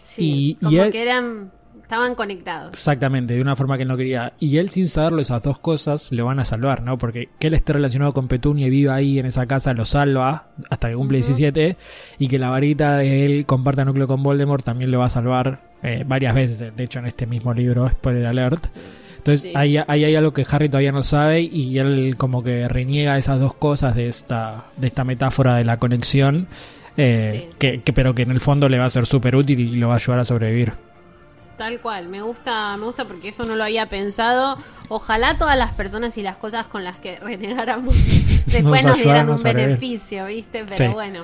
Sí, 0.03 0.23
Y- 0.23 0.51
y 0.61 0.65
como 0.65 0.83
él- 0.83 0.91
que 0.91 1.01
eran, 1.01 1.51
estaban 1.85 2.15
conectados. 2.15 2.69
Exactamente, 2.73 3.33
de 3.35 3.41
una 3.41 3.55
forma 3.55 3.77
que 3.77 3.83
él 3.83 3.89
no 3.89 3.95
quería. 3.97 4.33
Y 4.39 4.57
él, 4.57 4.69
sin 4.69 4.87
saberlo, 4.87 5.21
esas 5.21 5.41
dos 5.43 5.57
cosas 5.59 6.11
le 6.11 6.21
van 6.21 6.39
a 6.39 6.45
salvar, 6.45 6.81
¿no? 6.83 6.97
Porque 6.97 7.29
que 7.39 7.47
él 7.47 7.53
esté 7.53 7.73
relacionado 7.73 8.13
con 8.13 8.27
Petunia 8.27 8.67
y 8.67 8.69
viva 8.69 8.95
ahí 8.95 9.19
en 9.19 9.25
esa 9.25 9.45
casa 9.45 9.73
lo 9.73 9.85
salva 9.85 10.47
hasta 10.69 10.89
que 10.89 10.95
cumple 10.95 11.19
Ujú. 11.19 11.27
17. 11.27 11.77
Y 12.19 12.27
que 12.27 12.39
la 12.39 12.49
varita 12.49 12.97
de 12.97 13.25
él 13.25 13.45
comparta 13.45 13.85
núcleo 13.85 14.07
con 14.07 14.21
Voldemort 14.23 14.63
también 14.63 14.91
le 14.91 14.97
va 14.97 15.05
a 15.05 15.09
salvar 15.09 15.61
eh, 15.83 16.03
varias 16.07 16.33
veces. 16.35 16.75
De 16.75 16.83
hecho, 16.83 16.99
en 16.99 17.05
este 17.05 17.25
mismo 17.27 17.53
libro, 17.53 17.87
spoiler 17.89 18.25
alert. 18.25 18.63
Entonces, 19.17 19.41
Sí. 19.43 19.51
ahí, 19.55 19.77
ahí 19.87 20.03
hay 20.03 20.15
algo 20.15 20.33
que 20.33 20.45
Harry 20.51 20.69
todavía 20.69 20.91
no 20.91 21.01
sabe 21.01 21.41
y 21.41 21.79
él 21.79 22.15
como 22.17 22.43
que 22.43 22.67
reniega 22.67 23.17
esas 23.17 23.39
dos 23.39 23.55
cosas 23.55 23.95
de 23.95 24.07
esta, 24.07 24.65
de 24.77 24.87
esta 24.87 25.03
metáfora 25.03 25.55
de 25.55 25.65
la 25.65 25.77
conexión. 25.77 26.47
eh, 26.97 27.47
Sí. 27.49 27.55
que, 27.59 27.81
que- 27.81 27.91
pero 27.91 28.15
que 28.15 28.21
en 28.21 28.31
el 28.31 28.39
fondo 28.39 28.69
le 28.69 28.77
va 28.79 28.85
a 28.85 28.89
ser 28.89 29.05
súper 29.05 29.35
útil 29.35 29.59
y 29.59 29.75
lo 29.75 29.87
va 29.89 29.95
a 29.95 29.97
ayudar 29.97 30.19
a 30.21 30.25
sobrevivir. 30.25 30.71
Tal 31.57 31.79
cual, 31.79 32.09
me 32.09 32.21
gusta, 32.21 32.75
me 32.77 32.85
gusta 32.85 33.05
porque 33.05 33.29
eso 33.29 33.45
no 33.45 33.55
lo 33.55 33.63
había 33.63 33.87
pensado. 33.87 34.57
Ojalá 34.89 35.37
todas 35.37 35.57
las 35.57 35.73
personas 35.73 36.17
y 36.17 36.21
las 36.21 36.37
cosas 36.37 36.67
con 36.67 36.83
las 36.83 36.99
que 36.99 37.17
renegáramos 37.19 37.95
después 38.45 38.85
nos, 38.85 39.01
dieran 39.01 39.29
un 39.29 39.41
beneficio, 39.41 40.25
¿viste? 40.25 40.65
Pero 40.65 40.93
bueno. 40.93 41.23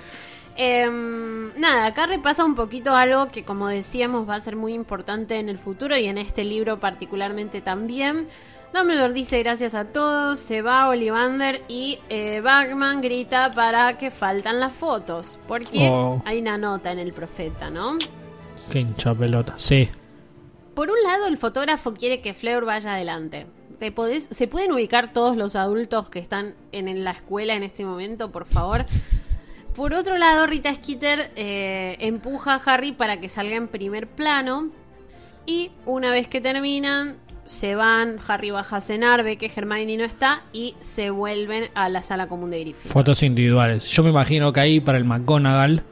Em, 0.56 1.58
nada, 1.58 1.86
acá 1.86 2.08
repasa 2.08 2.44
un 2.44 2.56
poquito 2.56 2.96
algo 2.96 3.30
que 3.30 3.44
como 3.44 3.70
decíamos 3.70 4.30
va 4.30 4.36
a 4.36 4.40
ser 4.42 4.58
muy 4.58 4.74
importante 4.74 5.40
en 5.40 5.48
el 5.48 5.58
futuro 5.58 5.98
y 5.98 6.08
en 6.08 6.18
este 6.18 6.44
libro 6.44 6.80
particularmente 6.80 7.62
también. 7.62 8.28
Dumbledore 8.74 9.14
dice 9.14 9.40
gracias 9.40 9.76
a 9.76 9.86
todos, 9.86 10.40
se 10.40 10.62
va 10.62 10.88
Ollivander 10.88 11.62
y 11.68 12.00
eh, 12.10 12.40
Bagman 12.42 13.02
grita 13.02 13.52
para 13.52 13.98
que 13.98 14.12
faltan 14.12 14.60
las 14.62 14.72
fotos, 14.72 15.40
porque 15.48 15.90
oh. 15.92 16.22
hay 16.26 16.40
una 16.40 16.58
nota 16.58 16.92
en 16.92 17.00
el 17.00 17.12
profeta, 17.12 17.70
¿no? 17.70 17.98
Qué 18.72 18.80
hincha 18.80 19.14
pelota, 19.14 19.56
sí. 19.58 19.90
Por 20.82 20.90
un 20.90 21.04
lado, 21.04 21.28
el 21.28 21.38
fotógrafo 21.38 21.94
quiere 21.94 22.22
que 22.22 22.34
Fleur 22.34 22.66
vaya 22.66 22.96
adelante. 22.96 23.46
¿Te 23.78 23.92
podés, 23.92 24.24
¿Se 24.32 24.48
pueden 24.48 24.72
ubicar 24.72 25.14
todos 25.14 25.38
los 25.38 25.56
adultos 25.56 26.10
que 26.10 26.18
están 26.18 26.56
en, 26.72 27.04
la 27.04 27.12
escuela 27.12 27.54
en 27.54 27.62
este 27.62 27.86
momento, 27.86 28.32
por 28.32 28.48
favor? 28.48 28.88
Por 29.76 29.94
otro 29.94 30.18
lado, 30.18 30.48
Rita 30.48 30.74
Skeeter 30.74 31.30
eh, 31.36 31.98
empuja 32.00 32.56
a 32.56 32.62
Harry 32.66 32.94
para 32.94 33.20
que 33.20 33.30
salga 33.30 33.58
en 33.58 33.68
primer 33.68 34.08
plano. 34.08 34.72
Y 35.46 35.70
una 35.86 36.10
vez 36.10 36.28
que 36.28 36.42
terminan, 36.42 37.18
se 37.46 37.76
van, 37.76 38.18
Harry 38.28 38.50
baja 38.50 38.78
a 38.78 38.82
cenar, 38.82 39.24
ve 39.24 39.38
que 39.38 39.52
Hermione 39.56 39.98
no 39.98 40.04
está 40.04 40.42
y 40.52 40.74
se 40.80 41.12
vuelven 41.12 41.70
a 41.76 41.90
la 41.90 42.02
sala 42.02 42.26
común 42.26 42.50
de 42.50 42.60
Griffith. 42.60 42.92
Fotos 42.92 43.22
individuales. 43.22 43.88
Yo 43.88 44.02
me 44.02 44.10
imagino 44.10 44.52
que 44.52 44.62
ahí 44.62 44.80
para 44.80 44.98
el 44.98 45.06
McGonagall, 45.06 45.84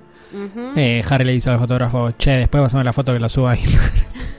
eh, 0.75 1.03
Harry 1.07 1.25
le 1.25 1.33
dice 1.33 1.51
al 1.51 1.59
fotógrafo, 1.59 2.09
che, 2.17 2.31
después 2.31 2.63
pasame 2.63 2.83
la 2.83 2.93
foto 2.93 3.13
que 3.13 3.19
la 3.19 3.29
suba 3.29 3.51
ahí. 3.51 3.61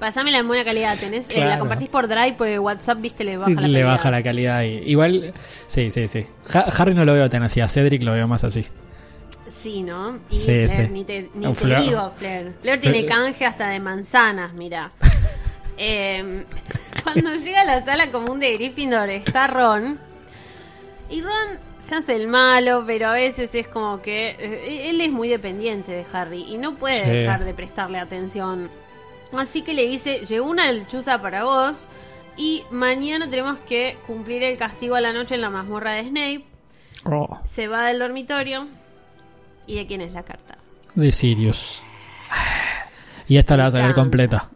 Pásamela 0.00 0.38
en 0.38 0.48
buena 0.48 0.64
calidad, 0.64 0.98
tenés, 0.98 1.28
eh, 1.28 1.44
la 1.44 1.58
compartís 1.58 1.90
por 1.90 2.08
Drive, 2.08 2.32
por 2.32 2.48
WhatsApp, 2.48 3.02
viste, 3.02 3.22
le 3.22 3.36
baja 3.36 3.50
la 3.50 3.56
calidad. 3.60 3.78
Le 3.78 3.84
baja 3.84 4.10
la 4.10 4.22
calidad. 4.22 4.62
Y, 4.62 4.90
igual, 4.90 5.34
sí, 5.66 5.90
sí, 5.90 6.08
sí. 6.08 6.26
Harry 6.54 6.94
no 6.94 7.04
lo 7.04 7.12
veo 7.12 7.28
tan 7.28 7.42
así, 7.42 7.60
a 7.60 7.68
Cedric 7.68 8.02
lo 8.02 8.12
veo 8.12 8.26
más 8.26 8.42
así. 8.42 8.64
Sí, 9.50 9.82
¿no? 9.82 10.18
Y 10.30 10.38
Flair, 10.38 10.90
ni 10.90 11.04
te, 11.04 11.28
ni 11.34 11.52
te 11.52 11.66
digo, 11.82 12.12
Flair. 12.16 12.54
Flair 12.62 12.80
tiene 12.80 13.04
canje 13.04 13.44
hasta 13.44 13.68
de 13.68 13.78
manzanas, 13.78 14.54
mira. 14.54 14.90
eh, 15.76 16.44
cuando 17.04 17.34
llega 17.34 17.60
a 17.60 17.64
la 17.66 17.84
sala 17.84 18.10
común 18.10 18.40
de 18.40 18.54
Gryffindor 18.54 19.10
está 19.10 19.48
Ron. 19.48 19.98
Y 21.10 21.20
Ron 21.20 21.58
se 21.86 21.96
hace 21.96 22.16
el 22.16 22.26
malo, 22.26 22.84
pero 22.86 23.08
a 23.08 23.12
veces 23.12 23.54
es 23.54 23.68
como 23.68 24.00
que 24.00 24.30
eh, 24.38 24.88
él 24.88 25.02
es 25.02 25.12
muy 25.12 25.28
dependiente 25.28 25.92
de 25.92 26.06
Harry 26.10 26.44
y 26.44 26.56
no 26.56 26.76
puede 26.76 27.04
dejar 27.04 27.44
de 27.44 27.52
prestarle 27.52 27.98
atención 27.98 28.70
Así 29.36 29.62
que 29.62 29.74
le 29.74 29.86
dice, 29.86 30.26
llegó 30.26 30.48
una 30.48 30.70
lechuza 30.70 31.20
para 31.20 31.44
vos 31.44 31.88
y 32.36 32.64
mañana 32.70 33.28
tenemos 33.28 33.58
que 33.60 33.96
cumplir 34.06 34.42
el 34.42 34.56
castigo 34.56 34.94
a 34.96 35.00
la 35.00 35.12
noche 35.12 35.34
en 35.34 35.40
la 35.40 35.50
mazmorra 35.50 35.92
de 35.92 36.08
Snape. 36.08 36.44
Oh. 37.04 37.40
Se 37.46 37.68
va 37.68 37.86
del 37.86 37.98
dormitorio. 37.98 38.68
¿Y 39.66 39.76
de 39.76 39.86
quién 39.86 40.00
es 40.00 40.12
la 40.12 40.22
carta? 40.22 40.58
De 40.94 41.12
Sirius. 41.12 41.82
Y 43.28 43.36
esta 43.36 43.56
la 43.56 43.64
vas 43.64 43.74
a 43.76 43.86
ver 43.86 43.94
completa. 43.94 44.50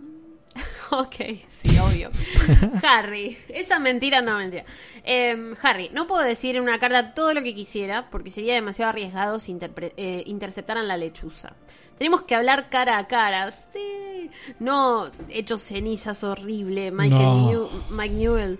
ok, 0.90 1.14
sí, 1.48 1.78
obvio. 1.78 2.10
Harry, 2.82 3.38
esa 3.48 3.78
mentira 3.78 4.20
no 4.20 4.38
mentira. 4.38 4.64
Em, 5.04 5.54
Harry, 5.62 5.90
no 5.92 6.06
puedo 6.06 6.22
decir 6.22 6.56
en 6.56 6.62
una 6.62 6.78
carta 6.78 7.14
todo 7.14 7.34
lo 7.34 7.42
que 7.42 7.54
quisiera 7.54 8.10
porque 8.10 8.30
sería 8.30 8.54
demasiado 8.54 8.90
arriesgado 8.90 9.38
si 9.38 9.56
eh, 9.96 10.22
interceptaran 10.26 10.88
la 10.88 10.96
lechuza. 10.96 11.54
Tenemos 11.98 12.22
que 12.22 12.34
hablar 12.34 12.68
cara 12.68 12.98
a 12.98 13.06
cara. 13.06 13.50
Sí. 13.50 14.30
No 14.58 15.10
hechos 15.28 15.62
cenizas 15.62 16.24
horrible. 16.24 16.90
Michael 16.90 17.68
Mike 17.90 18.14
Newell. 18.14 18.58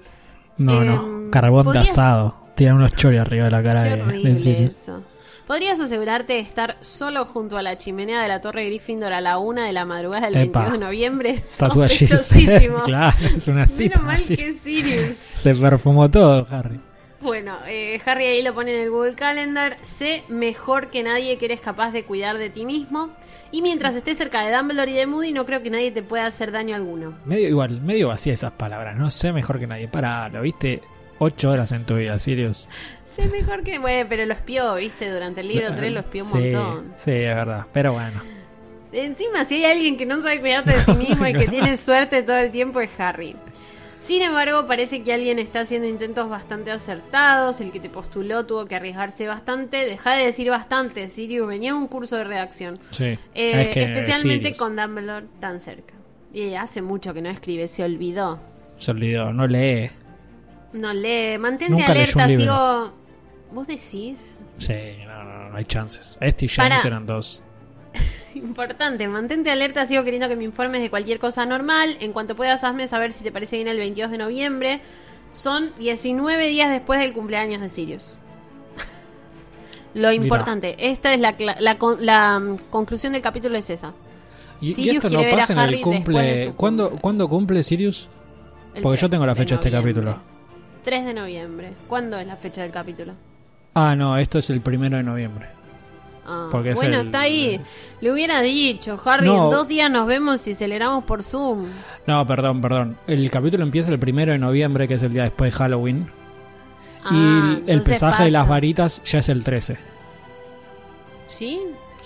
No, 0.57 0.85
no. 0.85 0.95
Em, 0.95 1.30
Carbón 1.30 1.72
de 1.72 1.78
asado. 1.80 2.37
Tiene 2.55 2.74
unos 2.74 2.95
chores 2.95 3.20
arriba 3.20 3.47
de 3.47 3.51
la 3.51 3.62
cara. 3.62 3.82
de, 3.82 4.64
eso. 4.66 5.03
¿Podrías 5.47 5.78
asegurarte 5.78 6.35
de 6.35 6.39
estar 6.39 6.78
solo 6.80 7.26
junto 7.26 7.59
a 7.59 7.62
la 7.62 7.76
chimenea 7.76 8.22
de 8.22 8.28
la 8.28 8.41
Torre 8.41 8.64
Gryffindor 8.66 9.12
a 9.12 9.20
la 9.20 9.37
una 9.37 9.66
de 9.66 9.74
la 9.74 9.85
madrugada 9.85 10.26
del 10.26 10.35
22 10.35 10.72
de 10.72 10.78
noviembre? 10.78 11.30
Está 11.32 11.68
claro, 12.85 13.16
es 13.37 13.47
una 13.47 13.66
cita. 13.66 14.01
mal 14.01 14.22
que 14.22 14.55
Sirius. 14.55 15.16
Se 15.16 15.55
perfumó 15.55 16.11
todo, 16.11 16.47
Harry. 16.49 16.80
Bueno, 17.20 17.57
eh, 17.66 18.01
Harry 18.07 18.26
ahí 18.26 18.43
lo 18.43 18.55
pone 18.55 18.74
en 18.74 18.85
el 18.85 18.91
Google 18.91 19.14
Calendar. 19.14 19.76
Sé 19.82 20.22
mejor 20.28 20.91
que 20.91 21.03
nadie 21.03 21.37
que 21.37 21.47
eres 21.47 21.61
capaz 21.61 21.91
de 21.91 22.05
cuidar 22.05 22.39
de 22.39 22.49
ti 22.49 22.64
mismo. 22.64 23.11
Y 23.55 23.62
mientras 23.62 23.94
estés 23.94 24.18
cerca 24.18 24.42
de 24.42 24.52
Dumbledore 24.52 24.90
y 24.90 24.94
de 24.94 25.07
Moody, 25.07 25.32
no 25.32 25.46
creo 25.46 25.62
que 25.62 25.70
nadie 25.70 25.92
te 25.92 26.02
pueda 26.02 26.26
hacer 26.26 26.50
daño 26.50 26.74
alguno. 26.74 27.14
Medio 27.24 27.48
igual, 27.48 27.80
medio 27.82 28.09
vacía 28.09 28.32
esas 28.32 28.50
palabras. 28.50 28.96
No 28.96 29.12
sé 29.12 29.32
mejor 29.32 29.61
que 29.61 29.68
nadie. 29.68 29.86
Para, 29.86 30.28
lo 30.28 30.42
viste 30.42 30.82
ocho 31.20 31.50
horas 31.50 31.70
en 31.70 31.86
tu 31.86 31.94
vida, 31.94 32.18
Sirius. 32.18 32.66
Sé 33.07 33.28
mejor 33.28 33.62
que. 33.62 33.78
Bueno, 33.78 34.07
pero 34.09 34.26
lo 34.26 34.34
espió, 34.34 34.74
viste, 34.74 35.09
durante 35.09 35.42
el 35.42 35.46
libro 35.46 35.72
3 35.72 35.92
lo 35.92 36.00
espió 36.00 36.24
un 36.24 36.30
montón. 36.30 36.92
Sí, 36.96 37.12
es 37.12 37.32
verdad. 37.32 37.64
Pero 37.72 37.92
bueno. 37.92 38.22
Encima, 38.90 39.44
si 39.44 39.62
hay 39.62 39.70
alguien 39.70 39.96
que 39.96 40.07
no 40.07 40.20
sabe 40.20 40.40
cuidarse 40.40 40.72
de 40.72 40.80
sí 40.80 40.92
mismo 41.09 41.24
y 41.24 41.34
que 41.34 41.46
tiene 41.46 41.76
suerte 41.76 42.24
todo 42.24 42.38
el 42.38 42.50
tiempo, 42.50 42.80
es 42.80 42.90
Harry. 42.98 43.36
Sin 44.05 44.20
embargo, 44.20 44.66
parece 44.66 45.02
que 45.02 45.14
alguien 45.14 45.38
está 45.38 45.61
haciendo 45.61 45.88
intentos 45.88 46.28
bastante 46.28 46.70
acertados. 46.70 47.62
El 47.62 47.72
que 47.72 47.80
te 47.80 47.88
postuló 47.88 48.44
tuvo 48.44 48.66
que 48.66 48.76
arriesgarse 48.76 49.26
bastante. 49.26 49.86
Deja 49.86 50.12
de 50.12 50.26
decir 50.26 50.50
bastante, 50.50 51.09
Sirius. 51.09 51.48
Venía 51.48 51.74
un 51.74 51.88
curso 51.88 52.16
de 52.16 52.24
redacción. 52.24 52.74
Sí. 52.90 53.18
Eh, 53.34 53.70
especialmente 53.74 54.52
con 54.57 54.76
Dumbledore 54.76 55.26
tan 55.40 55.59
cerca. 55.59 55.94
Y 56.34 56.52
hace 56.55 56.82
mucho 56.82 57.14
que 57.14 57.22
no 57.22 57.30
escribe, 57.30 57.66
se 57.66 57.82
olvidó. 57.82 58.40
Se 58.76 58.90
olvidó, 58.90 59.32
no 59.32 59.46
lee. 59.46 59.90
No 60.74 60.92
lee. 60.92 61.38
Mantente 61.38 61.82
alerta, 61.82 62.26
sigo. 62.28 62.92
¿Vos 63.52 63.66
decís? 63.66 64.36
Sí, 64.59 64.74
no, 65.07 65.24
no, 65.24 65.48
no 65.48 65.57
hay 65.57 65.64
chances. 65.64 66.18
Este 66.20 66.44
y 66.44 66.48
James 66.48 66.84
eran 66.84 67.07
dos. 67.07 67.42
Importante, 68.35 69.07
mantente 69.07 69.51
alerta, 69.51 69.87
sigo 69.87 70.03
queriendo 70.03 70.28
que 70.28 70.37
me 70.37 70.45
informes 70.45 70.82
de 70.82 70.91
cualquier 70.91 71.18
cosa 71.18 71.47
normal. 71.47 71.97
En 72.01 72.12
cuanto 72.12 72.35
puedas, 72.35 72.64
hazme 72.64 72.89
saber 72.89 73.12
si 73.12 73.22
te 73.22 73.30
parece 73.30 73.57
bien 73.57 73.68
el 73.68 73.78
22 73.78 74.11
de 74.11 74.18
noviembre. 74.18 74.80
Son 75.32 75.72
19 75.78 76.49
días 76.49 76.70
después 76.70 77.01
del 77.01 77.12
cumpleaños 77.12 77.61
de 77.61 77.68
Sirius. 77.68 78.16
Lo 79.95 80.12
importante, 80.12 80.76
esta 80.78 81.14
es 81.14 81.20
la, 81.20 81.35
la, 82.01 82.39
mm, 82.41 82.57
conclusión 82.70 83.12
del 83.12 83.22
capítulo 83.22 83.57
es 83.57 83.70
esa. 83.70 83.93
¿Y, 84.61 84.89
esto 84.91 85.11
no 85.11 85.22
pasa 85.30 85.53
en 85.53 85.74
el 85.74 85.80
cumple? 85.80 86.53
¿Cuándo, 86.57 86.91
¿Cuándo, 87.01 87.28
cumple 87.28 87.62
Sirius? 87.62 88.09
Porque 88.82 89.01
yo 89.01 89.11
tengo 89.11 89.26
la 89.26 89.35
fecha 89.35 89.57
de 89.57 89.61
este 89.61 89.70
capítulo. 89.70 90.18
3 90.85 91.05
de 91.05 91.14
noviembre. 91.14 91.72
¿Cuándo 91.89 92.18
es 92.18 92.26
la 92.26 92.37
fecha 92.37 92.62
del 92.62 92.70
capítulo? 92.70 93.14
Ah, 93.74 93.95
no, 93.97 94.16
esto 94.16 94.39
es 94.39 94.51
el 94.51 94.61
primero 94.61 94.97
de 94.97 95.03
noviembre. 95.03 95.49
Ah, 96.26 96.48
bueno, 96.50 97.00
está 97.00 97.20
ahí. 97.20 97.60
Le 98.00 98.12
hubiera 98.12 98.40
dicho, 98.40 98.98
Harry, 99.04 99.28
en 99.28 99.50
dos 99.50 99.68
días 99.68 99.90
nos 99.90 100.06
vemos 100.06 100.46
y 100.46 100.54
celebramos 100.54 101.04
por 101.04 101.22
Zoom. 101.22 101.66
No, 102.06 102.26
perdón, 102.26 102.60
perdón. 102.60 102.96
El 103.06 103.30
capítulo 103.30 103.62
empieza 103.62 103.90
el 103.90 103.98
primero 103.98 104.32
de 104.32 104.38
noviembre, 104.38 104.88
que 104.88 104.94
es 104.94 105.02
el 105.02 105.12
día 105.12 105.24
después 105.24 105.52
de 105.52 105.58
Halloween. 105.58 106.10
y 107.10 107.70
el 107.70 107.80
ah, 107.80 107.82
pesaje 107.84 108.24
de 108.24 108.30
las 108.30 108.48
varitas 108.48 109.02
ya 109.04 109.18
es 109.18 109.28
el 109.28 109.44
13. 109.44 109.76
¿Sí? 111.26 111.60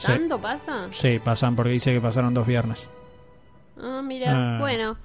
¿Tanto 0.05 0.39
pasa? 0.41 0.89
Sí, 0.91 1.19
pasan 1.19 1.55
porque 1.57 1.73
dice 1.73 1.93
que 1.93 2.01
pasaron 2.01 2.35
dos 2.35 2.47
viernes. 2.47 2.89
Ah, 3.81 4.01
mira, 4.03 4.57
ah. 4.57 4.59
bueno. 4.59 4.97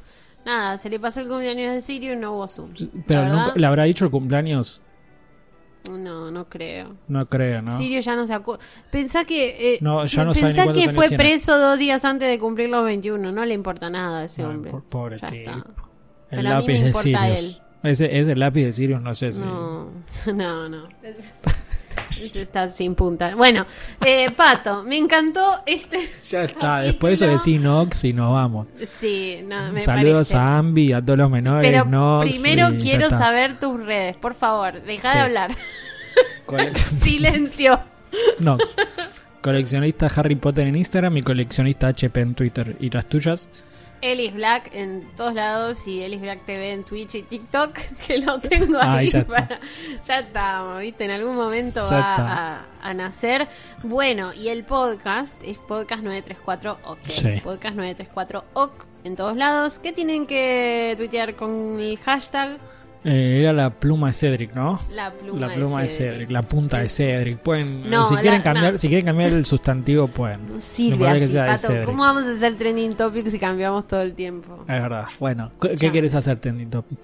Nada, 0.46 0.78
se 0.78 0.90
le 0.90 1.00
pasó 1.00 1.22
el 1.22 1.28
cumpleaños 1.28 1.74
de 1.74 1.82
Sirio 1.82 2.14
y 2.14 2.16
no 2.18 2.34
hubo 2.34 2.48
Zoom. 2.48 2.72
Pero 3.08 3.30
nunca, 3.30 3.54
le 3.56 3.66
habrá 3.66 3.84
dicho 3.84 4.06
el 4.06 4.12
cumpleaños 4.12 4.82
no, 5.92 6.32
no 6.32 6.46
creo. 6.46 6.96
No 7.08 7.28
creo, 7.28 7.62
¿no? 7.62 7.78
Sirio 7.78 8.00
ya 8.00 8.16
no 8.16 8.26
se 8.26 8.34
acuerda. 8.34 8.64
Pensá 8.90 9.26
que. 9.26 9.74
Eh, 9.76 9.78
no, 9.82 10.06
ya 10.06 10.24
no 10.24 10.34
pensá 10.34 10.72
que 10.72 10.90
fue 10.90 11.10
preso 11.10 11.58
dos 11.60 11.78
días 11.78 12.06
antes 12.06 12.28
de 12.28 12.40
cumplir 12.40 12.70
los 12.70 12.86
21. 12.86 13.32
No 13.32 13.46
le 13.46 13.54
importa 13.54 13.90
nada 13.90 14.22
a 14.22 14.24
ese 14.26 14.46
hombre. 14.46 14.72
pobre 14.90 15.20
tío. 15.20 15.64
El 16.32 16.46
lápiz 16.46 16.84
de 16.84 16.94
Sirius. 16.94 17.62
Ese 17.84 18.20
es 18.20 18.28
el 18.30 18.40
lápiz 18.40 18.64
de 18.64 18.74
Sirius, 18.74 19.02
no 19.02 19.14
sé 19.14 19.34
si. 19.34 19.42
No, 19.44 19.90
no, 20.34 20.70
no. 20.70 20.84
Está 22.18 22.70
sin 22.70 22.96
punta. 22.96 23.36
Bueno, 23.36 23.66
eh, 24.04 24.32
Pato, 24.32 24.84
me 24.84 24.98
encantó 24.98 25.62
este. 25.66 26.10
Ya 26.30 26.44
está, 26.44 26.80
después 26.80 27.20
de 27.20 27.26
eso 27.26 27.38
decís 27.38 27.62
Nox 27.62 28.04
y 28.04 28.14
nos 28.14 28.32
vamos. 28.32 28.68
Sí, 28.88 29.40
no, 29.46 29.72
me 29.72 29.82
Saludos 29.82 30.34
a 30.34 30.58
Ambi, 30.58 30.94
a 30.94 31.02
todos 31.02 31.20
los 31.20 31.30
menores. 31.30 31.70
Pero 31.70 32.22
primero 32.22 32.72
quiero 32.80 33.10
saber 33.10 33.60
tus 33.60 33.84
redes, 33.84 34.16
por 34.18 34.34
favor, 34.34 34.82
deja 34.82 35.14
de 35.14 35.20
hablar. 35.20 35.56
Silencio. 37.02 37.80
Nox. 38.40 38.76
Coleccionista 39.42 40.08
Harry 40.16 40.36
Potter 40.36 40.68
en 40.68 40.76
Instagram 40.76 41.18
y 41.18 41.22
coleccionista 41.22 41.88
HP 41.90 42.22
en 42.22 42.34
Twitter. 42.34 42.78
¿Y 42.80 42.90
las 42.90 43.08
tuyas? 43.08 43.50
Ellis 44.04 44.34
Black 44.34 44.70
en 44.74 45.08
todos 45.16 45.34
lados 45.34 45.88
y 45.88 46.04
Ellis 46.04 46.20
Black 46.20 46.46
TV 46.46 46.72
en 46.72 46.84
Twitch 46.84 47.16
y 47.16 47.24
TikTok, 47.24 47.74
que 48.08 48.18
lo 48.18 48.38
tengo 48.40 48.78
ahí 48.82 49.10
ya, 49.10 49.26
para, 49.28 49.60
ya 50.06 50.20
estamos, 50.20 50.82
¿viste? 50.82 51.06
En 51.06 51.12
algún 51.12 51.36
momento 51.36 51.80
va 51.90 52.66
a, 52.82 52.94
nacer. 52.94 53.48
Bueno, 53.82 54.34
y 54.34 54.50
el 54.50 54.66
podcast 54.66 55.42
es 55.44 55.58
Podcast 55.58 56.04
934 56.04 56.80
OK. 56.84 57.44
Podcast 57.44 57.76
934 57.76 58.44
OK 58.54 58.86
en 59.06 59.16
todos 59.16 59.38
lados. 59.38 59.80
¿Qué 59.80 59.94
tienen 59.94 60.28
que 60.28 60.96
tuitear 60.98 61.36
con 61.36 61.80
el 61.80 61.98
hashtag? 62.00 62.60
Eh, 63.06 63.40
era 63.42 63.52
la 63.52 63.70
pluma 63.70 64.08
de 64.08 64.14
Cedric, 64.14 64.54
¿no? 64.56 64.80
La 64.92 65.12
pluma, 65.12 65.48
La 65.48 65.54
pluma 65.54 65.82
de 65.82 65.88
Cedric, 65.90 66.32
la 66.32 66.42
punta 66.44 66.78
de 66.80 66.88
Cedric. 66.88 67.38
Pueden, 67.40 67.90
No, 67.90 68.06
si 68.06 68.16
la- 68.16 68.22
quieren 68.22 68.42
cambiar, 68.42 68.72
no. 68.74 68.78
si 68.78 68.88
quieren 68.88 69.06
cambiar 69.06 69.32
el 69.34 69.46
sustantivo, 69.46 70.08
pueden. 70.08 70.48
No 70.56 70.62
sirve 70.62 71.20
que 71.20 71.28
Pato. 71.28 71.74
¿Cómo 71.86 72.04
vamos 72.04 72.24
a 72.24 72.32
hacer 72.32 72.56
trending 72.56 72.96
topic 72.96 73.28
si 73.28 73.40
cambiamos 73.40 73.88
todo 73.88 74.02
el 74.02 74.14
tiempo? 74.14 74.62
Es 74.62 74.82
verdad. 74.82 75.06
Bueno, 75.20 75.52
¿qué, 75.62 75.92
quieres 75.92 76.16
hacer, 76.16 76.40
Trending 76.40 76.70
Topic? 76.70 76.98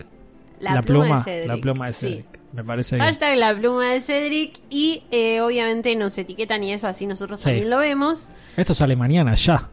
La, 0.61 0.81
pluma, 0.81 1.17
de 1.17 1.23
Cedric. 1.23 1.47
La 1.47 1.57
pluma 1.57 1.87
de 1.87 1.93
Sí. 1.93 2.07
Cedric. 2.07 2.25
Me 2.53 2.63
parece 2.63 2.95
bien. 2.95 3.05
Hashtag 3.05 3.37
la 3.37 3.55
pluma 3.55 3.91
de 3.91 4.01
Cedric 4.01 4.59
y 4.69 5.03
eh, 5.11 5.39
obviamente 5.41 5.95
nos 5.95 6.17
etiquetan 6.17 6.63
y 6.63 6.73
eso, 6.73 6.87
así 6.87 7.05
nosotros 7.05 7.39
Sí. 7.41 7.45
también 7.45 7.69
lo 7.69 7.77
vemos. 7.77 8.29
Esto 8.57 8.73
sale 8.73 8.95
mañana, 8.95 9.33
ya. 9.35 9.69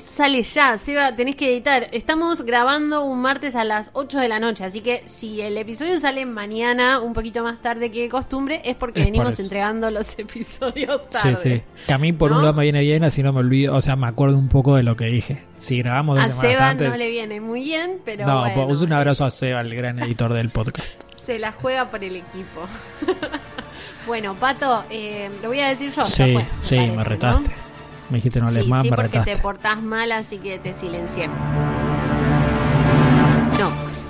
Sale 0.00 0.42
ya, 0.42 0.76
Seba, 0.76 1.14
tenés 1.14 1.36
que 1.36 1.50
editar. 1.50 1.88
Estamos 1.92 2.42
grabando 2.42 3.04
un 3.04 3.20
martes 3.20 3.54
a 3.54 3.64
las 3.64 3.90
8 3.94 4.18
de 4.18 4.28
la 4.28 4.40
noche, 4.40 4.64
así 4.64 4.80
que 4.80 5.04
si 5.06 5.40
el 5.40 5.56
episodio 5.56 5.98
sale 6.00 6.26
mañana, 6.26 7.00
un 7.00 7.12
poquito 7.12 7.42
más 7.42 7.62
tarde 7.62 7.90
que 7.90 8.02
de 8.02 8.08
costumbre, 8.08 8.60
es 8.64 8.76
porque 8.76 9.00
Es 9.00 9.06
venimos 9.06 9.38
entregando 9.38 9.90
los 9.90 10.18
episodios 10.18 11.08
tarde. 11.10 11.36
Sí, 11.36 11.50
sí. 11.56 11.62
Que 11.86 11.92
a 11.92 11.98
mí 11.98 12.12
por 12.12 12.32
un 12.32 12.42
lado 12.42 12.54
me 12.54 12.64
viene 12.64 12.80
bien, 12.80 13.04
así 13.04 13.22
no 13.22 13.32
me 13.32 13.40
olvido. 13.40 13.74
O 13.74 13.80
sea, 13.80 13.96
me 13.96 14.08
acuerdo 14.08 14.36
un 14.36 14.48
poco 14.48 14.74
de 14.74 14.82
lo 14.82 14.96
que 14.96 15.06
dije. 15.06 15.42
Si 15.56 15.78
grabamos 15.78 16.16
dos 16.16 16.28
A 16.28 16.32
semanas 16.32 16.56
Seba 16.56 16.68
antes. 16.70 16.90
no 16.90 16.96
le 16.96 17.08
viene 17.08 17.40
muy 17.40 17.62
bien, 17.62 18.00
pero 18.04 18.26
no, 18.26 18.40
bueno, 18.40 18.66
pues 18.66 18.80
un 18.82 18.92
abrazo 18.92 19.24
a 19.24 19.30
Seba, 19.30 19.60
el 19.60 19.74
gran 19.74 19.98
editor 20.00 20.34
del 20.34 20.50
podcast. 20.50 20.90
se 21.26 21.38
la 21.38 21.52
juega 21.52 21.90
por 21.90 22.02
el 22.02 22.16
equipo. 22.16 22.66
bueno, 24.06 24.34
Pato, 24.34 24.84
eh, 24.90 25.30
lo 25.42 25.48
voy 25.48 25.60
a 25.60 25.68
decir 25.68 25.90
yo. 25.90 26.02
ya 26.02 26.04
sí, 26.04 26.32
fue, 26.32 26.44
sí, 26.62 26.76
parece, 26.76 26.92
me 26.92 27.32
¿no? 27.32 27.42
Me 28.10 28.16
dijiste 28.16 28.40
no 28.40 28.48
hables 28.48 28.64
sí, 28.64 28.70
más, 28.70 28.82
sí, 28.82 28.90
me 28.90 28.96
porque 28.96 29.08
retaste. 29.08 29.34
te 29.36 29.42
portás 29.42 29.82
mal, 29.82 30.12
así 30.12 30.38
que 30.38 30.58
te 30.58 30.72
silencié. 30.74 31.28
Nox. 33.58 34.07